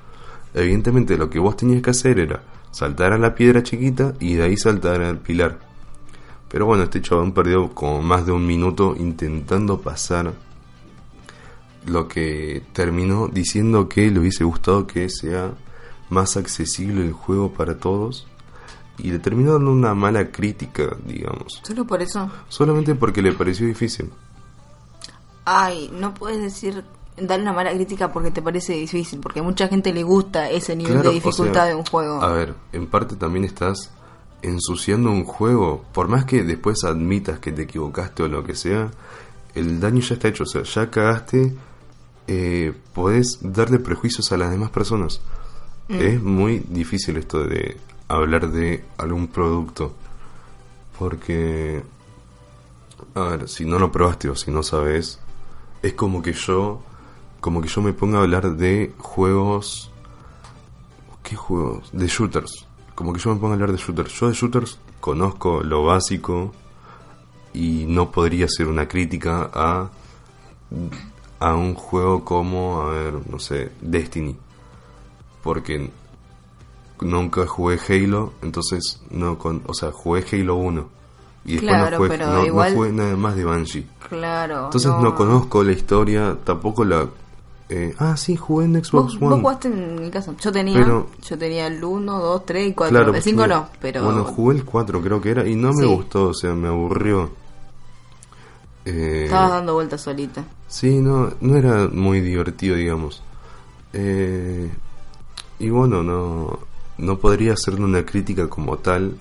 Evidentemente 0.52 1.16
lo 1.16 1.30
que 1.30 1.40
vos 1.40 1.56
tenías 1.56 1.82
que 1.82 1.90
hacer 1.90 2.20
era 2.20 2.42
saltar 2.70 3.12
a 3.12 3.18
la 3.18 3.34
piedra 3.34 3.62
chiquita 3.62 4.14
y 4.20 4.34
de 4.34 4.44
ahí 4.44 4.56
saltar 4.56 5.02
al 5.02 5.18
pilar. 5.18 5.58
Pero 6.54 6.66
bueno, 6.66 6.84
este 6.84 7.02
chabón 7.02 7.32
perdió 7.32 7.74
como 7.74 8.00
más 8.00 8.26
de 8.26 8.30
un 8.30 8.46
minuto 8.46 8.94
intentando 8.96 9.80
pasar 9.80 10.34
lo 11.84 12.06
que 12.06 12.62
terminó 12.72 13.26
diciendo 13.26 13.88
que 13.88 14.08
le 14.08 14.20
hubiese 14.20 14.44
gustado 14.44 14.86
que 14.86 15.08
sea 15.08 15.50
más 16.10 16.36
accesible 16.36 17.04
el 17.04 17.12
juego 17.12 17.50
para 17.52 17.76
todos 17.78 18.28
y 18.98 19.10
le 19.10 19.18
terminó 19.18 19.54
dando 19.54 19.72
una 19.72 19.94
mala 19.94 20.30
crítica, 20.30 20.96
digamos, 21.04 21.60
Solo 21.64 21.84
por 21.88 22.00
eso. 22.00 22.30
solamente 22.48 22.94
porque 22.94 23.20
le 23.20 23.32
pareció 23.32 23.66
difícil. 23.66 24.12
Ay, 25.44 25.90
no 25.92 26.14
puedes 26.14 26.40
decir, 26.40 26.84
darle 27.16 27.42
una 27.42 27.52
mala 27.52 27.72
crítica 27.72 28.12
porque 28.12 28.30
te 28.30 28.42
parece 28.42 28.74
difícil, 28.74 29.18
porque 29.18 29.40
a 29.40 29.42
mucha 29.42 29.66
gente 29.66 29.92
le 29.92 30.04
gusta 30.04 30.48
ese 30.50 30.76
nivel 30.76 30.92
Claro, 30.92 31.10
de 31.10 31.16
o 31.16 31.20
dificultad 31.20 31.52
sea, 31.52 31.64
de 31.64 31.74
un 31.74 31.84
juego. 31.84 32.22
A 32.22 32.28
ver, 32.32 32.54
en 32.72 32.86
parte 32.86 33.16
también 33.16 33.44
estás 33.44 33.90
ensuciando 34.44 35.10
un 35.10 35.24
juego, 35.24 35.84
por 35.92 36.08
más 36.08 36.24
que 36.24 36.42
después 36.42 36.84
admitas 36.84 37.38
que 37.38 37.52
te 37.52 37.62
equivocaste 37.62 38.22
o 38.22 38.28
lo 38.28 38.44
que 38.44 38.54
sea, 38.54 38.90
el 39.54 39.80
daño 39.80 40.00
ya 40.00 40.14
está 40.14 40.28
hecho, 40.28 40.44
o 40.44 40.46
sea, 40.46 40.62
ya 40.62 40.90
cagaste, 40.90 41.54
eh, 42.26 42.72
podés 42.92 43.38
darle 43.40 43.78
prejuicios 43.78 44.30
a 44.32 44.36
las 44.36 44.50
demás 44.50 44.70
personas. 44.70 45.20
Mm. 45.88 45.94
Es 45.94 46.22
muy 46.22 46.58
difícil 46.68 47.16
esto 47.16 47.44
de 47.44 47.76
hablar 48.08 48.50
de 48.50 48.84
algún 48.98 49.28
producto, 49.28 49.94
porque, 50.98 51.82
a 53.14 53.20
ver, 53.22 53.48
si 53.48 53.64
no 53.64 53.78
lo 53.78 53.90
probaste 53.90 54.28
o 54.28 54.36
si 54.36 54.50
no 54.50 54.62
sabes, 54.62 55.18
es 55.82 55.94
como 55.94 56.22
que 56.22 56.32
yo, 56.32 56.82
como 57.40 57.60
que 57.60 57.68
yo 57.68 57.82
me 57.82 57.92
ponga 57.92 58.18
a 58.18 58.22
hablar 58.22 58.56
de 58.56 58.92
juegos 58.98 59.90
¿Qué 61.24 61.36
juegos? 61.36 61.88
De 61.92 62.06
shooters. 62.06 62.66
Como 62.94 63.12
que 63.12 63.18
yo 63.20 63.30
me 63.34 63.36
pongo 63.40 63.52
a 63.52 63.54
hablar 63.54 63.72
de 63.72 63.78
shooters. 63.78 64.12
Yo 64.20 64.28
de 64.28 64.34
shooters 64.34 64.78
conozco 65.00 65.62
lo 65.62 65.84
básico 65.84 66.52
y 67.52 67.84
no 67.88 68.10
podría 68.10 68.46
hacer 68.46 68.68
una 68.68 68.86
crítica 68.88 69.50
a, 69.52 69.90
a 71.40 71.54
un 71.54 71.74
juego 71.74 72.24
como, 72.24 72.80
a 72.82 72.90
ver, 72.90 73.14
no 73.30 73.38
sé, 73.38 73.72
Destiny. 73.80 74.36
Porque 75.42 75.90
nunca 77.00 77.46
jugué 77.46 77.78
Halo, 77.88 78.32
entonces 78.42 79.02
no 79.10 79.38
con, 79.38 79.62
o 79.66 79.74
sea, 79.74 79.90
jugué 79.92 80.24
Halo 80.32 80.54
1 80.56 80.88
y 81.46 81.52
después 81.56 81.70
Claro, 81.70 81.90
no, 81.90 81.96
jugué, 81.98 82.08
pero 82.08 82.26
no, 82.26 82.32
no 82.38 82.46
igual- 82.46 82.74
jugué 82.74 82.92
nada 82.92 83.16
más 83.16 83.36
de 83.36 83.44
Bungie. 83.44 83.86
claro. 84.08 84.64
Entonces 84.66 84.90
no. 84.90 85.14
conozco 85.14 85.62
la 85.62 85.72
historia, 85.72 86.38
tampoco 86.44 86.84
la 86.84 87.06
eh, 87.76 87.94
ah, 87.98 88.16
sí, 88.16 88.36
jugué 88.36 88.66
en 88.66 88.72
Vos, 88.74 88.88
Xbox 88.88 89.18
vos 89.18 89.32
One. 89.32 89.40
jugaste 89.42 89.68
en 89.68 90.00
mi 90.00 90.10
casa. 90.10 90.32
Yo 90.40 90.52
tenía, 90.52 90.74
Pero- 90.78 91.08
yo 91.22 91.36
tenía 91.38 91.66
el 91.66 91.82
1, 91.82 92.18
2, 92.20 92.46
3 92.46 92.68
y 92.68 92.72
4. 92.74 92.96
Claro, 92.96 93.14
el 93.14 93.22
5 93.22 93.42
sí. 93.42 93.48
no, 93.48 93.68
pero. 93.80 94.04
Bueno, 94.04 94.24
jugué 94.24 94.56
el 94.56 94.64
4 94.64 95.00
creo 95.02 95.20
que 95.20 95.30
era 95.30 95.46
y 95.48 95.54
no 95.56 95.72
me 95.72 95.82
Sí. 95.82 95.94
gustó, 95.94 96.28
o 96.28 96.34
sea, 96.34 96.54
me 96.54 96.68
aburrió. 96.68 97.30
Eh, 98.84 99.22
Estabas 99.24 99.50
dando 99.50 99.74
vueltas 99.74 100.00
solita. 100.02 100.44
sí, 100.68 100.98
no, 101.00 101.32
no 101.40 101.56
era 101.56 101.88
muy 101.88 102.20
divertido, 102.20 102.76
digamos. 102.76 103.22
Eh, 103.94 104.70
y 105.58 105.70
bueno, 105.70 106.02
no, 106.02 106.58
no 106.98 107.18
podría 107.18 107.54
hacerle 107.54 107.84
una 107.84 108.04
crítica 108.04 108.48
como 108.48 108.76
tal. 108.78 109.16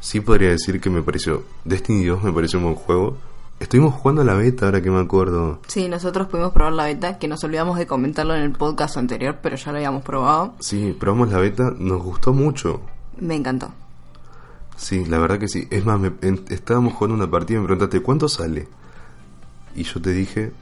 Sí 0.00 0.20
podría 0.20 0.50
decir 0.50 0.80
que 0.80 0.90
me 0.90 1.02
pareció, 1.02 1.42
Destiny 1.64 2.04
2 2.04 2.22
me 2.22 2.32
pareció 2.32 2.58
un 2.58 2.64
buen 2.66 2.76
juego. 2.76 3.16
Estuvimos 3.58 3.94
jugando 3.94 4.20
a 4.22 4.24
la 4.24 4.34
beta 4.34 4.66
ahora 4.66 4.82
que 4.82 4.90
me 4.90 5.00
acuerdo. 5.00 5.60
Sí, 5.66 5.88
nosotros 5.88 6.28
pudimos 6.28 6.52
probar 6.52 6.74
la 6.74 6.84
beta, 6.84 7.18
que 7.18 7.26
nos 7.26 7.42
olvidamos 7.42 7.78
de 7.78 7.86
comentarlo 7.86 8.34
en 8.34 8.42
el 8.42 8.52
podcast 8.52 8.98
anterior, 8.98 9.38
pero 9.42 9.56
ya 9.56 9.72
lo 9.72 9.78
habíamos 9.78 10.02
probado. 10.02 10.54
Sí, 10.60 10.94
probamos 10.98 11.32
la 11.32 11.38
beta, 11.38 11.72
nos 11.78 12.02
gustó 12.02 12.34
mucho. 12.34 12.82
Me 13.18 13.34
encantó. 13.34 13.70
Sí, 14.76 15.06
la 15.06 15.18
verdad 15.18 15.38
que 15.38 15.48
sí. 15.48 15.66
Es 15.70 15.86
más, 15.86 15.98
me- 15.98 16.12
en- 16.20 16.44
estábamos 16.50 16.92
jugando 16.92 17.14
una 17.14 17.30
partida 17.30 17.56
y 17.56 17.60
me 17.60 17.66
preguntaste, 17.66 18.02
¿cuánto 18.02 18.28
sale? 18.28 18.68
Y 19.74 19.84
yo 19.84 20.02
te 20.02 20.10
dije, 20.12 20.52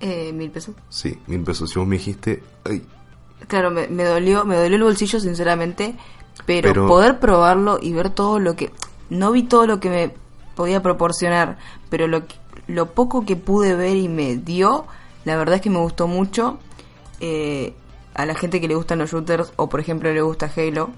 Eh, 0.00 0.32
mil 0.32 0.50
pesos. 0.50 0.74
sí, 0.88 1.16
mil 1.28 1.42
pesos. 1.42 1.70
Y 1.76 1.78
vos 1.78 1.86
me 1.86 1.96
dijiste, 1.96 2.42
ay, 2.64 2.82
Claro, 3.46 3.70
me, 3.70 3.86
me 3.88 4.04
dolió, 4.04 4.44
me 4.44 4.56
dolió 4.56 4.76
el 4.76 4.82
bolsillo 4.82 5.18
sinceramente, 5.20 5.96
pero, 6.44 6.68
Pero- 6.70 6.86
poder 6.88 7.20
probarlo 7.20 7.78
y 7.80 7.92
ver 7.92 8.10
todo 8.10 8.38
lo 8.40 8.54
que 8.56 8.70
no 9.10 9.30
vi 9.32 9.44
todo 9.44 9.66
lo 9.66 9.80
que 9.80 9.88
me 9.90 10.14
podía 10.60 10.82
proporcionar, 10.82 11.56
pero 11.88 12.06
lo 12.06 12.22
lo 12.66 12.92
poco 12.92 13.24
que 13.24 13.34
pude 13.34 13.74
ver 13.74 13.96
y 13.96 14.08
me 14.08 14.36
dio, 14.36 14.84
la 15.24 15.36
verdad 15.36 15.56
es 15.56 15.60
que 15.62 15.70
me 15.70 15.78
gustó 15.78 16.06
mucho. 16.06 16.58
Eh, 17.20 17.72
a 18.14 18.26
la 18.26 18.34
gente 18.34 18.60
que 18.60 18.68
le 18.68 18.74
gustan 18.74 18.98
los 18.98 19.10
shooters 19.10 19.52
o 19.56 19.68
por 19.70 19.80
ejemplo 19.80 20.12
le 20.12 20.20
gusta 20.20 20.50
Halo, 20.54 20.90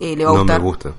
eh, 0.00 0.16
le 0.16 0.24
va 0.24 0.30
a 0.32 0.34
no 0.34 0.40
gustar. 0.40 0.58
me 0.60 0.64
gusta. 0.66 0.92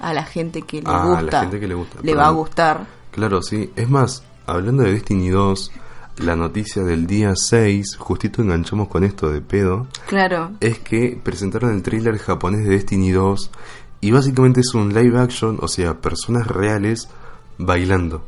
A 0.00 0.12
la 0.12 0.24
gente 0.24 0.62
que 0.62 0.78
le 0.82 0.88
Ah, 0.88 1.02
a 1.02 1.06
la 1.14 1.20
gusta, 1.22 1.40
gente 1.42 1.60
que 1.60 1.68
le 1.68 1.74
gusta, 1.74 1.98
le 2.02 2.14
va 2.14 2.26
a 2.26 2.30
gustar. 2.30 2.86
Claro, 3.12 3.40
sí. 3.42 3.70
Es 3.76 3.88
más, 3.88 4.24
hablando 4.46 4.82
de 4.82 4.92
Destiny 4.92 5.28
2, 5.28 5.70
la 6.18 6.34
noticia 6.36 6.82
del 6.82 7.06
día 7.06 7.32
6, 7.36 7.96
justito 7.96 8.42
enganchamos 8.42 8.88
con 8.88 9.04
esto 9.04 9.30
de 9.30 9.40
pedo, 9.40 9.86
Claro. 10.08 10.50
es 10.60 10.78
que 10.80 11.18
presentaron 11.22 11.72
el 11.72 11.82
tráiler 11.82 12.18
japonés 12.18 12.64
de 12.64 12.70
Destiny 12.70 13.12
2 13.12 13.50
y 14.00 14.10
básicamente 14.10 14.60
es 14.60 14.74
un 14.74 14.92
live 14.92 15.18
action, 15.18 15.58
o 15.62 15.68
sea, 15.68 15.94
personas 16.00 16.46
reales 16.48 17.08
bailando. 17.58 18.24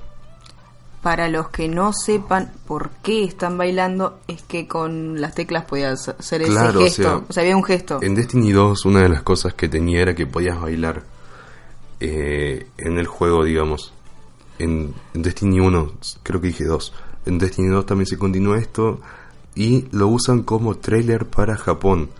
Para 1.02 1.28
los 1.28 1.50
que 1.50 1.68
no 1.68 1.92
sepan 1.92 2.52
por 2.66 2.90
qué 3.02 3.22
están 3.24 3.56
bailando, 3.56 4.18
es 4.26 4.42
que 4.42 4.66
con 4.66 5.20
las 5.20 5.34
teclas 5.34 5.64
podías 5.64 6.08
hacer 6.08 6.42
Claro, 6.42 6.80
ese 6.80 6.88
gesto. 7.02 7.02
sea, 7.02 7.24
O 7.28 7.32
sea, 7.32 7.42
había 7.42 7.56
un 7.56 7.62
gesto. 7.64 8.00
En 8.02 8.14
Destiny 8.16 8.50
2 8.50 8.84
una 8.86 9.02
de 9.02 9.08
las 9.10 9.22
cosas 9.22 9.54
que 9.54 9.68
tenía 9.68 10.00
era 10.02 10.14
que 10.14 10.26
podías 10.26 10.60
bailar 10.60 11.04
eh, 12.00 12.66
en 12.78 12.98
el 12.98 13.06
juego, 13.06 13.44
digamos. 13.44 13.92
En, 14.58 14.94
en 15.14 15.22
Destiny 15.22 15.60
1, 15.60 15.92
creo 16.22 16.40
que 16.40 16.48
dije 16.48 16.64
2. 16.64 16.92
En 17.26 17.38
Destiny 17.38 17.68
2 17.68 17.86
también 17.86 18.06
se 18.06 18.18
continúa 18.18 18.58
esto 18.58 19.00
y 19.54 19.86
lo 19.92 20.08
usan 20.08 20.42
como 20.42 20.76
trailer 20.76 21.26
para 21.26 21.56
Japón. 21.56 22.10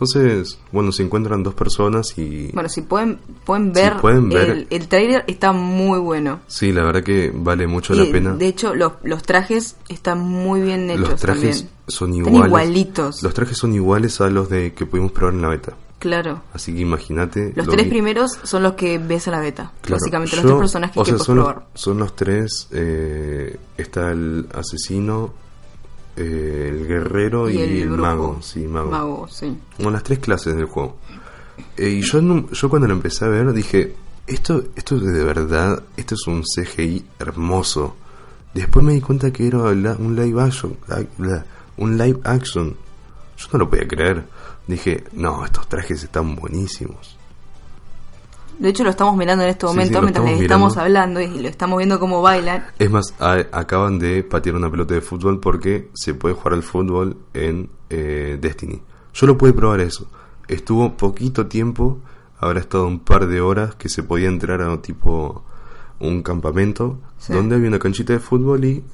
Entonces, 0.00 0.58
bueno, 0.72 0.92
se 0.92 1.02
encuentran 1.02 1.42
dos 1.42 1.52
personas 1.52 2.16
y... 2.16 2.50
Bueno, 2.54 2.70
si 2.70 2.80
pueden, 2.80 3.18
pueden 3.44 3.70
ver, 3.74 3.98
pueden 3.98 4.30
ver- 4.30 4.48
El, 4.50 4.66
el 4.70 4.88
trailer 4.88 5.24
está 5.26 5.52
muy 5.52 5.98
bueno. 5.98 6.40
Sí, 6.46 6.72
la 6.72 6.82
verdad 6.84 7.02
que 7.04 7.30
vale 7.34 7.66
mucho 7.66 7.94
Y, 7.94 7.98
la 8.06 8.10
pena. 8.10 8.34
De 8.34 8.46
hecho, 8.46 8.74
los, 8.74 8.94
los 9.02 9.22
trajes 9.24 9.76
están 9.90 10.20
muy 10.20 10.62
bien 10.62 10.88
hechos 10.88 11.10
Los 11.10 11.20
trajes 11.20 11.58
también. 11.58 11.70
son 11.86 12.14
Están 12.14 12.34
iguales. 12.34 12.46
igualitos. 12.48 13.22
Los 13.22 13.34
trajes 13.34 13.58
son 13.58 13.74
iguales 13.74 14.18
a 14.22 14.30
los 14.30 14.48
de 14.48 14.72
que 14.72 14.86
pudimos 14.86 15.12
probar 15.12 15.34
en 15.34 15.42
la 15.42 15.48
beta. 15.48 15.76
Claro. 15.98 16.42
Así 16.54 16.72
que 16.72 16.80
imagínate. 16.80 17.52
Los 17.54 17.66
lo 17.66 17.72
tres 17.74 17.86
primeros 17.88 18.30
son 18.44 18.62
los 18.62 18.72
que 18.72 18.96
ves 18.96 19.28
a 19.28 19.32
la 19.32 19.40
beta. 19.40 19.70
Claro, 19.82 19.98
Básicamente, 20.00 20.36
los 20.36 20.44
yo- 20.44 20.48
tres 20.52 20.60
personajes 20.60 20.96
o 20.96 21.04
que 21.04 21.10
puedes 21.10 21.26
son 21.26 21.34
probar. 21.36 21.56
Los, 21.74 21.80
son 21.82 21.98
los 21.98 22.16
tres. 22.16 22.68
eh, 22.72 23.58
está 23.76 24.10
el 24.12 24.46
asesino, 24.54 25.34
eh, 26.20 26.68
el 26.68 26.86
guerrero 26.86 27.48
y, 27.48 27.58
el, 27.58 27.90
mago. 27.90 28.38
Sí, 28.42 28.66
mago. 28.66 28.90
Mago, 28.90 29.28
sí. 29.28 29.56
Como 29.76 29.90
las 29.90 30.02
tres 30.02 30.18
clases 30.18 30.56
del 30.56 30.66
juego. 30.66 30.96
Eh, 31.76 31.88
y 31.88 32.02
yo, 32.02 32.20
yo 32.50 32.68
cuando 32.68 32.88
lo 32.88 32.94
empecé 32.94 33.24
a 33.24 33.28
ver 33.28 33.52
dije, 33.52 33.94
esto, 34.26 34.62
esto 34.76 34.96
es 34.96 35.02
de 35.02 35.24
verdad, 35.24 35.82
esto 35.96 36.14
es 36.14 36.26
un 36.26 36.42
CGI 36.42 37.04
hermoso. 37.18 37.96
Después 38.54 38.84
me 38.84 38.92
di 38.94 39.00
cuenta 39.00 39.32
que 39.32 39.46
era 39.46 39.58
un 39.58 40.16
live 40.16 40.42
action. 40.42 40.76
un 41.76 41.98
live 41.98 42.20
action. 42.24 42.76
Yo 43.36 43.46
no 43.52 43.58
lo 43.60 43.70
podía 43.70 43.86
creer. 43.86 44.24
Dije, 44.66 45.04
no, 45.12 45.44
estos 45.44 45.68
trajes 45.68 46.02
están 46.02 46.36
buenísimos. 46.36 47.16
De 48.60 48.68
hecho, 48.68 48.84
lo 48.84 48.90
estamos 48.90 49.16
mirando 49.16 49.42
en 49.42 49.50
este 49.50 49.66
Sí, 49.66 49.72
sí, 49.72 49.76
momento 49.76 50.00
lo 50.00 50.02
mientras 50.02 50.22
estamos 50.22 50.30
les 50.38 50.42
estamos 50.42 50.76
hablando 50.76 51.20
y 51.20 51.40
lo 51.42 51.48
estamos 51.48 51.78
viendo 51.78 51.98
cómo 51.98 52.22
bailan. 52.22 52.66
Es 52.78 52.90
más, 52.90 53.14
a- 53.18 53.46
acaban 53.52 53.98
de 53.98 54.22
patear 54.22 54.54
una 54.54 54.70
pelota 54.70 54.94
de 54.94 55.00
fútbol 55.00 55.40
porque 55.40 55.88
se 55.94 56.14
puede 56.14 56.34
jugar 56.34 56.52
al 56.54 56.62
fútbol 56.62 57.16
en 57.34 57.70
eh, 57.88 58.38
Destiny. 58.40 58.80
Yo 59.14 59.26
lo 59.26 59.36
pude 59.38 59.52
probar 59.54 59.80
eso. 59.80 60.08
Estuvo 60.46 60.96
poquito 60.96 61.46
tiempo, 61.46 61.98
habrá 62.38 62.60
estado 62.60 62.86
un 62.86 63.00
par 63.00 63.26
de 63.26 63.40
horas 63.40 63.74
que 63.76 63.88
se 63.88 64.02
podía 64.02 64.28
entrar 64.28 64.60
a 64.62 64.80
tipo 64.82 65.42
un 65.98 66.22
campamento 66.22 66.98
Sí. 67.18 67.32
donde 67.32 67.56
había 67.56 67.68
una 67.68 67.78
canchita 67.78 68.12
de 68.12 68.18
fútbol 68.20 68.64
y 68.64 68.84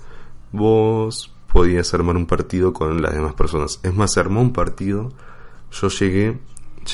vos 0.52 1.32
podías 1.52 1.92
armar 1.94 2.16
un 2.16 2.26
partido 2.26 2.72
con 2.72 3.02
las 3.02 3.14
demás 3.14 3.34
personas. 3.34 3.80
Es 3.82 3.94
más, 3.94 4.12
se 4.12 4.20
armó 4.20 4.40
un 4.40 4.52
partido. 4.52 5.10
Yo 5.72 5.88
llegué, 5.88 6.38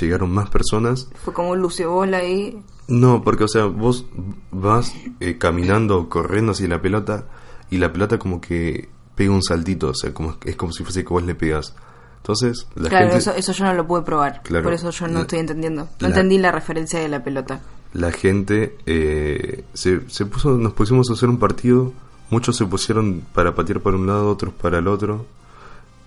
llegaron 0.00 0.30
más 0.32 0.48
personas 0.50 1.08
Fue 1.24 1.32
como 1.32 1.50
un 1.50 1.60
lucebola 1.60 2.18
ahí. 2.18 2.60
no, 2.88 3.22
porque, 3.22 3.44
o 3.44 3.48
sea, 3.48 3.64
vos 3.66 4.06
vas 4.50 4.92
eh, 5.20 5.38
caminando 5.38 6.08
corriendo 6.08 6.52
hacia 6.52 6.68
la 6.68 6.80
pelota 6.82 7.24
y 7.70 7.78
la 7.78 7.92
pelota 7.92 8.18
como 8.18 8.40
que 8.40 8.88
pega 9.14 9.32
un 9.32 9.42
saltito, 9.42 9.88
o 9.90 9.94
sea, 9.94 10.12
como, 10.12 10.36
es 10.44 10.56
como 10.56 10.72
si 10.72 10.82
fuese 10.84 11.02
que 11.04 11.08
vos 11.10 11.22
le 11.22 11.34
pegas. 11.34 11.74
Entonces, 12.18 12.66
la 12.76 12.88
claro, 12.88 13.06
gente, 13.06 13.18
eso, 13.18 13.34
eso 13.34 13.52
yo 13.52 13.64
no 13.64 13.74
lo 13.74 13.86
pude 13.86 14.02
probar. 14.02 14.42
Claro. 14.42 14.62
Por 14.64 14.72
eso 14.74 14.90
yo 14.90 15.06
no 15.08 15.14
La- 15.14 15.20
estoy 15.22 15.40
entendiendo. 15.40 15.82
No 15.84 15.88
la- 16.00 16.08
entendí 16.08 16.38
la 16.38 16.52
referencia 16.52 17.00
de 17.00 17.08
la 17.08 17.22
pelota. 17.24 17.60
la 17.94 18.12
gente 18.12 18.76
eh, 18.86 19.64
se, 19.74 20.08
se 20.08 20.24
puso, 20.26 20.52
nos 20.56 20.72
pusimos 20.72 21.10
a 21.10 21.14
hacer 21.14 21.28
un 21.28 21.38
partido, 21.38 21.92
muchos 22.30 22.56
se 22.56 22.64
pusieron 22.64 23.22
para 23.34 23.54
patear 23.54 23.80
para 23.80 23.96
un 23.96 24.06
lado, 24.06 24.28
otros 24.30 24.54
para 24.54 24.78
el 24.78 24.86
otro, 24.88 25.26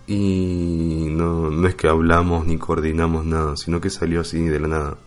y 0.08 1.08
no, 1.10 1.50
no 1.50 1.68
es 1.68 1.76
que 1.76 1.88
hablamos 1.88 2.46
ni 2.46 2.58
coordinamos 2.58 3.26
nada, 3.26 3.56
sino 3.58 3.82
que 3.82 3.90
salió 3.90 4.22
así 4.22 4.42
de 4.44 4.60
la 4.60 4.68
nada. 4.68 4.98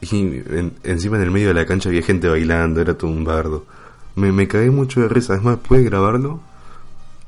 Y 0.00 0.16
en- 0.20 0.72
encima 0.82 1.16
en 1.16 1.22
el 1.24 1.30
medio 1.30 1.48
de 1.48 1.54
la 1.54 1.66
cancha 1.66 1.88
había 1.88 2.02
gente 2.02 2.28
bailando, 2.28 2.80
era 2.80 2.96
todo 2.96 3.10
un 3.10 3.24
bardo. 3.24 3.64
Me, 4.16 4.32
me 4.32 4.48
cagué 4.48 4.70
mucho 4.70 5.00
de 5.00 5.08
risa, 5.08 5.34
es 5.34 5.42
más, 5.42 5.58
pude 5.58 5.82
grabarlo, 5.84 6.40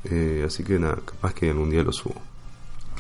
eh, 0.05 0.43
así 0.47 0.65
que 0.65 0.79
nada, 0.79 0.99
capaz 1.05 1.35
que 1.35 1.51
algún 1.51 1.71
día 1.71 1.83
lo 1.83 1.93
subo. 1.93 2.21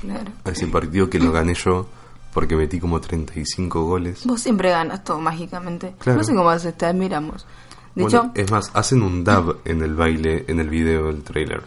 Claro. 0.00 0.31
A 0.44 0.50
ese 0.50 0.66
partido 0.68 1.09
que 1.11 1.18
lo 1.18 1.33
gané 1.33 1.55
yo, 1.55 1.87
porque 2.33 2.57
metí 2.57 2.79
como 2.81 3.00
35 3.00 3.85
goles. 3.85 4.22
Vos 4.27 4.40
siempre 4.42 4.70
ganas 4.70 5.03
todo 5.05 5.20
mágicamente. 5.20 5.94
Claro. 5.98 6.18
No 6.18 6.24
sé 6.24 6.35
cómo 6.35 6.50
haces, 6.50 6.77
te 6.77 6.87
admiramos. 6.87 7.46
De 7.94 8.03
Bueno, 8.03 8.31
hecho, 8.35 8.42
es 8.42 8.50
más, 8.50 8.70
hacen 8.74 9.03
un 9.03 9.22
dub 9.24 9.59
en 9.64 9.83
el 9.83 9.94
baile, 9.94 10.44
en 10.48 10.61
el 10.61 10.68
video 10.68 11.07
del 11.07 11.22
trailer. 11.22 11.62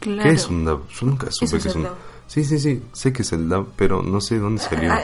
Claro. 0.00 0.22
¿Qué 0.22 0.30
es 0.30 0.46
un 0.48 0.64
dub? 0.64 0.88
Yo 0.88 1.06
nunca 1.06 1.28
supe 1.30 1.44
Eso 1.44 1.56
que 1.56 1.58
es 1.58 1.66
es 1.66 1.76
un 1.76 1.82
dub. 1.84 1.92
Sí, 2.26 2.44
sí, 2.44 2.58
sí, 2.58 2.82
sé 2.92 3.12
que 3.12 3.22
es 3.22 3.32
el 3.32 3.48
dub, 3.48 3.72
pero 3.76 4.02
no 4.02 4.20
sé 4.20 4.38
dónde 4.38 4.60
salió. 4.60 4.92
Ah, 4.92 5.02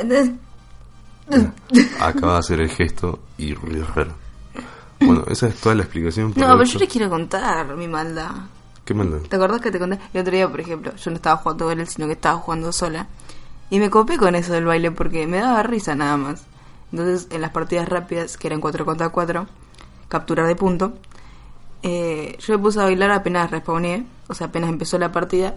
Acaba 2.01 2.35
de 2.35 2.39
hacer 2.39 2.61
el 2.61 2.69
gesto 2.69 3.21
y. 3.39 3.55
Bueno, 5.01 5.25
esa 5.29 5.49
es 5.49 5.57
toda 5.57 5.75
la 5.75 5.83
explicación. 5.83 6.29
No, 6.29 6.35
pero 6.35 6.65
yo 6.65 6.79
les 6.79 6.89
quiero 6.89 7.09
contar 7.09 7.75
mi 7.77 7.89
maldad. 7.89 8.31
¿Qué 8.85 8.95
maldad? 8.95 9.19
¿Te 9.29 9.37
acordás 9.37 9.61
que 9.61 9.71
te 9.71 9.79
conté? 9.79 9.99
El 10.13 10.21
otro 10.21 10.33
día, 10.33 10.49
por 10.49 10.61
ejemplo, 10.61 10.95
yo 10.97 11.11
no 11.11 11.17
estaba 11.17 11.37
jugando 11.37 11.67
con 11.67 11.81
él, 11.81 11.89
sino 11.89 12.07
que 12.07 12.15
estaba 12.15 12.39
jugando 12.39 12.73
sola. 12.73 13.07
Y 13.71 13.79
me 13.79 13.91
copé 13.91 14.19
con 14.19 14.35
eso 14.35 14.53
del 14.53 14.65
baile 14.65 14.91
porque 14.91 15.27
me 15.27 15.39
daba 15.39 15.63
risa 15.63 15.95
nada 15.95 16.17
más. 16.17 16.45
Entonces, 16.91 17.29
en 17.31 17.41
las 17.41 17.53
partidas 17.53 17.89
rápidas, 17.89 18.37
que 18.37 18.49
eran 18.49 18.61
4 18.61 18.85
contra 18.85 19.09
4, 19.09 19.47
capturar 20.09 20.47
de 20.47 20.57
punto, 20.57 20.93
eh, 21.83 22.37
yo 22.41 22.57
me 22.57 22.63
puse 22.63 22.81
a 22.81 22.85
bailar 22.85 23.11
apenas 23.11 23.51
respawné, 23.51 24.07
o 24.29 24.35
sea, 24.35 24.49
apenas 24.49 24.71
empezó 24.71 24.99
la 24.99 25.13
partida. 25.13 25.55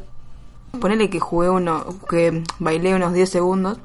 Ponele 0.80 1.10
que 1.10 1.20
jugué 1.20 1.50
uno, 1.50 1.86
que 2.10 2.44
bailé 2.60 2.94
unos 2.96 3.14
10 3.14 3.30
segundos. 3.30 3.78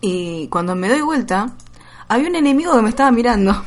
Y 0.00 0.46
cuando 0.48 0.76
me 0.76 0.88
doy 0.88 1.00
vuelta, 1.00 1.50
había 2.08 2.28
un 2.28 2.36
enemigo 2.36 2.74
que 2.76 2.82
me 2.82 2.88
estaba 2.90 3.10
mirando. 3.10 3.52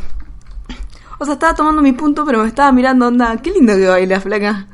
O 1.20 1.26
sea, 1.26 1.36
estaba 1.36 1.54
tomando 1.54 1.84
mi 1.84 1.91
punto, 1.91 2.26
pero 2.26 2.39
me 2.41 2.48
estaba 2.48 2.72
mirando, 2.72 3.06
onda, 3.08 3.38
qué 3.44 3.52
lindo 3.52 3.76
que 3.76 3.86
baila, 3.86 4.20
flaca. 4.20 4.65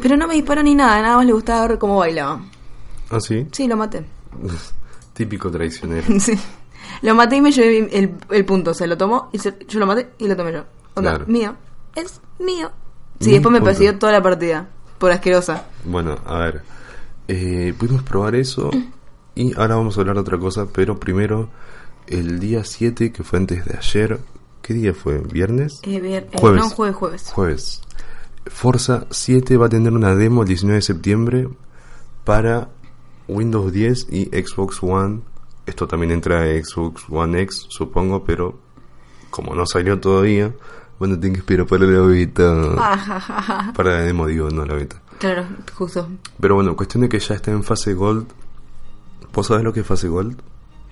Pero 0.00 0.16
no 0.16 0.26
me 0.26 0.32
disparó 0.34 0.62
ni 0.62 0.74
nada, 0.74 1.02
nada 1.02 1.16
más 1.18 1.26
le 1.26 1.32
gustaba 1.34 1.68
ver 1.68 1.78
cómo 1.78 1.98
bailaba. 1.98 2.40
¿Ah, 3.10 3.20
sí? 3.20 3.46
Sí, 3.52 3.66
lo 3.68 3.76
maté. 3.76 4.04
Típico 5.12 5.50
traicionero. 5.50 6.06
sí. 6.18 6.32
Lo 7.02 7.14
maté 7.14 7.36
y 7.36 7.40
me 7.42 7.52
llevé 7.52 7.88
el, 7.92 8.14
el 8.30 8.44
punto. 8.46 8.72
Se 8.72 8.86
lo 8.86 8.96
tomó 8.96 9.28
y 9.32 9.38
se- 9.38 9.58
yo 9.68 9.78
lo 9.80 9.86
maté 9.86 10.08
y 10.18 10.26
lo 10.26 10.34
tomé 10.34 10.52
yo. 10.52 10.64
Onda, 10.94 11.10
Claro. 11.16 11.26
mío. 11.26 11.56
Es 11.94 12.20
mío. 12.38 12.70
Sí, 13.20 13.28
Mi 13.28 13.32
después 13.34 13.52
me 13.52 13.60
persiguió 13.60 13.98
toda 13.98 14.12
la 14.12 14.22
partida. 14.22 14.68
Por 14.98 15.10
asquerosa. 15.12 15.66
Bueno, 15.84 16.18
a 16.26 16.38
ver. 16.38 16.62
Eh, 17.28 17.74
pudimos 17.78 18.02
probar 18.02 18.34
eso 18.34 18.70
y 19.34 19.54
ahora 19.58 19.76
vamos 19.76 19.96
a 19.96 20.00
hablar 20.00 20.16
de 20.16 20.22
otra 20.22 20.38
cosa, 20.38 20.66
pero 20.72 20.98
primero, 20.98 21.48
el 22.06 22.38
día 22.40 22.64
7, 22.64 23.12
que 23.12 23.22
fue 23.24 23.38
antes 23.38 23.64
de 23.64 23.76
ayer. 23.78 24.20
¿Qué 24.62 24.72
día 24.74 24.94
fue? 24.94 25.18
¿Viernes? 25.18 25.80
Eh, 25.82 26.00
ver- 26.00 26.28
eh, 26.32 26.38
Jueves. 26.38 26.60
no, 26.60 26.70
jueves, 26.70 26.96
jueves. 26.96 27.30
Jueves. 27.32 27.80
Forza 28.46 29.06
7 29.10 29.56
va 29.56 29.66
a 29.66 29.68
tener 29.68 29.92
una 29.92 30.14
demo 30.14 30.42
el 30.42 30.48
19 30.48 30.76
de 30.76 30.82
septiembre 30.82 31.48
para 32.24 32.68
Windows 33.28 33.72
10 33.72 34.06
y 34.10 34.24
Xbox 34.26 34.82
One. 34.82 35.20
Esto 35.66 35.86
también 35.86 36.12
entra 36.12 36.42
a 36.42 36.46
Xbox 36.62 37.04
One 37.10 37.40
X, 37.42 37.66
supongo, 37.68 38.24
pero 38.24 38.58
como 39.30 39.54
no 39.54 39.64
salió 39.66 39.98
todavía, 39.98 40.52
bueno, 40.98 41.18
tengo 41.18 41.34
que 41.34 41.40
esperar 41.40 41.66
para 41.66 41.84
la 41.86 42.00
beta. 42.00 43.72
Para 43.74 43.90
la 43.90 44.00
demo, 44.02 44.26
digo, 44.26 44.50
no 44.50 44.64
la 44.64 44.74
beta. 44.74 45.00
Claro, 45.18 45.44
justo. 45.74 46.08
Pero 46.40 46.54
bueno, 46.54 46.76
cuestión 46.76 47.02
de 47.02 47.08
que 47.08 47.18
ya 47.18 47.34
está 47.34 47.50
en 47.50 47.62
fase 47.62 47.94
Gold. 47.94 48.26
¿Vos 49.32 49.46
sabés 49.46 49.64
lo 49.64 49.72
que 49.72 49.80
es 49.80 49.86
fase 49.86 50.08
Gold? 50.08 50.40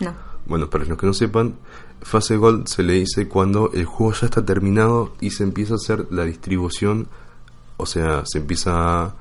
No. 0.00 0.12
Bueno, 0.46 0.68
para 0.68 0.84
los 0.84 0.98
que 0.98 1.06
no 1.06 1.14
sepan, 1.14 1.54
fase 2.00 2.36
Gold 2.36 2.66
se 2.66 2.82
le 2.82 2.94
dice 2.94 3.28
cuando 3.28 3.70
el 3.72 3.84
juego 3.84 4.12
ya 4.12 4.26
está 4.26 4.44
terminado 4.44 5.14
y 5.20 5.30
se 5.30 5.44
empieza 5.44 5.74
a 5.74 5.76
hacer 5.76 6.08
la 6.10 6.24
distribución, 6.24 7.06
o 7.76 7.86
sea, 7.86 8.22
se 8.26 8.38
empieza 8.38 9.04
a 9.04 9.14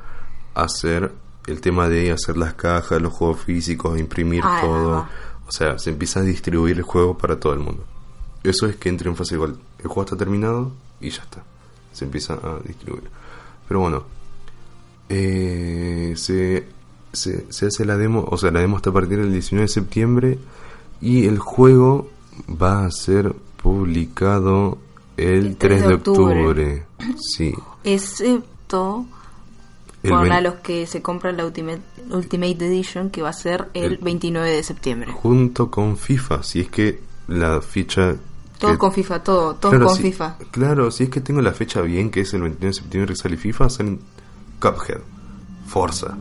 hacer 0.55 1.11
el 1.47 1.61
tema 1.61 1.89
de 1.89 2.11
hacer 2.11 2.37
las 2.37 2.55
cajas, 2.55 3.01
los 3.01 3.13
juegos 3.13 3.41
físicos, 3.41 3.99
imprimir 3.99 4.41
Ah, 4.43 4.59
todo, 4.61 5.07
o 5.47 5.51
sea, 5.51 5.77
se 5.77 5.91
empieza 5.91 6.21
a 6.21 6.23
distribuir 6.23 6.77
el 6.77 6.83
juego 6.83 7.17
para 7.17 7.39
todo 7.39 7.53
el 7.53 7.59
mundo. 7.59 7.83
Eso 8.43 8.67
es 8.67 8.75
que 8.75 8.89
entre 8.89 9.09
en 9.09 9.15
fase 9.15 9.37
Gold. 9.37 9.57
El 9.79 9.87
juego 9.87 10.01
está 10.03 10.15
terminado 10.17 10.71
y 10.99 11.09
ya 11.09 11.21
está. 11.23 11.43
Se 11.93 12.05
empieza 12.05 12.33
a 12.35 12.59
distribuir. 12.65 13.03
Pero 13.67 13.79
bueno, 13.81 14.03
eh, 15.09 16.13
se, 16.15 16.65
se, 17.13 17.45
se 17.51 17.65
hace 17.67 17.85
la 17.85 17.97
demo, 17.97 18.25
o 18.29 18.37
sea, 18.37 18.51
la 18.51 18.61
demo 18.61 18.77
está 18.77 18.89
a 18.89 18.93
partir 18.93 19.19
del 19.19 19.31
19 19.31 19.63
de 19.63 19.67
septiembre 19.67 20.39
y 21.01 21.25
el 21.27 21.39
juego 21.39 22.09
va 22.61 22.85
a 22.85 22.91
ser 22.91 23.33
publicado 23.61 24.77
el 25.17 25.57
3 25.57 25.87
de 25.87 25.93
octubre. 25.93 26.85
Sí, 27.19 27.53
evento 27.83 29.05
El 30.03 30.09
para 30.11 30.41
los 30.41 30.55
que 30.55 30.87
se 30.87 31.01
compran 31.01 31.37
la 31.37 31.45
Ultimate, 31.45 31.81
Ultimate 32.09 32.65
Edition 32.67 33.09
que 33.09 33.21
va 33.21 33.29
a 33.29 33.33
ser 33.33 33.69
el 33.73 33.93
El- 33.93 33.97
29 33.97 34.49
de 34.49 34.63
septiembre. 34.63 35.11
junto 35.11 35.69
con 35.69 35.97
FIFA, 35.97 36.41
si 36.43 36.61
es 36.61 36.69
que 36.69 36.99
la 37.27 37.61
ficha... 37.61 38.15
Todo 38.61 38.77
con 38.77 38.93
FIFA, 38.93 39.23
todo, 39.23 39.55
todo 39.55 39.71
Claro, 39.71 39.87
con 39.87 39.95
si- 39.97 40.03
FIFA. 40.03 40.35
Claro, 40.51 40.91
si 40.91 41.03
es 41.05 41.09
que 41.09 41.19
tengo 41.21 41.41
la 41.41 41.51
fecha 41.53 41.81
bien, 41.81 42.09
que 42.11 42.21
es 42.21 42.33
el 42.33 42.41
29 42.43 42.67
de 42.67 42.81
septiembre 42.81 43.13
que 43.13 43.19
sale 43.19 43.37
FIFA, 43.37 43.69
salen 43.69 43.99
Cuphead, 44.59 45.01
Forza 45.67 46.15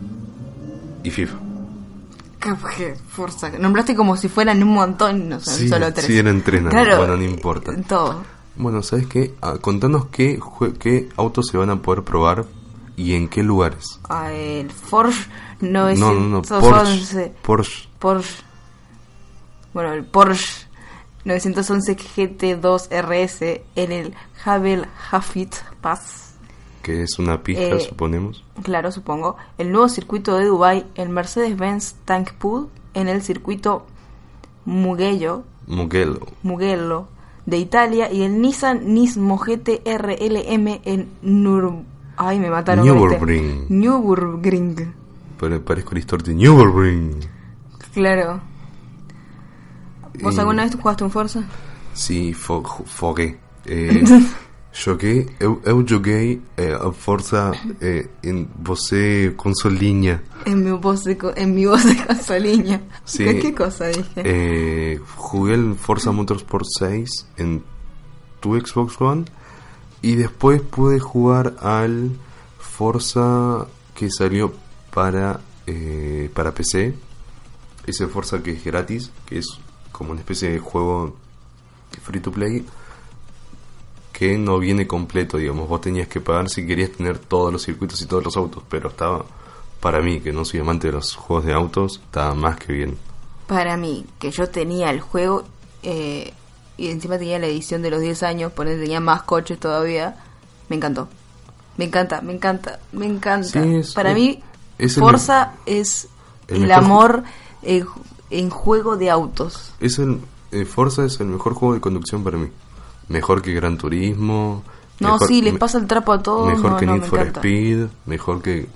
y 1.05 1.11
FIFA. 1.11 1.37
Cuphead, 2.43 2.97
Forza. 3.09 3.51
Nombraste 3.51 3.95
como 3.95 4.17
si 4.17 4.29
fueran 4.29 4.63
un 4.63 4.71
montón, 4.71 5.29
no 5.29 5.41
son 5.41 5.55
Sí, 5.55 5.69
solo 5.69 5.93
tres. 5.93 6.07
sí, 6.07 6.17
eran 6.19 6.41
tres 6.43 6.63
nada 6.63 6.83
más. 6.85 6.97
Bueno, 6.99 7.17
no 7.17 7.23
importa. 7.25 7.73
eh, 7.73 7.85
Todo. 7.87 8.23
Bueno, 8.57 8.83
¿sabes 8.83 9.07
qué? 9.07 9.35
Ah, 9.43 9.57
contanos 9.61 10.07
qué, 10.07 10.39
qué 10.79 11.09
autos 11.17 11.47
se 11.51 11.57
van 11.59 11.71
a 11.71 11.77
poder 11.83 12.03
probar 12.03 12.47
y 12.97 13.15
en 13.15 13.29
qué 13.29 13.43
lugares. 13.43 13.85
Ah, 14.09 14.33
el 14.33 14.69
Porsche 14.89 15.27
No, 15.61 15.95
no, 15.95 16.15
no, 16.15 16.43
911. 16.43 16.49
Porsche. 16.61 17.33
Porsche. 17.43 17.89
Porsche. 17.99 18.43
Bueno, 19.75 19.93
el 19.93 20.05
Porsche 20.05 20.60
911 21.25 21.97
GT2 21.97 22.89
RS 22.91 23.63
en 23.77 23.93
el 23.93 24.15
Havel 24.45 24.87
Hafit 25.11 25.55
Pass. 25.81 26.27
que 26.83 27.03
es 27.03 27.19
una 27.19 27.43
pista, 27.43 27.63
Eh, 27.63 27.81
suponemos. 27.81 28.43
Claro, 28.63 28.91
supongo. 28.91 29.37
El 29.59 29.71
nuevo 29.71 29.89
circuito 29.91 30.37
de 30.39 30.47
Dubai, 30.47 30.87
el 30.95 31.11
Mercedes-Benz 31.11 31.95
Tank 32.07 32.33
Pool 32.33 32.69
en 32.95 33.09
el 33.09 33.21
circuito 33.23 33.85
Mugello, 34.65 35.45
Mugello. 35.67 36.21
Mugello 36.43 37.07
de 37.47 37.59
Italia 37.59 38.11
y 38.13 38.23
el 38.23 38.41
Nissan 38.41 38.95
Nismo 38.95 39.37
GT 39.39 39.83
RLM 39.85 40.81
en 40.85 41.09
Nur... 41.23 41.75
Ay, 42.17 42.39
me 42.39 42.51
mataron. 42.51 42.87
con 42.87 42.97
este. 42.97 43.09
Nürburgring. 43.09 43.67
Nürburgring. 43.69 44.95
Pare- 45.39 45.61
Parezco 45.61 45.93
el 45.93 45.99
histor 45.99 46.23
de 46.23 46.35
Nürburgring. 46.35 47.15
Claro. 47.95 48.41
¿Vos 50.23 50.35
Y- 50.37 50.41
alguna 50.41 50.65
vez 50.65 50.75
jugaste 50.75 51.05
un 51.05 51.11
Forza? 51.11 51.43
Sì, 51.95 52.33
fo- 52.35 52.63
foguei. 52.87 53.37
Eh, 53.67 54.03
joguei, 54.73 55.27
eu, 55.41 55.61
eu 55.65 55.85
joguei 55.87 56.41
eh, 56.57 56.73
a 56.73 56.93
Forza 56.93 57.53
eh, 57.81 58.09
em 58.23 58.49
você 58.59 59.33
consolinha. 59.37 60.23
En 60.47 60.57
mi 60.65 60.71
voz 60.73 61.03
de, 61.05 61.17
co- 61.17 61.33
en 61.37 61.55
mi 61.55 61.67
voz 61.67 61.85
de 61.85 61.97
consolinha. 62.07 62.81
Sí. 63.05 63.25
¿Qué, 63.25 63.39
qué 63.41 63.55
cosa 63.55 63.89
dije? 63.89 64.23
Eh, 64.25 65.01
jugué 65.17 65.55
el 65.55 65.75
Forza 65.75 66.13
Motorsport 66.13 66.65
6 66.79 67.27
en 67.37 67.63
tu 68.41 68.59
Xbox 68.59 69.01
One 69.01 69.25
y 70.03 70.15
después 70.15 70.63
pude 70.63 70.99
jugar 71.01 71.57
al 71.61 72.13
Forza 72.59 73.67
que 73.95 74.11
salió 74.11 74.53
para 74.95 75.41
eh, 75.67 76.31
para 76.33 76.53
PC. 76.55 76.95
Ese 77.87 78.07
Forza 78.07 78.43
que 78.43 78.53
es 78.53 78.65
gratis, 78.65 79.11
que 79.27 79.39
es 79.39 79.47
como 80.01 80.13
una 80.13 80.21
especie 80.21 80.49
de 80.49 80.59
juego 80.59 81.15
free 82.03 82.21
to 82.21 82.33
play 82.33 82.65
que 84.15 84.39
no 84.39 84.59
viene 84.59 84.87
completo, 84.87 85.37
digamos. 85.37 85.69
Vos 85.69 85.83
tenías 85.83 86.09
que 86.09 86.23
pagar 86.23 86.49
si 86.49 86.67
querías 86.67 86.91
tener 86.93 87.19
todos 87.19 87.53
los 87.53 87.63
circuitos 87.63 88.01
y 88.01 88.07
todos 88.07 88.25
los 88.25 88.35
autos, 88.39 88.63
pero 88.71 88.89
estaba 88.89 89.27
para 89.79 90.01
mí, 90.01 90.21
que 90.21 90.33
no 90.33 90.47
soy 90.47 90.61
amante 90.61 90.87
de 90.87 90.95
los 90.95 91.15
juegos 91.17 91.45
de 91.45 91.53
autos, 91.53 92.01
estaba 92.03 92.35
más 92.35 92.57
que 92.57 92.73
bien. 92.73 92.97
Para 93.47 93.77
mí, 93.77 94.07
que 94.19 94.31
yo 94.31 94.49
tenía 94.49 94.89
el 94.91 95.01
juego 95.03 95.45
eh, 95.83 96.33
y 96.79 96.89
encima 96.89 97.19
tenía 97.19 97.39
la 97.39 97.47
edición 97.49 97.83
de 97.83 97.91
los 97.91 98.01
10 98.01 98.23
años, 98.23 98.53
por 98.53 98.69
eso 98.69 98.81
tenía 98.81 99.01
más 99.01 99.23
coches 99.25 99.61
todavía, 99.61 100.17
me 100.71 100.77
encantó. 100.77 101.09
Me 101.77 101.85
encanta, 101.85 102.23
me 102.23 102.33
encanta, 102.33 102.81
me 102.93 103.05
encanta. 103.05 103.63
Sí, 103.63 103.77
es- 103.77 103.93
Para 103.93 104.11
es- 104.13 104.17
mí, 104.17 104.43
es 104.79 104.97
el 104.97 105.03
Forza 105.03 105.53
es 105.67 106.09
el 106.49 106.73
amor 106.73 107.23
eh, 107.63 107.85
en 108.31 108.51
juego 108.51 108.97
de 108.97 109.11
autos. 109.11 109.73
Es 109.81 109.99
el 109.99 110.21
eh, 110.53 110.65
Forza 110.65 111.05
es 111.05 111.21
el 111.21 111.27
mejor 111.29 111.55
juego 111.55 111.75
de 111.75 111.81
conducción 111.81 112.25
para 112.25 112.37
mí. 112.39 112.49
Mejor 113.09 113.43
que 113.43 113.53
Gran 113.55 113.77
Turismo. 113.79 114.63
No, 115.01 115.13
mejor- 115.15 115.29
sí, 115.29 115.43
les 115.43 115.57
pasa 115.59 115.79
el 115.79 115.87
trapo 115.87 116.13
a 116.13 116.23
todos. 116.23 116.49
Mejor 116.49 116.73
no, 116.73 116.77
que 116.77 116.87
no, 116.87 116.93
Need 116.97 117.05
for 117.05 117.19
encanta. 117.21 117.41
Speed, 117.41 117.87
mejor 118.07 118.43
que 118.43 118.69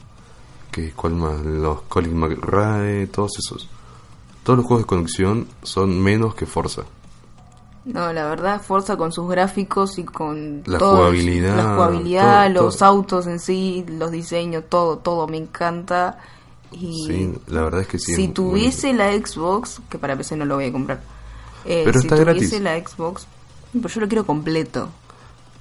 que 0.71 0.91
cuál 0.93 1.15
más, 1.15 1.41
los 1.45 1.83
Colin 1.83 2.17
McRae, 2.19 3.07
todos 3.07 3.33
esos. 3.39 3.69
Todos 4.43 4.59
los 4.59 4.67
juegos 4.67 4.83
de 4.85 4.89
conducción 4.89 5.47
son 5.63 6.03
menos 6.03 6.35
que 6.35 6.47
Forza. 6.47 6.83
No, 7.85 8.13
la 8.13 8.27
verdad, 8.27 8.61
Forza 8.63 8.97
con 8.97 9.13
sus 9.13 9.29
gráficos 9.29 9.99
y 9.99 10.05
con 10.05 10.63
La 10.67 10.79
todo, 10.79 10.97
jugabilidad, 10.97 11.57
la 11.57 11.75
jugabilidad, 11.75 12.53
todo, 12.53 12.65
los 12.65 12.77
todo. 12.79 12.89
autos 12.89 13.27
en 13.27 13.39
sí, 13.39 13.85
los 13.87 14.11
diseños, 14.11 14.65
todo, 14.69 14.99
todo 14.99 15.29
me 15.29 15.37
encanta. 15.37 16.19
Y 16.81 17.07
Sí, 17.07 17.33
la 17.49 17.63
verdad 17.63 17.81
es 17.83 17.87
que 17.89 17.99
sí. 17.99 18.15
si 18.15 18.25
es 18.25 18.35
tuviese 18.35 18.93
la 18.93 19.13
Xbox, 19.13 19.81
que 19.89 19.99
para 19.99 20.17
PC 20.17 20.37
no 20.37 20.45
lo 20.45 20.57
voy 20.57 20.67
a 20.67 20.73
comprar, 20.73 21.03
eh, 21.65 21.83
Pero 21.85 22.01
si 22.01 22.07
está 22.07 22.17
tuviese 22.17 22.59
gratis. 22.59 22.61
la 22.63 22.89
Xbox, 22.89 23.27
pero 23.73 23.89
yo 23.89 24.01
lo 24.01 24.09
quiero 24.09 24.27
completo. 24.27 24.89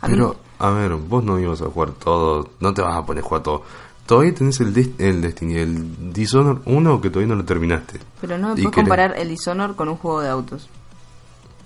A 0.02 0.08
mí- 0.08 0.14
Pero, 0.16 0.36
a 0.60 0.70
ver, 0.72 0.96
vos 0.96 1.24
no 1.24 1.40
ibas 1.40 1.62
a 1.62 1.66
jugar 1.66 1.92
todo, 1.92 2.50
no 2.60 2.74
te 2.74 2.82
vas 2.82 2.96
a 2.98 3.06
poner 3.06 3.24
a 3.24 3.28
jugar 3.28 3.44
todo. 3.44 3.64
Todavía 4.06 4.34
tenés 4.34 4.60
el, 4.60 4.94
el 4.98 5.22
Destiny, 5.22 5.56
el 5.56 6.12
Dishonored 6.14 6.62
1 6.66 7.00
que 7.00 7.10
todavía 7.10 7.34
no 7.34 7.42
lo 7.42 7.46
terminaste. 7.46 8.00
pero 8.20 8.38
no 8.38 8.50
me 8.50 8.56
puedes 8.56 8.72
comparar 8.72 9.16
el 9.18 9.30
Dishonored 9.30 9.76
con 9.76 9.88
un 9.88 9.96
juego 9.98 10.22
de 10.22 10.30
autos. 10.30 10.68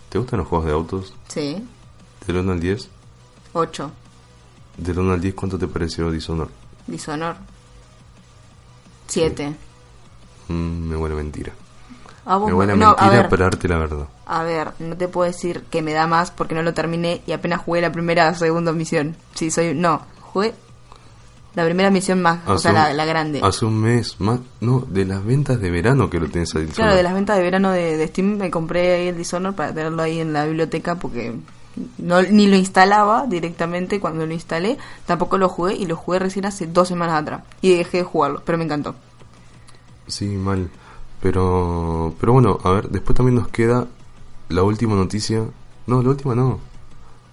¿Te 0.10 0.20
gustan 0.20 0.40
los 0.40 0.48
juegos 0.48 0.68
de 0.68 0.74
autos? 0.74 1.14
Sí, 1.30 1.64
Del 2.28 2.38
1 2.38 2.52
al 2.52 2.60
10. 2.60 2.90
8, 3.54 3.92
Del 4.78 5.00
1 5.00 5.14
al 5.14 5.22
10, 5.22 5.34
¿cuánto 5.34 5.58
te 5.58 5.68
pareció 5.68 6.12
Dishonored? 6.12 6.52
Dishonored. 6.86 7.38
7. 9.08 9.54
Mm, 10.50 10.54
me 10.90 10.96
huele 10.96 11.16
mentira. 11.16 11.54
Me 12.26 12.54
huele 12.54 12.76
no, 12.76 12.88
mentira 12.90 13.10
ver, 13.10 13.30
para 13.30 13.46
darte 13.46 13.68
la 13.70 13.78
verdad. 13.78 14.08
A 14.26 14.44
ver, 14.44 14.72
no 14.80 14.98
te 14.98 15.08
puedo 15.08 15.26
decir 15.32 15.64
que 15.70 15.82
me 15.82 15.94
da 15.94 16.08
más 16.08 16.30
porque 16.32 16.56
no 16.56 16.62
lo 16.62 16.74
terminé 16.74 17.22
y 17.26 17.32
apenas 17.32 17.62
jugué 17.62 17.80
la 17.82 17.92
primera 17.92 18.30
o 18.30 18.36
segunda 18.36 18.74
misión. 18.74 19.16
Sí, 19.34 19.50
soy. 19.50 19.74
No, 19.74 20.02
jugué 20.22 20.54
la 21.56 21.64
primera 21.66 21.90
misión 21.90 22.22
más, 22.22 22.40
o 22.46 22.58
sea, 22.60 22.72
un- 22.72 22.76
la, 22.76 22.94
la 22.94 23.06
grande. 23.06 23.40
Hace 23.42 23.66
un 23.66 23.80
mes 23.82 24.20
más. 24.20 24.40
No, 24.60 24.82
de 24.90 25.06
las 25.06 25.24
ventas 25.26 25.60
de 25.62 25.72
verano 25.72 26.10
que 26.10 26.20
lo 26.20 26.30
tenés 26.30 26.54
a 26.56 26.60
Claro, 26.66 26.96
de 26.96 27.02
las 27.04 27.14
ventas 27.14 27.38
de 27.38 27.44
verano 27.44 27.72
de, 27.72 27.96
de 27.98 28.08
Steam 28.08 28.38
me 28.38 28.52
compré 28.52 28.94
ahí 28.96 29.08
el 29.08 29.18
Dishonored 29.18 29.56
para 29.56 29.74
tenerlo 29.74 30.04
ahí 30.04 30.20
en 30.20 30.34
la 30.34 30.46
biblioteca 30.46 30.96
porque 30.96 31.34
no 31.98 32.22
ni 32.22 32.48
lo 32.48 32.56
instalaba 32.56 33.26
directamente 33.28 34.00
cuando 34.00 34.26
lo 34.26 34.34
instalé. 34.34 34.78
Tampoco 35.06 35.38
lo 35.38 35.50
jugué 35.50 35.76
y 35.76 35.86
lo 35.86 35.96
jugué 35.96 36.20
recién 36.20 36.46
hace 36.46 36.68
dos 36.68 36.88
semanas 36.88 37.22
atrás. 37.22 37.44
Y 37.62 37.76
dejé 37.76 37.98
de 37.98 38.04
jugarlo, 38.04 38.42
pero 38.46 38.58
me 38.58 38.64
encantó. 38.64 38.96
Sí, 40.08 40.26
mal. 40.28 40.70
Pero, 41.22 42.14
pero 42.20 42.34
bueno, 42.34 42.60
a 42.64 42.72
ver, 42.72 42.90
después 42.90 43.16
también 43.16 43.36
nos 43.36 43.48
queda 43.48 43.88
la 44.50 44.64
última 44.64 44.96
noticia. 44.96 45.44
No, 45.88 46.02
la 46.02 46.10
última 46.10 46.36
no. 46.36 46.60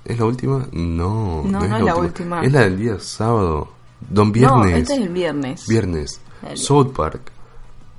¿Es 0.05 0.19
la 0.19 0.25
última? 0.27 0.67
No, 0.73 1.43
No, 1.45 1.61
no 1.61 1.77
es 1.77 1.83
la 1.85 1.97
última. 1.97 2.43
Es 2.45 2.53
la 2.53 2.61
del 2.61 2.79
día 2.79 2.99
sábado. 2.99 3.69
Don 4.09 4.29
No, 4.29 4.33
Viernes. 4.33 4.83
este 4.83 4.95
es 4.95 5.01
el 5.01 5.09
viernes. 5.11 5.67
Viernes. 5.67 6.21
South 6.55 6.93
Park. 6.95 7.33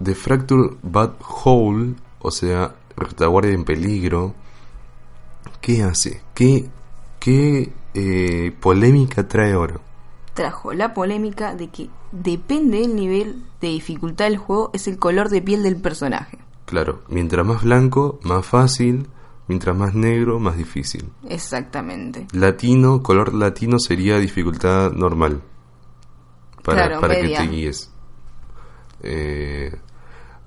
The 0.04 0.14
Fractured 0.14 0.72
Bad 0.84 1.14
Hole, 1.44 1.94
o 2.20 2.30
sea, 2.32 2.76
retaguardia 2.98 3.54
en 3.54 3.64
peligro. 3.64 4.34
¿Qué 5.66 5.82
hace? 5.82 6.22
¿Qué, 6.36 6.70
qué 7.20 7.74
eh, 7.96 8.56
polémica 8.60 9.28
trae 9.28 9.54
ahora? 9.54 9.80
trajo 10.36 10.74
la 10.74 10.94
polémica 10.94 11.56
de 11.56 11.70
que 11.70 11.90
depende 12.12 12.82
del 12.82 12.96
nivel 12.96 13.42
de 13.62 13.70
dificultad 13.70 14.26
del 14.26 14.38
juego 14.38 14.70
es 14.74 14.88
el 14.88 15.00
color 15.00 15.30
de 15.30 15.42
piel 15.42 15.64
del 15.64 15.78
personaje. 15.78 16.38
Claro, 16.66 17.02
mientras 17.08 17.44
más 17.48 17.64
blanco, 17.64 18.20
más 18.22 18.46
fácil. 18.46 19.08
Mientras 19.48 19.76
más 19.76 19.96
negro, 19.96 20.40
más 20.40 20.56
difícil. 20.56 21.10
Exactamente. 21.30 22.28
Latino, 22.32 23.02
color 23.02 23.34
latino 23.34 23.80
sería 23.80 24.20
dificultad 24.20 24.92
normal. 24.92 25.42
Para, 26.64 26.86
Claro, 26.88 27.02
para 27.02 27.16
que 27.16 27.30
te 27.30 27.48
guíes. 27.48 27.90
Eh, 29.02 29.76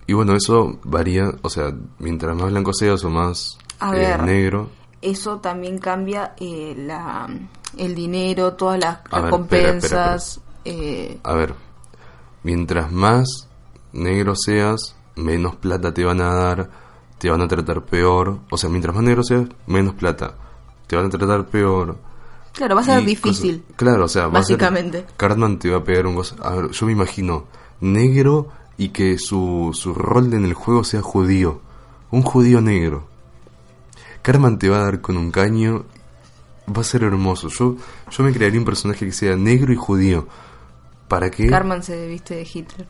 y 0.06 0.12
bueno, 0.12 0.34
eso 0.36 0.78
varía, 0.84 1.32
o 1.42 1.50
sea, 1.50 1.74
mientras 1.98 2.36
más 2.36 2.50
blanco 2.52 2.72
seas 2.72 3.02
o 3.04 3.10
más 3.10 3.58
A 3.80 3.96
eh, 3.96 3.98
ver. 3.98 4.22
negro. 4.22 4.78
Eso 5.02 5.38
también 5.38 5.78
cambia 5.78 6.34
eh, 6.38 6.74
la, 6.76 7.28
el 7.76 7.94
dinero, 7.94 8.54
todas 8.54 8.78
las 8.80 8.98
A 9.10 9.16
ver, 9.20 9.24
recompensas. 9.24 10.40
eh, 10.64 11.18
A 11.22 11.34
ver, 11.34 11.54
mientras 12.42 12.90
más 12.92 13.48
negro 13.92 14.34
seas, 14.36 14.96
menos 15.16 15.56
plata 15.56 15.92
te 15.94 16.04
van 16.04 16.20
a 16.20 16.34
dar, 16.34 16.70
te 17.18 17.30
van 17.30 17.40
a 17.42 17.48
tratar 17.48 17.84
peor. 17.84 18.38
O 18.50 18.56
sea, 18.56 18.70
mientras 18.70 18.94
más 18.94 19.04
negro 19.04 19.22
seas, 19.22 19.46
menos 19.66 19.94
plata. 19.94 20.34
Te 20.86 20.96
van 20.96 21.06
a 21.06 21.10
tratar 21.10 21.46
peor. 21.46 21.96
claro, 22.52 22.74
va 22.74 22.80
a 22.80 22.84
ser 22.84 23.04
difícil. 23.04 23.64
claro, 23.76 24.04
o 24.06 24.08
sea, 24.08 24.26
Básicamente. 24.28 25.06
Cartman 25.16 25.58
te 25.58 25.70
va 25.70 25.78
a 25.78 25.84
pegar 25.84 26.06
un 26.06 26.14
gozo. 26.16 26.36
A 26.42 26.50
ver, 26.54 26.70
yo 26.70 26.86
me 26.86 26.92
imagino 26.92 27.44
negro 27.80 28.48
y 28.76 28.88
que 28.90 29.18
su, 29.18 29.70
su 29.74 29.94
rol 29.94 30.32
en 30.34 30.44
el 30.44 30.54
juego 30.54 30.82
sea 30.84 31.02
judío. 31.02 31.60
Un 32.10 32.22
judío 32.22 32.60
negro. 32.60 33.06
Cartman 34.22 34.58
te 34.58 34.68
va 34.68 34.78
a 34.80 34.84
dar 34.84 35.00
con 35.00 35.16
un 35.16 35.30
caño. 35.30 35.84
Va 36.68 36.80
a 36.82 36.84
ser 36.84 37.02
hermoso. 37.02 37.48
Yo, 37.48 37.76
yo 38.10 38.24
me 38.24 38.32
crearía 38.32 38.58
un 38.58 38.66
personaje 38.66 39.06
que 39.06 39.12
sea 39.12 39.36
negro 39.36 39.72
y 39.72 39.76
judío. 39.76 40.28
¿Para 41.08 41.30
qué? 41.30 41.46
Carmen 41.46 41.82
se 41.82 42.06
viste 42.06 42.34
de 42.34 42.42
Hitler. 42.42 42.86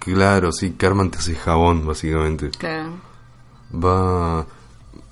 Claro, 0.00 0.50
sí, 0.52 0.72
Carmen 0.72 1.10
te 1.10 1.18
hace 1.18 1.34
jabón, 1.36 1.86
básicamente. 1.86 2.50
Claro. 2.50 2.90
Va. 3.72 4.46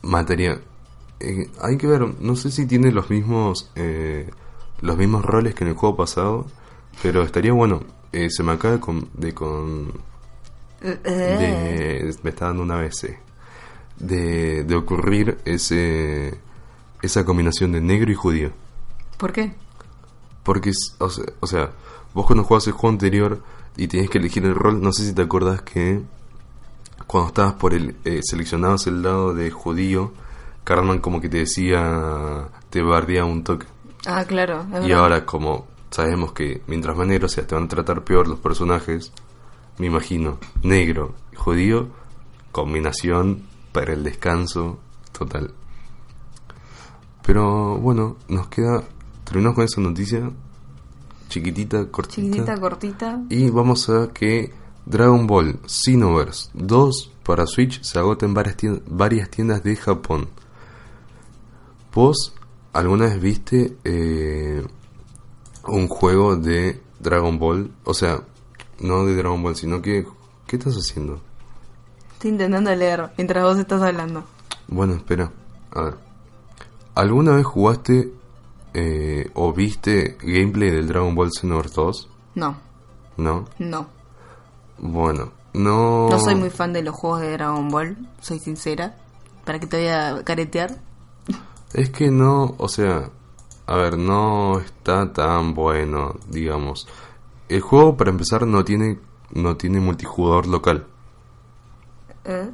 Mataría. 0.03 0.61
eh, 1.20 1.49
hay 1.62 1.76
que 1.78 1.86
ver, 1.86 2.20
no 2.20 2.36
sé 2.36 2.51
si 2.51 2.66
tiene 2.66 2.90
los 2.92 3.11
mismos. 3.11 3.70
eh, 3.76 4.28
los 4.80 4.97
mismos 4.99 5.24
roles 5.24 5.55
que 5.55 5.64
en 5.64 5.70
el 5.70 5.76
juego 5.76 5.97
pasado. 5.97 6.47
Pero 7.03 7.22
estaría 7.22 7.53
bueno. 7.53 7.80
eh, 8.12 8.28
se 8.30 8.42
me 8.42 8.53
acaba 8.53 8.74
de. 8.74 8.80
con- 8.80 9.09
de, 9.14 9.32
con- 9.34 9.92
Eh, 10.82 10.99
de- 11.05 12.14
me 12.22 12.30
está 12.30 12.47
dando 12.47 12.62
una 12.64 12.76
BC. 12.80 13.18
De, 13.99 14.64
de 14.64 14.74
ocurrir 14.76 15.38
ese. 15.45 16.38
Esa 17.03 17.24
combinación 17.24 17.72
de 17.72 17.80
negro 17.80 18.11
y 18.11 18.14
judío. 18.14 18.51
¿Por 19.18 19.32
qué? 19.32 19.53
Porque, 20.42 20.70
es- 20.70 20.97
o 20.99 21.11
sea, 21.11 21.24
o 21.40 21.47
sea, 21.47 21.70
vos 22.14 22.26
cuando 22.26 22.45
jugabas 22.45 22.66
el 22.66 22.72
juego 22.72 22.88
anterior 22.92 23.42
y 23.76 23.88
tenías 23.88 24.09
que 24.11 24.18
elegir 24.18 24.45
el 24.47 24.55
rol, 24.55 24.80
no 24.82 24.92
sé 24.92 25.05
si 25.07 25.12
te 25.14 25.22
acordás 25.22 25.62
que 25.62 26.01
cuando 27.07 27.28
estabas 27.28 27.55
por 27.55 27.74
el. 27.74 27.97
Eh, 28.05 28.20
seleccionabas 28.22 28.86
el 28.86 29.03
lado 29.03 29.34
de 29.34 29.51
judío, 29.51 30.12
Cartman 30.64 30.99
como 31.01 31.20
que 31.20 31.28
te 31.28 31.38
decía. 31.38 32.49
te 32.70 32.82
bardeaba 32.82 33.28
un 33.28 33.45
toque. 33.45 33.66
Ah, 34.07 34.24
claro. 34.26 34.66
Y 34.86 34.92
ahora, 34.92 35.24
como 35.24 35.66
sabemos 35.90 36.32
que 36.32 36.62
mientras 36.66 36.97
más 36.97 37.07
negro 37.07 37.28
seas, 37.28 37.47
te 37.47 37.55
van 37.55 37.64
a 37.64 37.68
tratar 37.68 38.03
peor 38.03 38.26
los 38.28 38.38
personajes, 38.38 39.12
me 39.78 39.86
imagino, 39.86 40.38
negro 40.62 41.14
y 41.32 41.36
judío, 41.36 41.88
combinación 42.53 43.42
para 43.75 43.93
el 43.93 44.05
descanso 44.05 44.79
total. 45.11 45.53
Pero 47.27 47.77
bueno, 47.79 48.16
nos 48.29 48.47
queda. 48.47 48.85
Terminamos 49.25 49.57
con 49.57 49.64
esa 49.64 49.81
noticia 49.81 50.31
chiquitita, 51.29 51.91
cortita. 51.91 52.22
Chiquitita, 52.22 52.61
cortita. 52.61 53.22
Y 53.29 53.51
vamos 53.51 53.91
a 53.91 54.12
que 54.12 54.53
Dragon 54.87 55.27
Ball 55.27 55.59
Xenoverse 55.66 56.51
2 56.55 57.11
para 57.25 57.47
Switch 57.47 57.83
se 57.83 57.99
agota 57.99 58.27
en 58.27 58.35
varias 58.35 58.57
tiendas, 58.57 58.83
varias 58.87 59.29
tiendas 59.29 59.64
de 59.64 59.75
Japón. 59.75 60.29
¿Vos 61.93 62.33
alguna 62.72 63.07
vez 63.07 63.20
viste 63.20 63.77
eh, 63.83 64.64
un 65.66 65.89
juego 65.89 66.37
de 66.37 66.81
Dragon 67.01 67.39
Ball? 67.41 67.72
O 67.83 67.95
sea, 67.95 68.22
no 68.79 69.05
de 69.05 69.16
Dragon 69.16 69.43
Ball, 69.43 69.57
sino 69.57 69.83
que... 69.83 70.07
¿Qué 70.47 70.57
estás 70.57 70.75
haciendo? 70.75 71.20
Estoy 72.25 72.33
intentando 72.33 72.75
leer 72.75 73.11
mientras 73.18 73.45
vos 73.45 73.59
estás 73.59 73.83
hablando. 73.83 74.25
Bueno, 74.68 74.95
espera. 74.95 75.31
A 75.72 75.83
ver. 75.83 75.95
¿Alguna 76.95 77.33
vez 77.37 77.45
jugaste 77.45 78.14
eh, 78.72 79.31
o 79.35 79.53
viste 79.53 80.16
gameplay 80.22 80.70
del 80.70 80.89
Dragon 80.89 81.14
Ball 81.14 81.29
Xenoverse 81.31 81.75
2? 81.75 82.09
No, 82.37 82.57
¿No? 83.18 83.45
no. 83.59 83.89
Bueno, 84.79 85.33
no... 85.53 86.09
No 86.09 86.18
soy 86.18 86.35
muy 86.35 86.49
fan 86.49 86.72
de 86.72 86.83
los 86.83 86.95
juegos 86.95 87.20
de 87.20 87.33
Dragon 87.33 87.68
Ball, 87.68 87.95
soy 88.22 88.39
sincera. 88.39 88.97
¿Para 89.45 89.59
qué 89.59 89.66
te 89.66 89.77
voy 89.77 89.89
a 89.89 90.25
caretear? 90.25 90.79
Es 91.75 91.91
que 91.91 92.11
no, 92.11 92.55
o 92.57 92.68
sea, 92.68 93.11
a 93.66 93.77
ver, 93.77 93.99
no 93.99 94.61
está 94.61 95.12
tan 95.12 95.53
bueno, 95.53 96.14
digamos. 96.31 96.89
El 97.51 97.61
juego, 97.61 97.99
para 97.99 98.12
empezar, 98.12 98.47
no 98.47 98.64
tiene, 98.64 98.99
no 99.35 99.59
tiene 99.59 99.79
multijugador 99.79 100.47
local. 100.47 100.87
¿Eh? 102.25 102.51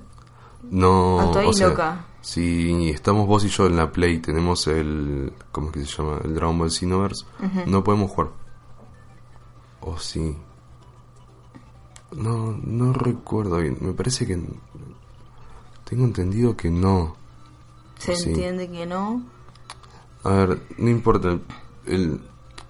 No, 0.71 1.23
estoy 1.23 1.47
o 1.47 1.53
sea, 1.53 1.68
loca. 1.68 2.05
si 2.21 2.91
estamos 2.91 3.27
vos 3.27 3.45
y 3.45 3.49
yo 3.49 3.66
en 3.66 3.77
la 3.77 3.91
Play, 3.93 4.18
tenemos 4.18 4.66
el, 4.66 5.33
¿cómo 5.53 5.68
es 5.68 5.73
que 5.73 5.85
se 5.87 5.97
llama? 5.97 6.21
El 6.25 6.35
Dragon 6.35 6.59
Ball 6.59 6.71
Xenoverse, 6.71 7.25
no 7.66 7.83
podemos 7.83 8.11
jugar. 8.11 8.31
O 9.81 9.99
sí. 9.99 10.37
No, 12.14 12.59
no 12.62 12.93
recuerdo 12.93 13.59
bien. 13.59 13.79
Me 13.81 13.93
parece 13.93 14.27
que 14.27 14.39
tengo 15.89 16.05
entendido 16.05 16.57
que 16.57 16.71
no. 16.71 17.14
Se 17.99 18.16
Sí. 18.16 18.31
entiende 18.31 18.68
que 18.71 18.85
no. 18.87 19.23
A 20.25 20.31
ver, 20.31 20.61
no 20.77 20.91
importa. 20.91 21.39
El, 21.87 22.21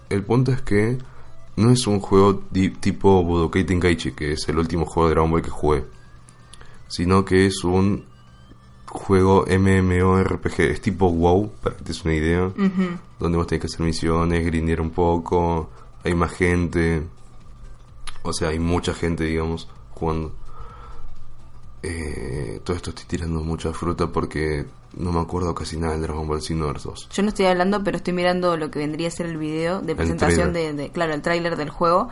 el 0.09 0.23
punto 0.25 0.53
es 0.53 0.63
que 0.63 0.99
no 1.57 1.71
es 1.71 1.87
un 1.87 2.01
juego 2.01 2.39
tipo 2.81 3.23
Budokai 3.25 3.65
Tenkaichi, 3.65 4.13
que 4.13 4.33
es 4.33 4.49
el 4.49 4.59
último 4.59 4.85
juego 4.87 5.09
de 5.09 5.15
Dragon 5.15 5.31
Ball 5.33 5.43
que 5.43 5.51
jugué. 5.51 5.85
Sino 6.91 7.25
que 7.25 7.47
es 7.47 7.65
un 7.65 8.05
juego 8.87 9.47
MMORPG. 9.49 10.61
Es 10.61 10.81
tipo 10.83 11.09
WoW, 11.11 11.51
para 11.63 11.77
que 11.77 11.85
te 11.85 11.89
des 11.93 12.05
una 12.05 12.15
idea. 12.15 12.47
Ujú. 12.49 12.99
Donde 13.19 13.39
vos 13.39 13.47
tenés 13.47 13.61
que 13.63 13.67
hacer 13.67 13.81
misiones, 13.87 14.45
grindear 14.45 14.81
un 14.83 14.91
poco. 14.91 15.71
Hay 16.05 16.15
más 16.15 16.33
gente. 16.33 17.03
O 18.23 18.33
sea, 18.35 18.49
hay 18.49 18.59
mucha 18.59 18.93
gente, 18.93 19.25
digamos, 19.25 19.67
jugando. 19.93 20.33
Eh, 21.83 22.61
todo 22.63 22.77
esto 22.77 22.91
estoy 22.91 23.07
tirando 23.07 23.41
mucha 23.41 23.73
fruta 23.73 24.09
porque 24.09 24.67
no 24.99 25.13
me 25.13 25.21
acuerdo 25.21 25.55
casi 25.55 25.79
nada 25.79 25.93
del 25.95 26.03
Dragon 26.03 26.27
Ball 26.29 26.43
Xenoverse 26.43 26.87
2. 26.89 27.09
Yo 27.11 27.23
no 27.23 27.29
estoy 27.31 27.47
hablando, 27.47 27.83
pero 27.83 27.97
estoy 27.97 28.13
mirando 28.13 28.57
lo 28.59 28.71
que 28.71 28.81
vendría 28.81 29.09
a 29.09 29.11
ser 29.11 29.27
el 29.27 29.39
video 29.39 29.81
de 29.81 29.95
presentación 29.97 30.53
de, 30.53 30.75
de- 30.75 30.91
claro, 30.91 31.15
el 31.15 31.23
tráiler 31.23 31.57
del 31.57 31.71
juego. 31.71 32.09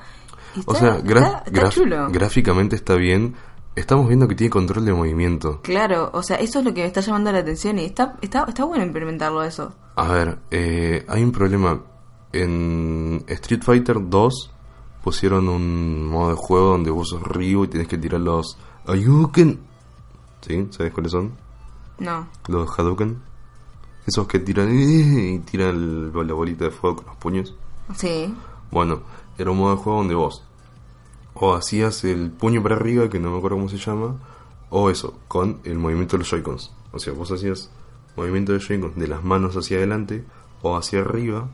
O 0.65 0.75
sea, 0.75 0.97
está- 0.97 1.43
está 1.45 1.69
chulo. 1.69 2.09
gráficamente 2.11 2.77
está 2.77 2.95
bien. 2.95 3.35
Estamos 3.79 4.09
viendo 4.09 4.27
que 4.27 4.35
tiene 4.35 4.51
control 4.51 4.85
de 4.85 4.93
movimiento. 4.93 5.61
Claro, 5.63 6.11
o 6.13 6.23
sea, 6.23 6.37
eso 6.37 6.59
es 6.59 6.65
lo 6.65 6.75
que 6.75 6.81
me 6.83 6.87
está 6.87 7.01
llamando 7.01 7.31
la 7.33 7.39
atención 7.39 7.79
y 7.79 7.85
está, 7.85 8.17
está, 8.21 8.45
está 8.49 8.65
bueno 8.65 8.85
implementarlo 8.85 9.43
eso. 9.43 9.73
A 9.97 10.09
ver, 10.13 10.39
eh, 10.51 11.05
hay 11.09 11.23
un 11.23 11.33
problema. 11.33 11.81
En 12.33 13.25
Street 13.27 13.63
Fighter 13.63 13.97
2 14.09 14.51
pusieron 15.03 15.49
un 15.49 16.07
modo 16.09 16.31
de 16.31 16.35
juego 16.37 16.71
donde 16.73 16.91
vos 16.91 17.09
sos 17.09 17.23
Ryu 17.23 17.65
y 17.65 17.69
tienes 17.69 17.89
que 17.89 17.97
tirar 17.99 18.21
los 18.21 18.59
Ayuken. 18.87 19.59
¿Sí? 20.41 20.67
¿Sabes 20.71 20.93
cuáles 20.93 21.13
son? 21.13 21.33
No. 21.99 22.27
Los 22.49 22.69
Hadouken. 22.79 23.19
Esos 24.07 24.27
que 24.27 24.39
tiran 24.41 24.69
y 24.73 25.39
tiran 25.41 25.69
el- 25.71 26.27
la 26.27 26.35
bolita 26.35 26.65
de 26.67 26.71
fuego 26.71 26.97
con 26.97 27.07
los 27.07 27.17
puños. 27.17 27.55
Sí. 27.97 28.35
Bueno, 28.71 29.01
era 29.39 29.51
un 29.51 29.59
modo 29.59 29.77
de 29.77 29.83
juego 29.83 29.99
donde 29.99 30.15
vos 30.15 30.45
o 31.41 31.55
hacías 31.55 32.05
el 32.05 32.31
puño 32.31 32.63
para 32.63 32.77
arriba, 32.77 33.09
que 33.09 33.21
no 33.21 33.31
me 33.31 33.39
acuerdo 33.39 33.57
cómo 33.57 33.69
se 33.69 33.79
llama, 33.79 34.17
o 34.71 34.91
eso, 34.91 35.19
con 35.29 35.61
el 35.65 35.79
movimiento 35.79 36.17
de 36.17 36.19
los 36.21 36.31
Joy-Cons. 36.31 36.73
O 36.93 36.99
sea, 36.99 37.13
vos 37.13 37.31
hacías 37.31 37.71
movimiento 38.17 38.53
de 38.53 38.61
Joy-Cons 38.61 38.97
de 38.97 39.09
las 39.09 39.23
manos 39.23 39.57
hacia 39.57 39.79
adelante 39.79 40.25
o 40.63 40.77
hacia 40.77 41.01
arriba, 41.01 41.49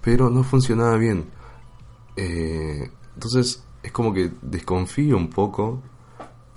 pero 0.00 0.30
no 0.30 0.42
funcionaba 0.42 0.96
bien. 0.96 1.26
Eh, 2.16 2.90
entonces, 3.14 3.64
es 3.82 3.92
como 3.92 4.12
que 4.12 4.32
desconfío 4.42 5.16
un 5.16 5.30
poco 5.30 5.80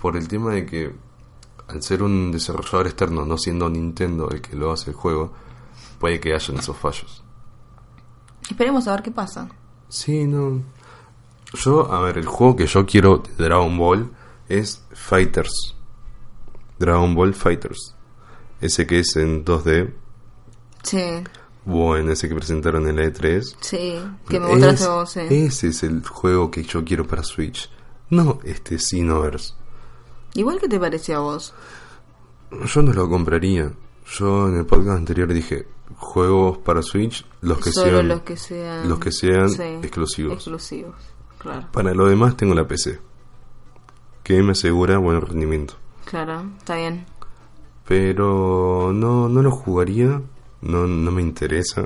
por 0.00 0.16
el 0.16 0.28
tema 0.28 0.52
de 0.52 0.66
que, 0.66 0.92
al 1.68 1.82
ser 1.82 2.02
un 2.02 2.32
desarrollador 2.32 2.86
externo, 2.86 3.24
no 3.24 3.38
siendo 3.38 3.70
Nintendo 3.70 4.28
el 4.30 4.40
que 4.40 4.56
lo 4.56 4.72
hace 4.72 4.90
el 4.90 4.96
juego, 4.96 5.32
puede 5.98 6.20
que 6.20 6.34
hayan 6.34 6.58
esos 6.58 6.76
fallos. 6.76 7.22
Esperemos 8.50 8.86
a 8.86 8.92
ver 8.92 9.02
qué 9.02 9.10
pasa. 9.10 9.48
Sí, 9.88 10.26
no. 10.26 10.60
Yo, 11.54 11.92
a 11.92 12.00
ver, 12.00 12.18
el 12.18 12.26
juego 12.26 12.56
que 12.56 12.66
yo 12.66 12.84
quiero 12.86 13.18
de 13.38 13.44
Dragon 13.44 13.76
Ball 13.78 14.10
es 14.48 14.84
Fighters. 14.92 15.74
Dragon 16.78 17.14
Ball 17.14 17.34
Fighters. 17.34 17.94
Ese 18.60 18.86
que 18.86 19.00
es 19.00 19.16
en 19.16 19.44
2D. 19.44 19.92
Sí, 20.82 21.02
Bueno, 21.64 22.12
ese 22.12 22.28
que 22.28 22.34
presentaron 22.34 22.86
en 22.88 22.96
la 22.96 23.04
E3. 23.04 23.56
sí. 23.60 23.98
Que 24.28 24.38
me 24.38 24.48
mostraste 24.48 24.82
Es- 24.84 24.88
vos, 24.88 25.10
sí. 25.10 25.20
Ese 25.30 25.68
es 25.68 25.82
el 25.82 26.06
juego 26.06 26.50
que 26.50 26.62
yo 26.62 26.84
quiero 26.84 27.06
para 27.06 27.22
Switch. 27.24 27.70
No 28.10 28.38
este 28.44 28.78
Xenoverse. 28.78 29.54
Igual 30.34 30.60
que 30.60 30.68
te 30.68 30.78
pareció 30.78 31.16
a 31.16 31.20
vos. 31.20 31.54
Yo 32.72 32.82
no 32.82 32.92
lo 32.92 33.08
compraría. 33.08 33.72
Yo 34.18 34.48
en 34.48 34.58
el 34.58 34.66
podcast 34.66 34.98
anterior 34.98 35.32
dije 35.32 35.66
juegos 35.96 36.58
para 36.58 36.82
Switch, 36.82 37.26
los 37.40 37.58
que 37.58 37.72
Solo 37.72 37.90
sean 37.90 38.08
los 38.08 38.20
que 38.22 38.36
sean, 38.36 38.88
los 38.88 38.98
que 39.00 39.10
sean 39.10 39.50
sí, 39.50 39.62
exclusivos. 39.82 40.34
Exclusivos, 40.34 40.94
claro. 41.46 41.66
Para 41.72 41.94
lo 41.94 42.06
demás 42.06 42.36
tengo 42.36 42.54
la 42.54 42.66
PC, 42.68 43.00
que 44.22 44.42
me 44.42 44.52
asegura 44.52 44.98
buen 44.98 45.20
rendimiento. 45.20 45.74
Claro, 46.04 46.44
está 46.58 46.76
bien. 46.76 47.06
Pero 47.86 48.92
no, 48.92 49.28
no 49.28 49.42
lo 49.42 49.50
jugaría, 49.50 50.20
no, 50.60 50.86
no 50.86 51.10
me 51.10 51.22
interesa. 51.22 51.84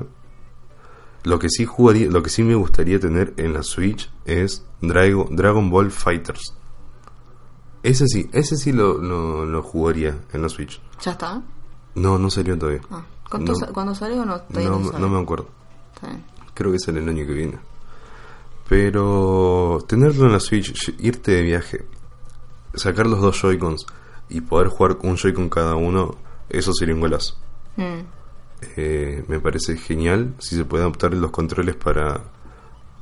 Lo 1.24 1.38
que 1.38 1.50
sí 1.50 1.66
jugaría, 1.66 2.08
lo 2.10 2.22
que 2.22 2.30
sí 2.30 2.42
me 2.42 2.54
gustaría 2.54 2.98
tener 2.98 3.34
en 3.36 3.52
la 3.52 3.62
Switch 3.62 4.10
es 4.24 4.64
Drago- 4.80 5.28
Dragon 5.30 5.68
Ball 5.70 5.90
Fighters. 5.90 6.54
Ese 7.82 8.06
sí, 8.06 8.28
ese 8.32 8.56
sí 8.56 8.72
lo, 8.72 8.98
lo, 8.98 9.44
lo 9.44 9.62
jugaría 9.62 10.18
en 10.32 10.42
la 10.42 10.48
Switch. 10.48 10.80
¿Ya 11.02 11.12
está? 11.12 11.42
No, 11.94 12.18
no 12.18 12.30
salió 12.30 12.58
todavía. 12.58 12.80
Ah, 12.90 13.04
¿cuánto 13.28 13.52
No. 13.52 13.58
sa- 13.58 13.66
¿Cuándo 13.68 13.94
sale 13.94 14.18
o 14.18 14.24
no? 14.24 14.36
No, 14.48 14.78
me- 14.78 14.86
sale. 14.86 14.98
no 15.00 15.08
me 15.08 15.18
acuerdo. 15.20 15.48
Está 15.94 16.06
bien. 16.08 16.24
Creo 16.54 16.72
que 16.72 16.78
sale 16.78 17.00
el 17.00 17.08
año 17.08 17.26
que 17.26 17.32
viene. 17.34 17.58
Pero 18.70 19.84
tenerlo 19.88 20.26
en 20.26 20.32
la 20.32 20.38
Switch, 20.38 20.94
irte 21.00 21.32
de 21.32 21.42
viaje, 21.42 21.84
sacar 22.72 23.04
los 23.08 23.20
dos 23.20 23.36
Joy-Cons 23.42 23.84
y 24.28 24.42
poder 24.42 24.68
jugar 24.68 24.96
un 25.02 25.16
Joy-Con 25.16 25.48
cada 25.48 25.74
uno, 25.74 26.14
eso 26.48 26.72
sería 26.72 26.94
un 26.94 27.00
golazo. 27.00 27.36
Mm, 27.76 27.98
Eh, 28.76 29.24
me 29.26 29.40
parece 29.40 29.76
genial 29.76 30.34
si 30.38 30.54
se 30.54 30.64
puede 30.64 30.84
adaptar 30.84 31.14
los 31.14 31.32
controles 31.32 31.74
para, 31.74 32.20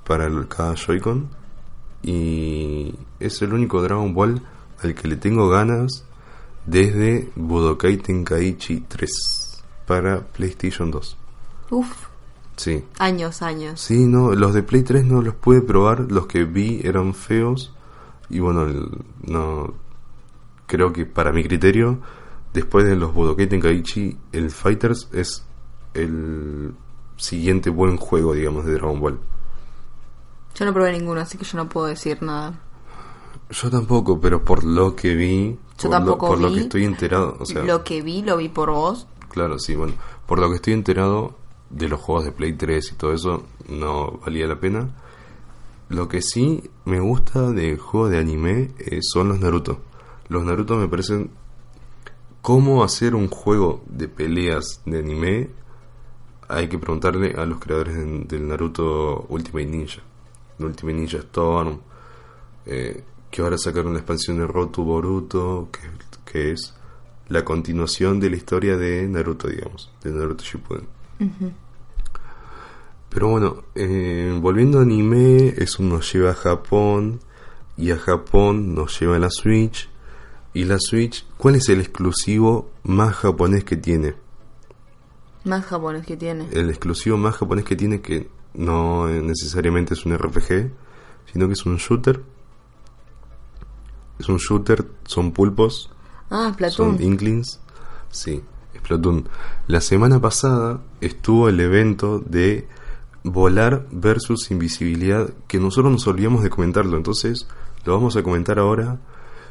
para 0.06 0.24
el, 0.24 0.48
cada 0.48 0.74
Joy-Con. 0.74 1.28
Y 2.02 2.94
es 3.20 3.42
el 3.42 3.52
único 3.52 3.82
Dragon 3.82 4.14
Ball 4.14 4.40
al 4.82 4.94
que 4.94 5.06
le 5.06 5.16
tengo 5.16 5.50
ganas 5.50 6.02
desde 6.64 7.30
Budokai 7.36 7.98
Tenkaichi 7.98 8.84
3 8.88 9.64
para 9.86 10.20
PlayStation 10.20 10.90
2. 10.90 11.16
Uf, 11.72 12.07
Sí. 12.58 12.84
años, 12.98 13.40
años. 13.40 13.80
Sí, 13.80 14.06
no, 14.06 14.32
los 14.34 14.52
de 14.52 14.62
Play 14.62 14.82
3 14.82 15.04
no 15.04 15.22
los 15.22 15.34
pude 15.34 15.62
probar, 15.62 16.10
los 16.12 16.26
que 16.26 16.44
vi 16.44 16.80
eran 16.84 17.14
feos 17.14 17.72
y 18.28 18.40
bueno, 18.40 18.64
el- 18.64 18.90
no 19.22 19.72
creo 20.66 20.92
que 20.92 21.06
para 21.06 21.32
mi 21.32 21.42
criterio 21.44 21.98
después 22.52 22.84
de 22.84 22.94
los 22.96 23.14
Budokai 23.14 23.46
Tenkaichi 23.48 24.18
el 24.32 24.50
Fighters 24.50 25.08
es 25.12 25.46
el 25.94 26.74
siguiente 27.16 27.70
buen 27.70 27.96
juego, 27.96 28.34
digamos, 28.34 28.64
de 28.66 28.72
Dragon 28.74 29.00
Ball. 29.00 29.18
Yo 30.54 30.64
no 30.64 30.72
probé 30.74 30.92
ninguno, 30.92 31.20
así 31.20 31.38
que 31.38 31.44
yo 31.44 31.56
no 31.58 31.68
puedo 31.68 31.86
decir 31.86 32.22
nada. 32.22 32.58
Yo 33.50 33.70
tampoco, 33.70 34.20
pero 34.20 34.44
por 34.44 34.64
lo 34.64 34.94
que 34.96 35.14
vi, 35.14 35.50
Yo 35.78 35.82
por, 35.84 35.90
tampoco 35.90 36.26
lo, 36.26 36.32
por 36.32 36.40
lo 36.40 36.52
que 36.54 36.60
estoy 36.62 36.84
enterado, 36.84 37.36
o 37.40 37.46
sea, 37.46 37.62
lo 37.62 37.82
que 37.84 38.02
vi, 38.02 38.22
lo 38.22 38.36
vi 38.36 38.48
por 38.48 38.70
vos. 38.70 39.06
claro, 39.30 39.58
sí, 39.58 39.74
bueno, 39.74 39.94
por 40.26 40.38
lo 40.38 40.48
que 40.50 40.56
estoy 40.56 40.72
enterado 40.74 41.34
de 41.70 41.88
los 41.88 42.00
juegos 42.00 42.24
de 42.24 42.32
Play 42.32 42.52
3 42.54 42.92
y 42.92 42.94
todo 42.96 43.12
eso, 43.12 43.44
no 43.68 44.12
valía 44.24 44.46
la 44.46 44.58
pena. 44.60 44.88
Lo 45.88 46.08
que 46.08 46.20
sí 46.22 46.62
me 46.84 47.00
gusta 47.00 47.50
de 47.50 47.76
juegos 47.76 48.10
de 48.10 48.18
anime 48.18 48.70
eh, 48.78 49.00
son 49.02 49.28
los 49.28 49.40
Naruto. 49.40 49.80
Los 50.28 50.44
Naruto 50.44 50.76
me 50.76 50.88
parecen 50.88 51.30
cómo 52.42 52.82
hacer 52.84 53.14
un 53.14 53.28
juego 53.28 53.82
de 53.86 54.08
peleas 54.08 54.82
de 54.84 54.98
anime. 54.98 55.50
Hay 56.48 56.68
que 56.68 56.78
preguntarle 56.78 57.34
a 57.36 57.44
los 57.46 57.58
creadores 57.58 57.94
de- 57.96 58.24
del 58.24 58.48
Naruto 58.48 59.26
Ultimate 59.28 59.66
Ninja, 59.66 60.00
Ultimate 60.58 60.96
Ninja 60.98 61.18
Storm, 61.18 61.80
eh, 62.66 63.02
que 63.30 63.42
ahora 63.42 63.58
sacaron 63.58 63.92
la 63.92 63.98
expansión 64.00 64.38
de 64.38 64.46
Rotu 64.46 64.82
Boruto, 64.84 65.68
que, 65.70 65.80
que 66.30 66.52
es 66.52 66.74
la 67.28 67.44
continuación 67.44 68.20
de 68.20 68.30
la 68.30 68.36
historia 68.36 68.76
de 68.78 69.06
Naruto, 69.06 69.48
digamos, 69.48 69.92
de 70.02 70.10
Naruto 70.12 70.44
Shippuden. 70.44 70.86
Pero 73.10 73.28
bueno, 73.28 73.62
eh, 73.74 74.36
volviendo 74.40 74.78
a 74.78 74.82
anime, 74.82 75.54
eso 75.56 75.82
nos 75.82 76.12
lleva 76.12 76.30
a 76.30 76.34
Japón 76.34 77.20
y 77.76 77.90
a 77.90 77.98
Japón 77.98 78.74
nos 78.74 78.98
lleva 79.00 79.16
a 79.16 79.18
la 79.18 79.30
Switch. 79.30 79.88
Y 80.54 80.64
la 80.64 80.78
Switch, 80.78 81.24
¿cuál 81.36 81.54
es 81.56 81.68
el 81.68 81.80
exclusivo 81.80 82.70
más 82.82 83.14
japonés 83.14 83.64
que 83.64 83.76
tiene? 83.76 84.14
Más 85.44 85.64
japonés 85.64 86.04
que 86.04 86.16
tiene. 86.16 86.48
El 86.52 86.68
exclusivo 86.68 87.16
más 87.16 87.36
japonés 87.36 87.64
que 87.64 87.76
tiene 87.76 88.00
que 88.00 88.28
no 88.54 89.06
necesariamente 89.08 89.94
es 89.94 90.04
un 90.04 90.16
RPG, 90.16 90.70
sino 91.32 91.46
que 91.46 91.52
es 91.52 91.64
un 91.64 91.76
shooter. 91.76 92.22
Es 94.18 94.28
un 94.28 94.38
shooter, 94.38 94.84
son 95.06 95.32
pulpos, 95.32 95.90
Ah, 96.30 96.46
son 96.48 96.56
Platoon. 96.56 97.02
Inklings. 97.02 97.60
Sí, 98.10 98.42
Splatoon. 98.76 99.28
La 99.66 99.80
semana 99.80 100.20
pasada 100.20 100.80
estuvo 101.00 101.48
el 101.48 101.60
evento 101.60 102.20
de 102.20 102.66
volar 103.24 103.86
versus 103.90 104.50
invisibilidad, 104.50 105.30
que 105.46 105.58
nosotros 105.58 105.92
nos 105.92 106.06
olvidamos 106.06 106.42
de 106.42 106.50
comentarlo, 106.50 106.96
entonces 106.96 107.46
lo 107.84 107.94
vamos 107.94 108.16
a 108.16 108.22
comentar 108.22 108.58
ahora. 108.58 108.98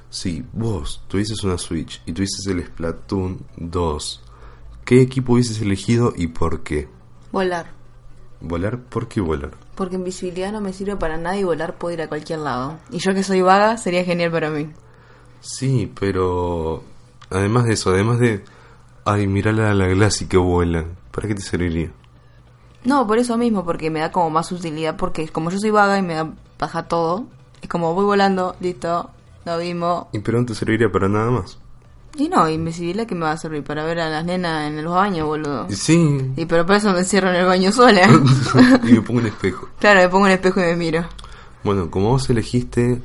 Si 0.09 0.45
vos 0.53 1.03
tuvieses 1.07 1.43
una 1.43 1.57
Switch 1.57 2.01
y 2.05 2.13
tuvieses 2.13 2.47
el 2.47 2.65
Splatoon 2.65 3.39
2, 3.57 4.23
¿qué 4.85 5.01
equipo 5.01 5.33
hubieses 5.33 5.61
elegido 5.61 6.13
y 6.15 6.27
por 6.27 6.63
qué? 6.63 6.87
Volar. 7.31 7.71
¿Volar? 8.39 8.79
¿Por 8.79 9.07
qué 9.07 9.19
volar? 9.19 9.51
Porque 9.75 9.95
invisibilidad 9.95 10.51
no 10.51 10.61
me 10.61 10.71
sirve 10.71 10.95
para 10.95 11.17
nada 11.17 11.37
y 11.37 11.43
volar 11.43 11.77
puedo 11.77 11.93
ir 11.93 12.01
a 12.01 12.07
cualquier 12.07 12.39
lado. 12.39 12.77
Y 12.91 12.99
yo 12.99 13.13
que 13.13 13.23
soy 13.23 13.41
vaga, 13.41 13.77
sería 13.77 14.03
genial 14.03 14.31
para 14.31 14.49
mí. 14.49 14.69
Sí, 15.41 15.91
pero 15.99 16.83
además 17.29 17.65
de 17.65 17.73
eso, 17.73 17.89
además 17.89 18.19
de, 18.19 18.43
ay, 19.07 19.25
mirala 19.25 19.71
a 19.71 19.73
la 19.73 19.87
Glassy 19.87 20.27
que 20.27 20.37
vuela, 20.37 20.83
¿para 21.11 21.29
qué 21.29 21.35
te 21.35 21.41
serviría? 21.41 21.91
No, 22.83 23.07
por 23.07 23.17
eso 23.17 23.37
mismo, 23.37 23.63
porque 23.63 23.89
me 23.89 24.01
da 24.01 24.11
como 24.11 24.29
más 24.29 24.51
utilidad, 24.51 24.97
porque 24.97 25.27
como 25.29 25.49
yo 25.49 25.59
soy 25.59 25.71
vaga 25.71 25.97
y 25.97 26.01
me 26.01 26.15
da 26.15 26.33
baja 26.59 26.83
todo, 26.83 27.25
es 27.61 27.69
como 27.69 27.93
voy 27.93 28.03
volando, 28.03 28.55
listo, 28.59 29.09
lo 29.45 29.57
vimos. 29.57 30.07
Y 30.11 30.19
pero 30.19 30.39
no 30.39 30.45
te 30.45 30.55
serviría 30.55 30.91
para 30.91 31.07
nada 31.07 31.31
más. 31.31 31.57
Y 32.17 32.27
no, 32.29 32.49
invisibilidad 32.49 33.05
que 33.05 33.15
me 33.15 33.21
va 33.21 33.31
a 33.31 33.37
servir 33.37 33.63
para 33.63 33.85
ver 33.85 33.99
a 33.99 34.09
las 34.09 34.25
nenas 34.25 34.67
en 34.67 34.83
los 34.83 34.93
baños, 34.93 35.25
boludo. 35.25 35.67
Sí. 35.69 36.33
Y 36.35 36.45
pero 36.45 36.65
por 36.65 36.75
eso 36.75 36.91
me 36.91 37.03
cierro 37.03 37.29
en 37.29 37.35
el 37.35 37.45
baño 37.45 37.71
sola. 37.71 38.01
y 38.83 38.93
me 38.93 39.01
pongo 39.01 39.21
un 39.21 39.27
espejo. 39.27 39.69
claro, 39.79 40.01
me 40.01 40.09
pongo 40.09 40.25
un 40.25 40.31
espejo 40.31 40.59
y 40.59 40.63
me 40.63 40.75
miro. 40.75 41.05
Bueno, 41.63 41.89
como 41.89 42.09
vos 42.09 42.29
elegiste 42.29 43.01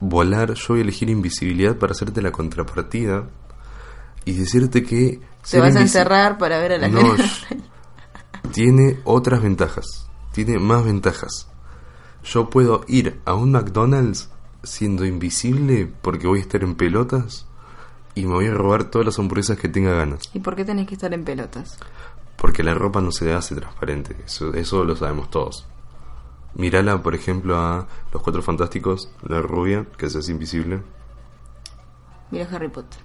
volar, 0.00 0.54
yo 0.54 0.66
voy 0.68 0.78
a 0.78 0.82
elegir 0.82 1.10
invisibilidad 1.10 1.76
para 1.76 1.92
hacerte 1.92 2.22
la 2.22 2.30
contrapartida 2.30 3.24
y 4.24 4.32
decirte 4.32 4.82
que... 4.82 5.20
Te 5.48 5.60
vas 5.60 5.76
a 5.76 5.80
encerrar 5.80 6.38
para 6.38 6.58
ver 6.58 6.72
a 6.72 6.78
las 6.78 6.90
No, 6.90 7.00
tiene 8.52 9.00
otras 9.04 9.42
ventajas. 9.42 10.08
Tiene 10.32 10.58
más 10.58 10.84
ventajas. 10.84 11.48
Yo 12.24 12.48
puedo 12.48 12.84
ir 12.88 13.20
a 13.24 13.34
un 13.34 13.52
McDonald's 13.52 14.30
siendo 14.62 15.04
invisible 15.04 15.92
porque 16.00 16.26
voy 16.26 16.38
a 16.38 16.42
estar 16.42 16.62
en 16.62 16.74
pelotas 16.74 17.46
y 18.14 18.24
me 18.24 18.34
voy 18.34 18.46
a 18.46 18.54
robar 18.54 18.84
todas 18.84 19.06
las 19.06 19.18
hamburguesas 19.18 19.58
que 19.58 19.68
tenga 19.68 19.92
ganas. 19.92 20.30
¿Y 20.32 20.40
por 20.40 20.56
qué 20.56 20.64
tenés 20.64 20.86
que 20.86 20.94
estar 20.94 21.12
en 21.12 21.24
pelotas? 21.24 21.78
Porque 22.36 22.62
la 22.62 22.74
ropa 22.74 23.00
no 23.00 23.12
se 23.12 23.32
hace 23.32 23.54
transparente, 23.54 24.16
eso, 24.24 24.54
eso 24.54 24.84
lo 24.84 24.96
sabemos 24.96 25.30
todos. 25.30 25.66
Mirala, 26.54 27.02
por 27.02 27.14
ejemplo, 27.14 27.58
a 27.58 27.86
los 28.12 28.22
cuatro 28.22 28.40
fantásticos, 28.42 29.10
la 29.22 29.42
rubia, 29.42 29.86
que 29.96 30.08
se 30.08 30.18
hace 30.18 30.32
invisible. 30.32 30.82
Mira 32.30 32.48
Harry 32.52 32.68
Potter. 32.68 33.00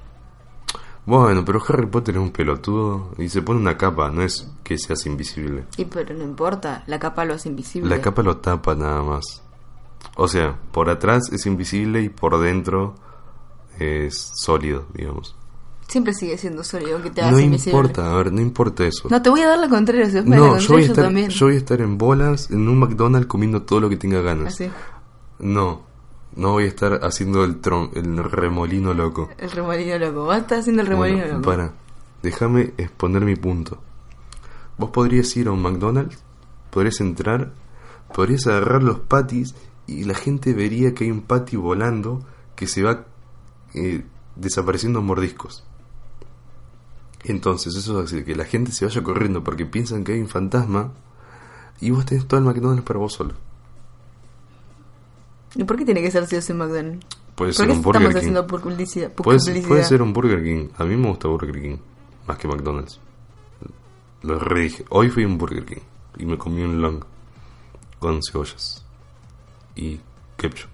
Bueno, 1.09 1.43
pero 1.43 1.59
Harry 1.67 1.87
Potter 1.87 2.15
es 2.17 2.21
un 2.21 2.29
pelotudo 2.29 3.09
y 3.17 3.29
se 3.29 3.41
pone 3.41 3.59
una 3.59 3.75
capa, 3.77 4.11
no 4.11 4.21
es 4.21 4.47
que 4.63 4.77
se 4.77 4.93
hace 4.93 5.09
invisible. 5.09 5.65
Y 5.75 5.85
pero 5.85 6.13
no 6.13 6.23
importa, 6.23 6.83
la 6.85 6.99
capa 6.99 7.25
lo 7.25 7.33
hace 7.33 7.49
invisible. 7.49 7.89
La 7.89 7.99
capa 7.99 8.21
lo 8.21 8.37
tapa 8.37 8.75
nada 8.75 9.01
más. 9.01 9.41
O 10.17 10.27
sea, 10.27 10.59
por 10.71 10.87
atrás 10.89 11.23
es 11.31 11.47
invisible 11.47 12.03
y 12.03 12.09
por 12.09 12.39
dentro 12.39 12.93
es 13.79 14.31
sólido, 14.35 14.85
digamos. 14.93 15.35
Siempre 15.87 16.13
sigue 16.13 16.37
siendo 16.37 16.63
sólido, 16.63 16.93
aunque 16.93 17.09
te 17.09 17.21
hagas 17.21 17.33
No 17.33 17.39
invisible. 17.39 17.79
importa, 17.79 18.11
a 18.11 18.15
ver, 18.15 18.31
no 18.31 18.41
importa 18.41 18.85
eso. 18.85 19.07
No, 19.09 19.19
te 19.19 19.31
voy 19.31 19.41
a 19.41 19.47
dar 19.47 19.57
la 19.57 19.67
contraria, 19.69 20.05
si 20.05 20.11
das 20.17 20.27
la 20.27 20.35
No, 20.37 20.57
yo 20.59 20.73
voy, 20.73 20.83
a 20.83 20.85
yo 20.85 20.91
estar, 20.91 21.05
también. 21.05 21.29
yo 21.31 21.45
voy 21.47 21.55
a 21.55 21.57
estar 21.57 21.81
en 21.81 21.97
bolas 21.97 22.51
en 22.51 22.67
un 22.67 22.77
McDonald's 22.77 23.25
comiendo 23.27 23.63
todo 23.63 23.79
lo 23.79 23.89
que 23.89 23.97
tenga 23.97 24.21
ganas. 24.21 24.53
Así, 24.53 24.69
No, 25.39 25.81
no 26.35 26.51
voy 26.51 26.65
a 26.65 26.67
estar 26.67 26.99
haciendo 27.03 27.43
el, 27.43 27.61
tron- 27.61 27.89
el 27.95 28.17
remolino 28.23 28.93
loco. 28.93 29.29
el 29.37 29.51
remolino 29.51 29.97
loco. 29.97 30.25
Vas 30.25 30.37
a 30.37 30.41
estar 30.41 30.59
haciendo 30.59 30.81
el 30.81 30.87
remolino 30.87 31.17
Bueno, 31.19 31.33
loco. 31.37 31.45
para, 31.49 31.73
déjame 32.23 32.73
exponer 32.77 33.23
mi 33.25 33.35
punto. 33.35 33.79
Vos 34.77 34.91
podrías 34.91 35.35
ir 35.35 35.47
a 35.47 35.51
un 35.51 35.61
McDonald's, 35.61 36.17
podrías 36.71 36.99
entrar, 37.01 37.51
podrías 38.13 38.47
agarrar 38.47 38.81
los 38.83 38.99
patis 38.99 39.55
y 39.87 40.03
la 40.05 40.13
gente 40.13 40.53
vería 40.53 40.93
que 40.93 41.03
hay 41.05 41.11
un 41.11 41.21
patty 41.21 41.57
volando 41.57 42.23
que 42.55 42.67
se 42.67 42.83
va 42.83 43.05
eh, 43.73 44.05
desapareciendo 44.35 44.99
en 44.99 45.05
mordiscos. 45.05 45.63
Entonces 47.25 47.75
eso 47.75 47.99
hace 47.99 48.23
que 48.23 48.35
la 48.35 48.45
gente 48.45 48.71
se 48.71 48.85
vaya 48.85 49.03
corriendo 49.03 49.43
porque 49.43 49.65
piensan 49.65 50.03
que 50.05 50.13
hay 50.13 50.21
un 50.21 50.29
fantasma 50.29 50.93
y 51.81 51.91
vos 51.91 52.05
tenés 52.05 52.25
todo 52.27 52.39
el 52.39 52.45
McDonald's 52.45 52.83
para 52.85 52.99
vos 52.99 53.13
solo. 53.13 53.33
¿Y 55.55 55.63
por 55.63 55.77
qué 55.77 55.85
tiene 55.85 56.01
que 56.01 56.11
ser 56.11 56.25
si 56.27 56.35
es 56.35 56.49
un 56.49 56.57
McDonald's? 56.57 57.05
Puede 57.35 57.51
¿Por 57.51 57.55
ser 57.55 57.69
un 57.71 57.81
Burger 57.81 58.01
estamos 58.01 58.09
King. 58.13 58.17
haciendo 58.17 58.47
publicidad? 58.47 59.11
Puede, 59.13 59.39
publicidad? 59.39 59.67
puede 59.67 59.83
ser 59.83 60.01
un 60.01 60.13
Burger 60.13 60.43
King. 60.43 60.67
A 60.77 60.83
mí 60.83 60.95
me 60.95 61.07
gusta 61.07 61.27
Burger 61.27 61.61
King 61.61 61.77
más 62.27 62.37
que 62.37 62.47
McDonald's. 62.47 62.99
Lo 64.23 64.37
redije. 64.37 64.85
Hoy 64.89 65.09
fui 65.09 65.23
a 65.23 65.27
un 65.27 65.37
Burger 65.37 65.65
King 65.65 65.81
y 66.17 66.25
me 66.25 66.37
comí 66.37 66.61
un 66.61 66.81
long 66.81 67.03
con 67.99 68.19
cebollas 68.21 68.83
y 69.75 69.99
ketchup. 70.37 70.69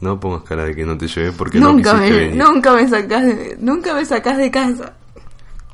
No 0.00 0.18
pongas 0.20 0.42
cara 0.42 0.64
de 0.64 0.74
que 0.74 0.84
no 0.84 0.96
te 0.98 1.08
llevé 1.08 1.32
porque 1.32 1.58
Nunca 1.58 1.94
no 1.94 2.00
me, 2.00 2.10
venir. 2.12 2.36
nunca 2.36 2.72
me 2.74 2.88
sacás 2.88 3.24
de, 3.24 3.56
nunca 3.58 3.94
me 3.94 4.04
sacás 4.04 4.36
de 4.38 4.50
casa. 4.50 4.94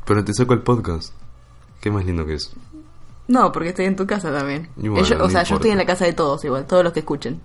Pero 0.06 0.24
te 0.24 0.32
saco 0.32 0.54
el 0.54 0.62
podcast. 0.62 1.12
¿Qué 1.80 1.90
más 1.90 2.04
lindo 2.04 2.24
que 2.26 2.34
es? 2.34 2.52
No, 3.28 3.52
porque 3.52 3.70
estoy 3.70 3.86
en 3.86 3.96
tu 3.96 4.06
casa 4.06 4.32
también. 4.32 4.68
Y 4.76 4.88
bueno, 4.88 5.04
Ellos- 5.06 5.20
o 5.20 5.28
sea, 5.30 5.42
yo 5.42 5.56
estoy 5.56 5.70
en 5.70 5.78
la 5.78 5.86
casa 5.86 6.04
de 6.04 6.12
todos 6.12 6.44
igual, 6.44 6.66
todos 6.66 6.82
los 6.84 6.92
que 6.92 7.00
escuchen. 7.00 7.40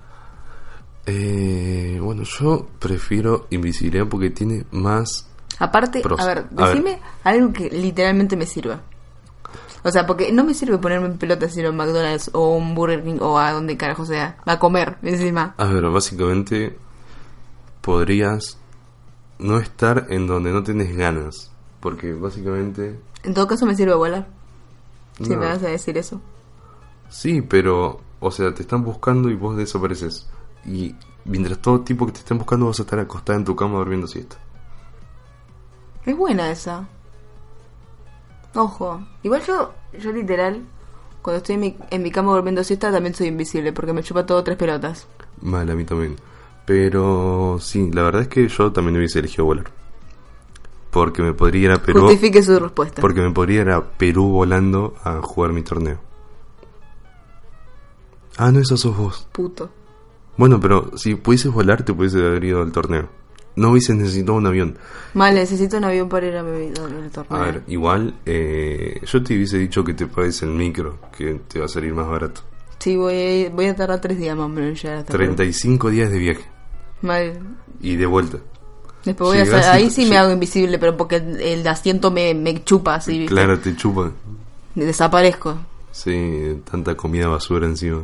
Eh, 1.06 2.00
bueno, 2.02 2.24
yo 2.24 2.68
prefiero 2.80 3.48
invisibilidad 3.52 4.08
porque 4.08 4.32
tiene 4.32 4.66
más 4.72 5.28
Aparte, 5.60 6.02
Pros. 6.02 6.20
a 6.20 6.26
ver, 6.26 6.38
A 6.40 6.66
ver. 6.66 6.68
decime 6.70 7.00
algo 7.24 7.54
que 7.54 7.70
literalmente 7.70 8.36
me 8.36 8.46
sirva. 8.46 8.82
O 9.84 9.92
sea, 9.92 10.08
porque 10.08 10.32
no 10.32 10.44
me 10.44 10.56
sirve 10.56 10.80
ponerme 10.80 11.06
en 11.08 11.18
pelota 11.18 11.48
si 11.48 11.60
ir 11.60 11.68
a 11.68 11.70
un 11.70 11.78
McDonald's 11.78 12.32
o 12.34 12.56
un 12.56 12.74
Burger 12.74 13.04
King 13.04 13.20
o 13.22 13.38
a 13.38 13.52
donde 13.52 13.78
carajo 13.78 14.04
sea, 14.06 14.38
a 14.46 14.58
comer 14.58 14.98
encima. 15.04 15.54
A 15.58 15.66
ver, 15.66 15.84
básicamente 15.90 16.76
podrías 17.82 18.58
no 19.38 19.60
estar 19.60 20.08
en 20.10 20.26
donde 20.26 20.52
no 20.52 20.64
tenés 20.64 20.96
ganas. 20.98 21.52
Porque 21.82 22.14
básicamente... 22.14 23.00
En 23.24 23.36
todo 23.36 23.48
caso 23.48 23.68
me 23.68 23.76
sirve 23.76 23.94
volar. 23.94 24.28
Si 25.22 25.30
me 25.30 25.46
vas 25.46 25.62
a 25.62 25.68
decir 25.68 25.98
eso. 26.00 26.20
Sí, 27.10 27.42
pero, 27.44 28.02
o 28.20 28.32
sea, 28.32 28.54
te 28.56 28.64
están 28.64 28.84
buscando 28.84 29.30
y 29.30 29.36
vos 29.36 29.56
desapareces. 29.56 30.28
Y 30.66 30.96
mientras 31.26 31.60
todo 31.60 31.82
tipo 31.82 32.06
que 32.06 32.14
te 32.14 32.20
estén 32.20 32.38
buscando 32.38 32.68
vas 32.68 32.80
a 32.80 32.84
estar 32.84 33.00
acostada 33.00 33.38
en 33.38 33.46
tu 33.46 33.56
cama 33.56 33.78
durmiendo 33.78 34.08
siesta. 34.08 34.38
Es 36.06 36.16
buena 36.16 36.52
esa. 36.52 36.88
Ojo. 38.54 39.02
Igual 39.24 39.42
yo, 39.46 39.74
yo 40.00 40.12
literal, 40.12 40.64
cuando 41.22 41.38
estoy 41.38 41.56
en 41.56 41.62
mi, 41.62 41.78
en 41.90 42.04
mi 42.04 42.12
cama 42.12 42.34
durmiendo 42.34 42.64
siesta 42.64 42.92
también 42.92 43.16
soy 43.16 43.28
invisible 43.28 43.74
porque 43.74 43.94
me 43.94 44.04
chupa 44.04 44.26
todo 44.26 44.44
tres 44.44 44.58
pelotas. 44.58 45.08
Mal, 45.42 45.70
a 45.70 45.76
mí 45.76 45.84
también. 45.84 46.16
Pero 46.66 47.58
sí, 47.60 47.92
la 47.92 48.04
verdad 48.04 48.24
es 48.24 48.28
que 48.28 48.48
yo 48.48 48.72
también 48.72 48.98
hubiese 48.98 49.20
elegido 49.20 49.46
volar. 49.46 49.72
Porque 50.90 51.22
me 51.22 51.34
podría 51.34 51.66
ir 51.66 51.72
a 51.72 51.82
Perú. 51.82 52.02
Justifique 52.02 52.42
su 52.42 52.58
respuesta. 52.58 53.02
Porque 53.02 53.22
me 53.22 53.32
podría 53.32 53.62
ir 53.62 53.70
a 53.70 53.84
Perú 53.84 54.30
volando 54.30 54.96
a 55.04 55.22
jugar 55.22 55.52
mi 55.52 55.62
torneo. 55.62 56.00
Ah, 58.38 58.52
no, 58.52 58.60
eso 58.60 58.78
sos 58.78 58.96
vos. 58.96 59.28
Puto. 59.32 59.70
Bueno, 60.38 60.60
pero 60.60 60.92
si 60.98 61.16
pudieses 61.16 61.52
volar, 61.52 61.84
te 61.84 61.94
pudieses 61.94 62.22
haber 62.22 62.44
ido 62.44 62.62
al 62.62 62.72
torneo. 62.72 63.10
No 63.56 63.72
hubieses 63.72 63.96
necesitado 63.96 64.38
un 64.38 64.46
avión. 64.48 64.78
Mal, 65.14 65.34
necesito 65.34 65.78
un 65.78 65.86
avión 65.86 66.10
para 66.10 66.28
ir 66.28 66.36
a 66.36 66.44
mi 66.44 66.68
al 66.68 67.10
torneo. 67.12 67.38
A 67.38 67.46
ver, 67.46 67.64
igual, 67.68 68.16
eh, 68.26 69.00
yo 69.06 69.24
te 69.24 69.34
hubiese 69.36 69.58
dicho 69.58 69.84
que 69.84 69.94
te 69.94 70.08
pagues 70.08 70.42
el 70.44 70.50
micro, 70.50 70.98
que 71.18 71.36
te 71.48 71.60
va 71.60 71.66
a 71.66 71.70
salir 71.70 71.94
más 71.94 72.08
barato. 72.08 72.42
Sí, 72.80 72.98
voy 72.98 73.46
a, 73.46 73.50
voy 73.52 73.68
a 73.68 73.76
tardar 73.76 74.02
tres 74.02 74.18
días 74.18 74.36
más 74.36 74.48
o 74.48 74.50
menos 74.50 74.70
en 74.72 74.76
llegar 74.76 74.98
hasta 74.98 75.12
Perú. 75.14 75.24
35 75.36 75.90
días 75.90 76.12
de 76.12 76.18
viaje 76.20 76.46
Mal. 77.02 77.40
y 77.80 77.96
de 77.96 78.06
vuelta. 78.06 78.40
Después 79.06 79.30
voy 79.30 79.38
a 79.40 79.44
hacer- 79.44 79.72
ahí 79.72 79.90
sí 79.90 80.06
me 80.08 80.18
hago 80.18 80.32
invisible, 80.34 80.78
pero 80.78 80.98
porque 80.98 81.16
el, 81.18 81.40
el 81.40 81.68
asiento 81.68 82.12
me, 82.12 82.34
me 82.34 82.62
chupa 82.66 82.96
así, 82.96 83.20
¿viste? 83.20 83.34
Claro, 83.34 83.58
te 83.60 83.74
chupa. 83.78 84.12
Desaparezco. 84.76 85.58
Sí, 85.92 86.62
tanta 86.70 86.96
comida 86.96 87.28
basura 87.28 87.66
encima. 87.68 88.04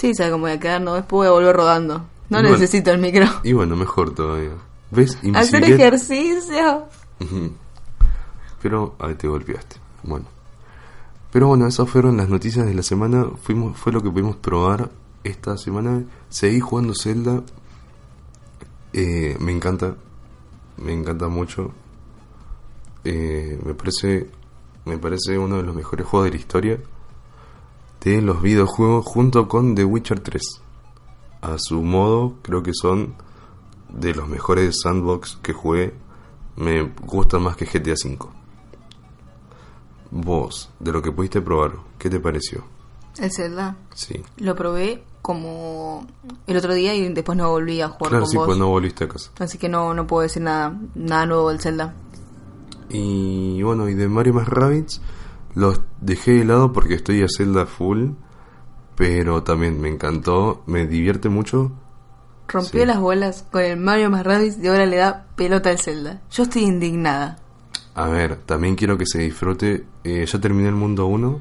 Sí, 0.00 0.14
sabe 0.14 0.30
cómo 0.30 0.42
voy 0.44 0.52
a 0.52 0.58
quedar, 0.60 0.80
no, 0.80 0.94
después 0.94 1.18
voy 1.18 1.26
a 1.26 1.30
volver 1.32 1.54
rodando. 1.54 1.98
No 2.30 2.38
Bueno. 2.38 2.50
necesito 2.52 2.90
el 2.90 2.98
micro. 2.98 3.26
Y 3.42 3.52
bueno, 3.52 3.76
mejor 3.76 4.14
todavía. 4.14 4.52
¿Ves? 4.90 5.18
Hacer 5.34 5.62
ejercicio. 5.64 6.86
Pero 8.62 8.94
ahí 8.98 9.14
te 9.14 9.28
golpeaste. 9.28 9.76
Bueno. 10.02 10.24
Pero 11.32 11.48
bueno, 11.48 11.66
esas 11.66 11.88
fueron 11.88 12.16
las 12.16 12.28
noticias 12.28 12.66
de 12.66 12.72
la 12.74 12.82
semana. 12.82 13.26
Fuimos, 13.42 13.76
fue 13.78 13.92
lo 13.92 14.02
que 14.02 14.10
pudimos 14.10 14.36
probar 14.36 14.90
esta 15.22 15.56
semana. 15.58 16.02
Seguí 16.28 16.60
jugando 16.60 16.94
Zelda. 16.94 17.42
Eh, 18.92 19.36
me 19.38 19.52
encanta. 19.52 19.94
Me 20.78 20.92
encanta 20.92 21.28
mucho. 21.28 21.72
Eh, 23.04 23.60
me 23.64 23.74
parece. 23.74 24.30
Me 24.86 24.96
parece 24.98 25.36
uno 25.38 25.56
de 25.58 25.62
los 25.62 25.74
mejores 25.76 26.06
juegos 26.06 26.24
de 26.26 26.30
la 26.32 26.36
historia. 26.38 26.78
De 28.00 28.22
los 28.22 28.40
videojuegos 28.40 29.04
junto 29.06 29.46
con 29.48 29.74
The 29.74 29.84
Witcher 29.84 30.20
3. 30.20 30.42
A 31.42 31.56
su 31.58 31.82
modo, 31.82 32.36
creo 32.42 32.62
que 32.62 32.72
son 32.74 33.14
de 33.90 34.14
los 34.14 34.28
mejores 34.28 34.80
sandbox 34.82 35.38
que 35.42 35.52
jugué. 35.52 35.94
Me 36.56 36.82
gusta 37.02 37.38
más 37.38 37.56
que 37.56 37.64
GTA 37.66 37.92
V. 38.04 38.18
Vos, 40.10 40.70
de 40.80 40.92
lo 40.92 41.02
que 41.02 41.12
pudiste 41.12 41.40
probar, 41.40 41.72
¿qué 41.98 42.10
te 42.10 42.18
pareció? 42.20 42.64
El 43.18 43.30
Zelda. 43.32 43.76
Sí. 43.94 44.22
Lo 44.38 44.54
probé 44.56 45.04
como 45.22 46.06
el 46.46 46.56
otro 46.56 46.74
día 46.74 46.94
y 46.94 47.12
después 47.12 47.36
no 47.36 47.50
volví 47.50 47.80
a 47.80 47.88
jugar 47.88 48.10
Claro, 48.10 48.24
con 48.24 48.30
sí, 48.30 48.36
vos. 48.38 48.46
pues 48.46 48.58
no 48.58 48.68
volviste 48.68 49.04
a 49.04 49.08
casa. 49.08 49.30
Así 49.38 49.58
que 49.58 49.68
no, 49.68 49.94
no 49.94 50.06
puedo 50.06 50.22
decir 50.22 50.42
nada, 50.42 50.76
nada 50.94 51.26
nuevo 51.26 51.50
del 51.50 51.60
Zelda. 51.60 51.94
Y 52.88 53.62
bueno, 53.62 53.88
y 53.88 53.94
de 53.94 54.08
Mario 54.08 54.34
más 54.34 54.48
Rabbids 54.48 55.00
los 55.54 55.80
dejé 56.00 56.32
de 56.32 56.44
lado 56.44 56.72
porque 56.72 56.94
estoy 56.94 57.22
a 57.22 57.26
Zelda 57.28 57.66
full. 57.66 58.10
Pero 58.96 59.42
también 59.42 59.80
me 59.80 59.88
encantó, 59.88 60.62
me 60.66 60.86
divierte 60.86 61.28
mucho. 61.30 61.72
Rompió 62.48 62.80
Sí. 62.80 62.86
las 62.86 63.00
bolas 63.00 63.46
con 63.50 63.62
el 63.62 63.78
Mario 63.78 64.10
más 64.10 64.24
Rabbids 64.26 64.58
y 64.62 64.66
ahora 64.68 64.84
le 64.84 64.96
da 64.96 65.26
pelota 65.36 65.70
al 65.70 65.78
Zelda. 65.78 66.20
Yo 66.30 66.42
estoy 66.42 66.62
indignada. 66.64 67.38
A 67.94 68.08
ver, 68.08 68.36
también 68.44 68.74
quiero 68.76 68.98
que 68.98 69.06
se 69.06 69.20
disfrute. 69.20 69.86
Eh, 70.04 70.26
ya 70.26 70.38
terminé 70.40 70.68
el 70.68 70.74
mundo 70.74 71.06
1. 71.06 71.40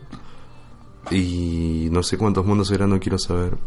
Y 1.11 1.89
no 1.91 2.03
sé 2.03 2.17
cuántos 2.17 2.45
mundos 2.45 2.67
serán, 2.67 2.91
no 2.91 2.99
quiero 2.99 3.17
saber. 3.17 3.57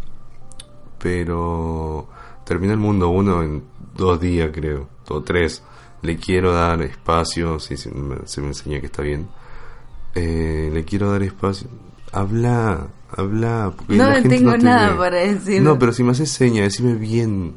Pero 0.98 2.08
terminé 2.44 2.72
el 2.72 2.78
mundo 2.78 3.08
1 3.10 3.42
en 3.42 3.62
dos 3.96 4.20
días, 4.20 4.50
creo. 4.52 4.88
O 5.08 5.22
tres. 5.22 5.62
Le 6.02 6.16
quiero 6.16 6.52
dar 6.52 6.80
espacio. 6.82 7.58
Si 7.58 7.76
se, 7.76 7.90
me, 7.90 8.26
se 8.26 8.40
me 8.40 8.48
enseña 8.48 8.80
que 8.80 8.86
está 8.86 9.02
bien. 9.02 9.28
Eh, 10.14 10.70
le 10.72 10.84
quiero 10.84 11.10
dar 11.10 11.22
espacio. 11.22 11.68
Habla, 12.12 12.88
habla. 13.16 13.72
porque 13.76 13.96
No 13.96 14.08
la 14.08 14.14
gente 14.16 14.28
tengo 14.36 14.52
te 14.52 14.58
nada 14.58 14.90
ve. 14.90 14.96
para 14.96 15.16
decir. 15.18 15.62
No, 15.62 15.78
pero 15.78 15.92
si 15.92 16.02
me 16.02 16.12
haces 16.12 16.30
seña, 16.30 16.62
decime 16.62 16.94
bien. 16.94 17.54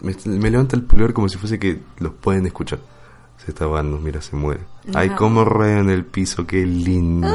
Me, 0.00 0.14
me 0.26 0.50
levanta 0.50 0.76
el 0.76 0.82
pulgar 0.82 1.12
como 1.12 1.28
si 1.28 1.38
fuese 1.38 1.58
que 1.58 1.80
los 1.98 2.12
pueden 2.14 2.46
escuchar. 2.46 2.78
Se 3.44 3.50
está 3.52 3.64
ahogando, 3.64 3.98
mira, 3.98 4.20
se 4.20 4.34
muere. 4.36 4.60
Ay, 4.94 5.10
No. 5.10 5.16
cómo 5.16 5.44
rueda 5.44 5.78
en 5.80 5.90
el 5.90 6.04
piso, 6.04 6.46
qué 6.46 6.64
linda. 6.66 7.32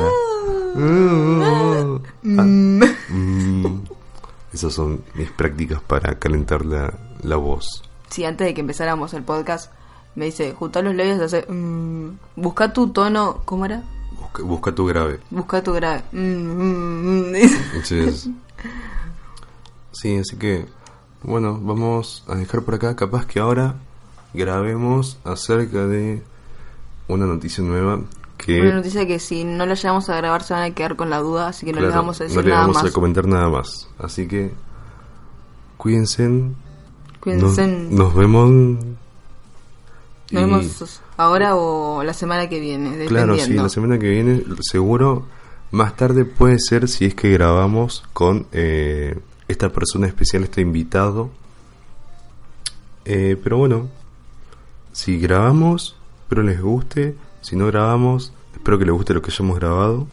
Ah, 0.76 2.44
mm. 3.10 3.82
Esas 4.54 4.74
son 4.74 5.02
mis 5.16 5.32
prácticas 5.32 5.82
para 5.82 6.20
calentar 6.20 6.66
la, 6.66 6.94
la 7.22 7.36
voz. 7.38 7.84
Sí, 8.10 8.24
antes 8.26 8.46
de 8.48 8.54
que 8.54 8.62
empezáramos 8.62 9.14
el 9.14 9.24
podcast, 9.24 9.72
me 10.16 10.26
dice, 10.26 10.54
junta 10.54 10.82
los 10.82 10.94
labios, 10.96 11.20
hace, 11.22 11.46
mm, 11.52 12.10
busca 12.36 12.72
tu 12.74 12.90
tono, 12.90 13.42
¿cómo 13.46 13.66
era? 13.66 13.84
Busca, 14.34 14.44
busca 14.44 14.76
tu 14.76 14.86
grave. 14.88 15.20
Busca 15.30 15.62
tu 15.62 15.74
grave. 15.74 16.04
Mm, 16.12 16.18
mm, 16.18 17.32
mm. 17.32 17.36
Entonces, 17.36 18.30
sí, 19.92 20.18
así 20.18 20.38
que, 20.38 20.66
bueno, 21.22 21.60
vamos 21.62 22.24
a 22.28 22.36
dejar 22.36 22.64
por 22.64 22.76
acá. 22.76 22.96
Capaz 22.96 23.28
que 23.28 23.40
ahora 23.40 23.76
grabemos 24.34 25.20
acerca 25.24 25.86
de 25.86 26.24
una 27.08 27.28
noticia 27.28 27.64
nueva 27.64 28.00
que 28.38 28.60
Una 28.60 28.76
noticia 28.76 29.06
que 29.06 29.20
si 29.20 29.44
no 29.44 29.66
la 29.66 29.76
llevamos 29.76 30.10
a 30.10 30.18
grabar 30.18 30.44
se 30.44 30.54
van 30.54 30.64
a 30.64 30.74
quedar 30.74 30.96
con 30.96 31.10
la 31.12 31.20
duda, 31.20 31.50
así 31.50 31.66
que 31.66 31.72
no 31.72 31.80
les 31.80 31.90
claro, 31.90 32.02
vamos 32.02 32.20
a 32.20 32.24
decir 32.24 32.38
no 32.38 32.42
le 32.42 32.50
nada 32.50 32.62
vamos 32.62 32.78
más. 32.78 32.86
a 32.86 32.92
comentar 32.92 33.28
nada 33.28 33.50
más. 33.50 33.88
Así 34.00 34.28
que 34.28 34.52
cuídense. 35.78 36.28
Cuídense. 37.20 37.68
Nos, 37.68 37.92
nos 37.92 38.16
vemos. 38.16 38.78
Nos 40.32 40.42
y- 40.42 40.46
vemos 40.46 41.02
ahora 41.18 41.56
o 41.56 42.04
la 42.04 42.14
semana 42.14 42.50
que 42.50 42.60
viene. 42.60 43.06
Claro, 43.06 43.38
sí, 43.38 43.54
la 43.54 43.70
semana 43.70 44.00
que 44.00 44.10
viene, 44.10 44.44
seguro, 44.62 45.26
más 45.72 45.96
tarde 45.96 46.26
puede 46.26 46.60
ser 46.60 46.88
si 46.88 47.06
es 47.06 47.16
que 47.16 47.32
grabamos 47.32 48.04
con 48.14 48.48
eh, 48.52 49.20
esta 49.48 49.70
persona 49.70 50.08
especial, 50.08 50.44
este 50.44 50.62
invitado. 50.62 51.30
Eh, 53.06 53.38
pero 53.44 53.58
bueno, 53.58 53.90
si 54.92 55.18
grabamos, 55.20 55.96
espero 56.24 56.44
les 56.44 56.62
guste. 56.62 57.16
Si 57.42 57.56
no 57.56 57.68
grabamos, 57.68 58.32
espero 58.54 58.80
que 58.80 58.86
les 58.86 58.94
guste 58.94 59.14
lo 59.14 59.22
que 59.22 59.32
hayamos 59.32 59.60
grabado. 59.60 60.08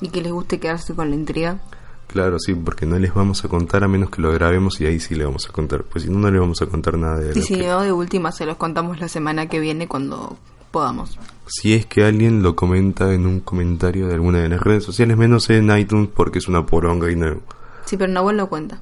Y 0.00 0.08
que 0.08 0.22
les 0.22 0.32
guste 0.32 0.58
quedarse 0.58 0.94
con 0.94 1.10
la 1.10 1.16
intriga. 1.16 1.60
Claro, 2.06 2.38
sí, 2.38 2.54
porque 2.54 2.86
no 2.86 2.98
les 2.98 3.12
vamos 3.12 3.44
a 3.44 3.48
contar 3.48 3.82
a 3.82 3.88
menos 3.88 4.10
que 4.10 4.22
lo 4.22 4.30
grabemos 4.32 4.80
y 4.80 4.86
ahí 4.86 5.00
sí 5.00 5.14
le 5.14 5.24
vamos 5.24 5.48
a 5.48 5.52
contar. 5.52 5.82
Pues 5.84 6.04
si 6.04 6.10
no, 6.10 6.18
no 6.18 6.30
le 6.30 6.38
vamos 6.38 6.62
a 6.62 6.66
contar 6.66 6.96
nada 6.96 7.18
de 7.18 7.36
Y 7.38 7.42
si 7.42 7.56
que- 7.56 7.66
no, 7.66 7.80
de 7.82 7.92
última 7.92 8.30
se 8.30 8.46
los 8.46 8.56
contamos 8.56 9.00
la 9.00 9.08
semana 9.08 9.48
que 9.48 9.58
viene 9.58 9.88
cuando 9.88 10.36
podamos. 10.70 11.18
Si 11.46 11.74
es 11.74 11.86
que 11.86 12.04
alguien 12.04 12.42
lo 12.42 12.54
comenta 12.56 13.12
en 13.12 13.26
un 13.26 13.40
comentario 13.40 14.06
de 14.08 14.14
alguna 14.14 14.38
de 14.38 14.48
las 14.48 14.60
redes 14.60 14.84
sociales, 14.84 15.16
menos 15.16 15.50
en 15.50 15.76
iTunes 15.76 16.08
porque 16.14 16.38
es 16.38 16.46
una 16.48 16.64
poronga 16.66 17.10
y 17.10 17.16
no. 17.16 17.40
Sí, 17.84 17.96
pero 17.96 18.12
Nahuel 18.12 18.36
no 18.36 18.48
cuenta. 18.48 18.80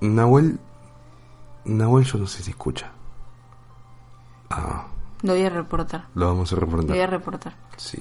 Nahuel. 0.00 0.58
Nahuel, 1.64 2.04
yo 2.04 2.18
no 2.18 2.26
sé 2.26 2.42
si 2.42 2.50
escucha. 2.50 2.92
Ah, 4.50 4.86
Lo 5.22 5.32
voy 5.32 5.42
a 5.42 5.50
reportar. 5.50 6.06
lo 6.14 6.26
vamos 6.26 6.52
a 6.52 6.56
Lo 6.56 6.66
voy 6.66 6.98
a 6.98 7.06
reportar. 7.06 7.10
reportar. 7.10 7.54
Sí. 7.76 7.98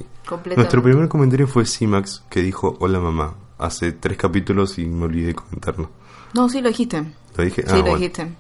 Nuestro 0.56 0.82
primer 0.84 1.08
comentario 1.08 1.48
fue 1.48 1.66
Simax 1.66 2.24
que 2.30 2.42
dijo: 2.42 2.76
Hola 2.80 3.00
mamá. 3.00 3.36
Hace 3.62 3.92
tres 3.92 4.18
capítulos 4.18 4.78
y 4.80 4.86
me 4.88 5.06
olvidé 5.06 5.28
de 5.28 5.36
comentarlo. 5.36 5.90
No, 6.34 6.50
sí 6.50 6.62
lo 6.62 6.70
dijiste. 6.70 7.14
¿Lo 7.38 7.44
dije? 7.44 7.62
Sí 7.62 7.68
ah, 7.70 7.76
lo 7.78 7.82
bueno. 7.84 7.98
dijiste. 7.98 8.34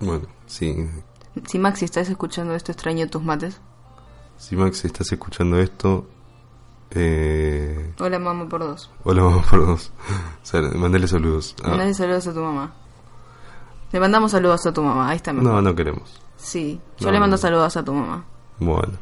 Bueno, 0.00 0.26
sí. 0.46 0.88
Si 1.46 1.58
Maxi 1.58 1.84
estás 1.86 2.08
escuchando 2.10 2.54
esto, 2.54 2.70
extraño 2.72 3.08
tus 3.08 3.22
mates. 3.22 3.60
Si 4.36 4.56
estás 4.56 5.10
escuchando 5.12 5.58
esto. 5.58 6.06
Eh, 6.92 7.94
Hola 8.00 8.18
mamá 8.18 8.48
por 8.48 8.60
dos. 8.60 8.90
hola 9.04 9.22
mamá 9.22 9.42
por 9.48 9.64
dos. 9.66 9.92
O 10.42 10.46
sea, 10.46 10.60
mandale 10.62 11.06
saludos. 11.06 11.54
Ah, 11.62 11.68
Mandale 11.68 11.94
saludos 11.94 12.26
a 12.26 12.34
tu 12.34 12.40
mamá. 12.40 12.72
Le 13.92 14.00
mandamos 14.00 14.32
saludos 14.32 14.66
a 14.66 14.72
tu 14.72 14.82
mamá. 14.82 15.08
Ahí 15.10 15.16
está. 15.16 15.32
mejor. 15.32 15.50
no, 15.52 15.62
no 15.62 15.74
queremos. 15.74 16.20
Sí, 16.36 16.80
yo 16.98 17.06
No, 17.06 17.12
le 17.12 17.20
mando 17.20 17.34
no. 17.36 17.38
saludos 17.40 17.76
a 17.76 17.84
tu 17.84 17.92
mamá. 17.94 18.24
Bueno, 18.58 18.98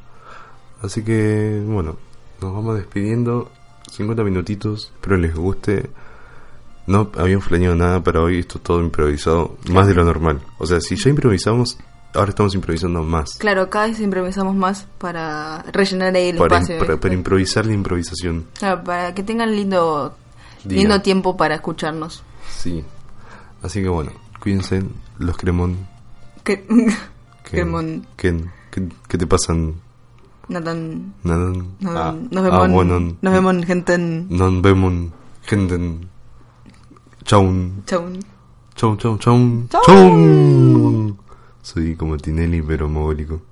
así 0.83 1.03
que 1.03 1.63
bueno, 1.67 1.97
nos 2.41 2.53
vamos 2.53 2.77
despidiendo. 2.77 3.51
50 3.91 4.23
minutitos, 4.25 4.93
espero 4.95 5.17
les 5.17 5.35
guste. 5.35 5.91
No 6.87 7.11
habíamos 7.19 7.47
planeado 7.49 7.75
nada 7.75 8.03
para 8.03 8.21
hoy, 8.23 8.39
esto 8.39 8.59
es 8.59 8.65
todo 8.65 8.81
improvisado, 8.81 9.57
más 9.71 9.87
de 9.87 9.95
lo 9.95 10.05
normal. 10.05 10.41
O 10.59 10.67
sea, 10.67 10.81
si 10.81 10.97
ya 10.97 11.11
improvisamos, 11.11 11.79
ahora 12.15 12.31
estamos 12.31 12.55
improvisando 12.55 13.03
más. 13.03 13.37
Claro, 13.39 13.69
cada 13.69 13.89
vez 13.89 14.01
improvisamos 14.01 14.55
más 14.57 14.87
para 14.97 15.63
rellenar 15.73 16.15
ahí 16.15 16.29
el 16.31 16.37
Para, 16.39 16.57
espacio. 16.59 16.79
para- 16.79 16.99
para 16.99 17.13
improvisar 17.15 17.67
la 17.67 17.75
improvisación. 17.75 18.47
Claro, 18.59 18.83
para 18.85 19.15
que 19.15 19.23
tengan 19.23 19.55
lindo 19.55 20.17
día. 20.65 20.79
Lindo 20.81 21.03
tiempo 21.03 21.37
para 21.37 21.57
escucharnos. 21.57 22.23
Sí. 22.49 22.83
Así 23.63 23.83
que 23.83 23.89
bueno, 23.89 24.13
cuídense, 24.41 24.83
los 25.19 25.37
cremón. 25.37 25.87
Que, 26.43 26.65
Cremón. 27.43 28.07
que- 28.17 28.45
¿Qué 28.71 29.19
te 29.19 29.27
pasan? 29.27 29.75
Nathan, 30.49 31.15
Nada. 31.25 31.53
nos, 31.81 31.97
Ah, 31.97 32.15
nos 32.31 32.43
vemos, 32.45 32.61
ah, 32.61 32.69
bueno, 32.69 33.17
nos 33.21 33.33
vemos 33.33 33.65
gente 33.67 33.95
en... 33.95 34.27
Nos 34.31 34.63
vemos, 34.63 34.93
gente. 35.43 36.09
Chau. 37.25 37.47
Chau. 37.85 38.05
Chau, 38.75 38.97
chau, 38.97 39.19
chau. 39.19 39.39
Chau. 39.69 39.83
Chau. 39.87 41.17
Soy 41.63 41.97
como 41.97 42.17
Tinelli, 42.17 42.63
pero 42.63 42.89
mogólico. 42.89 43.43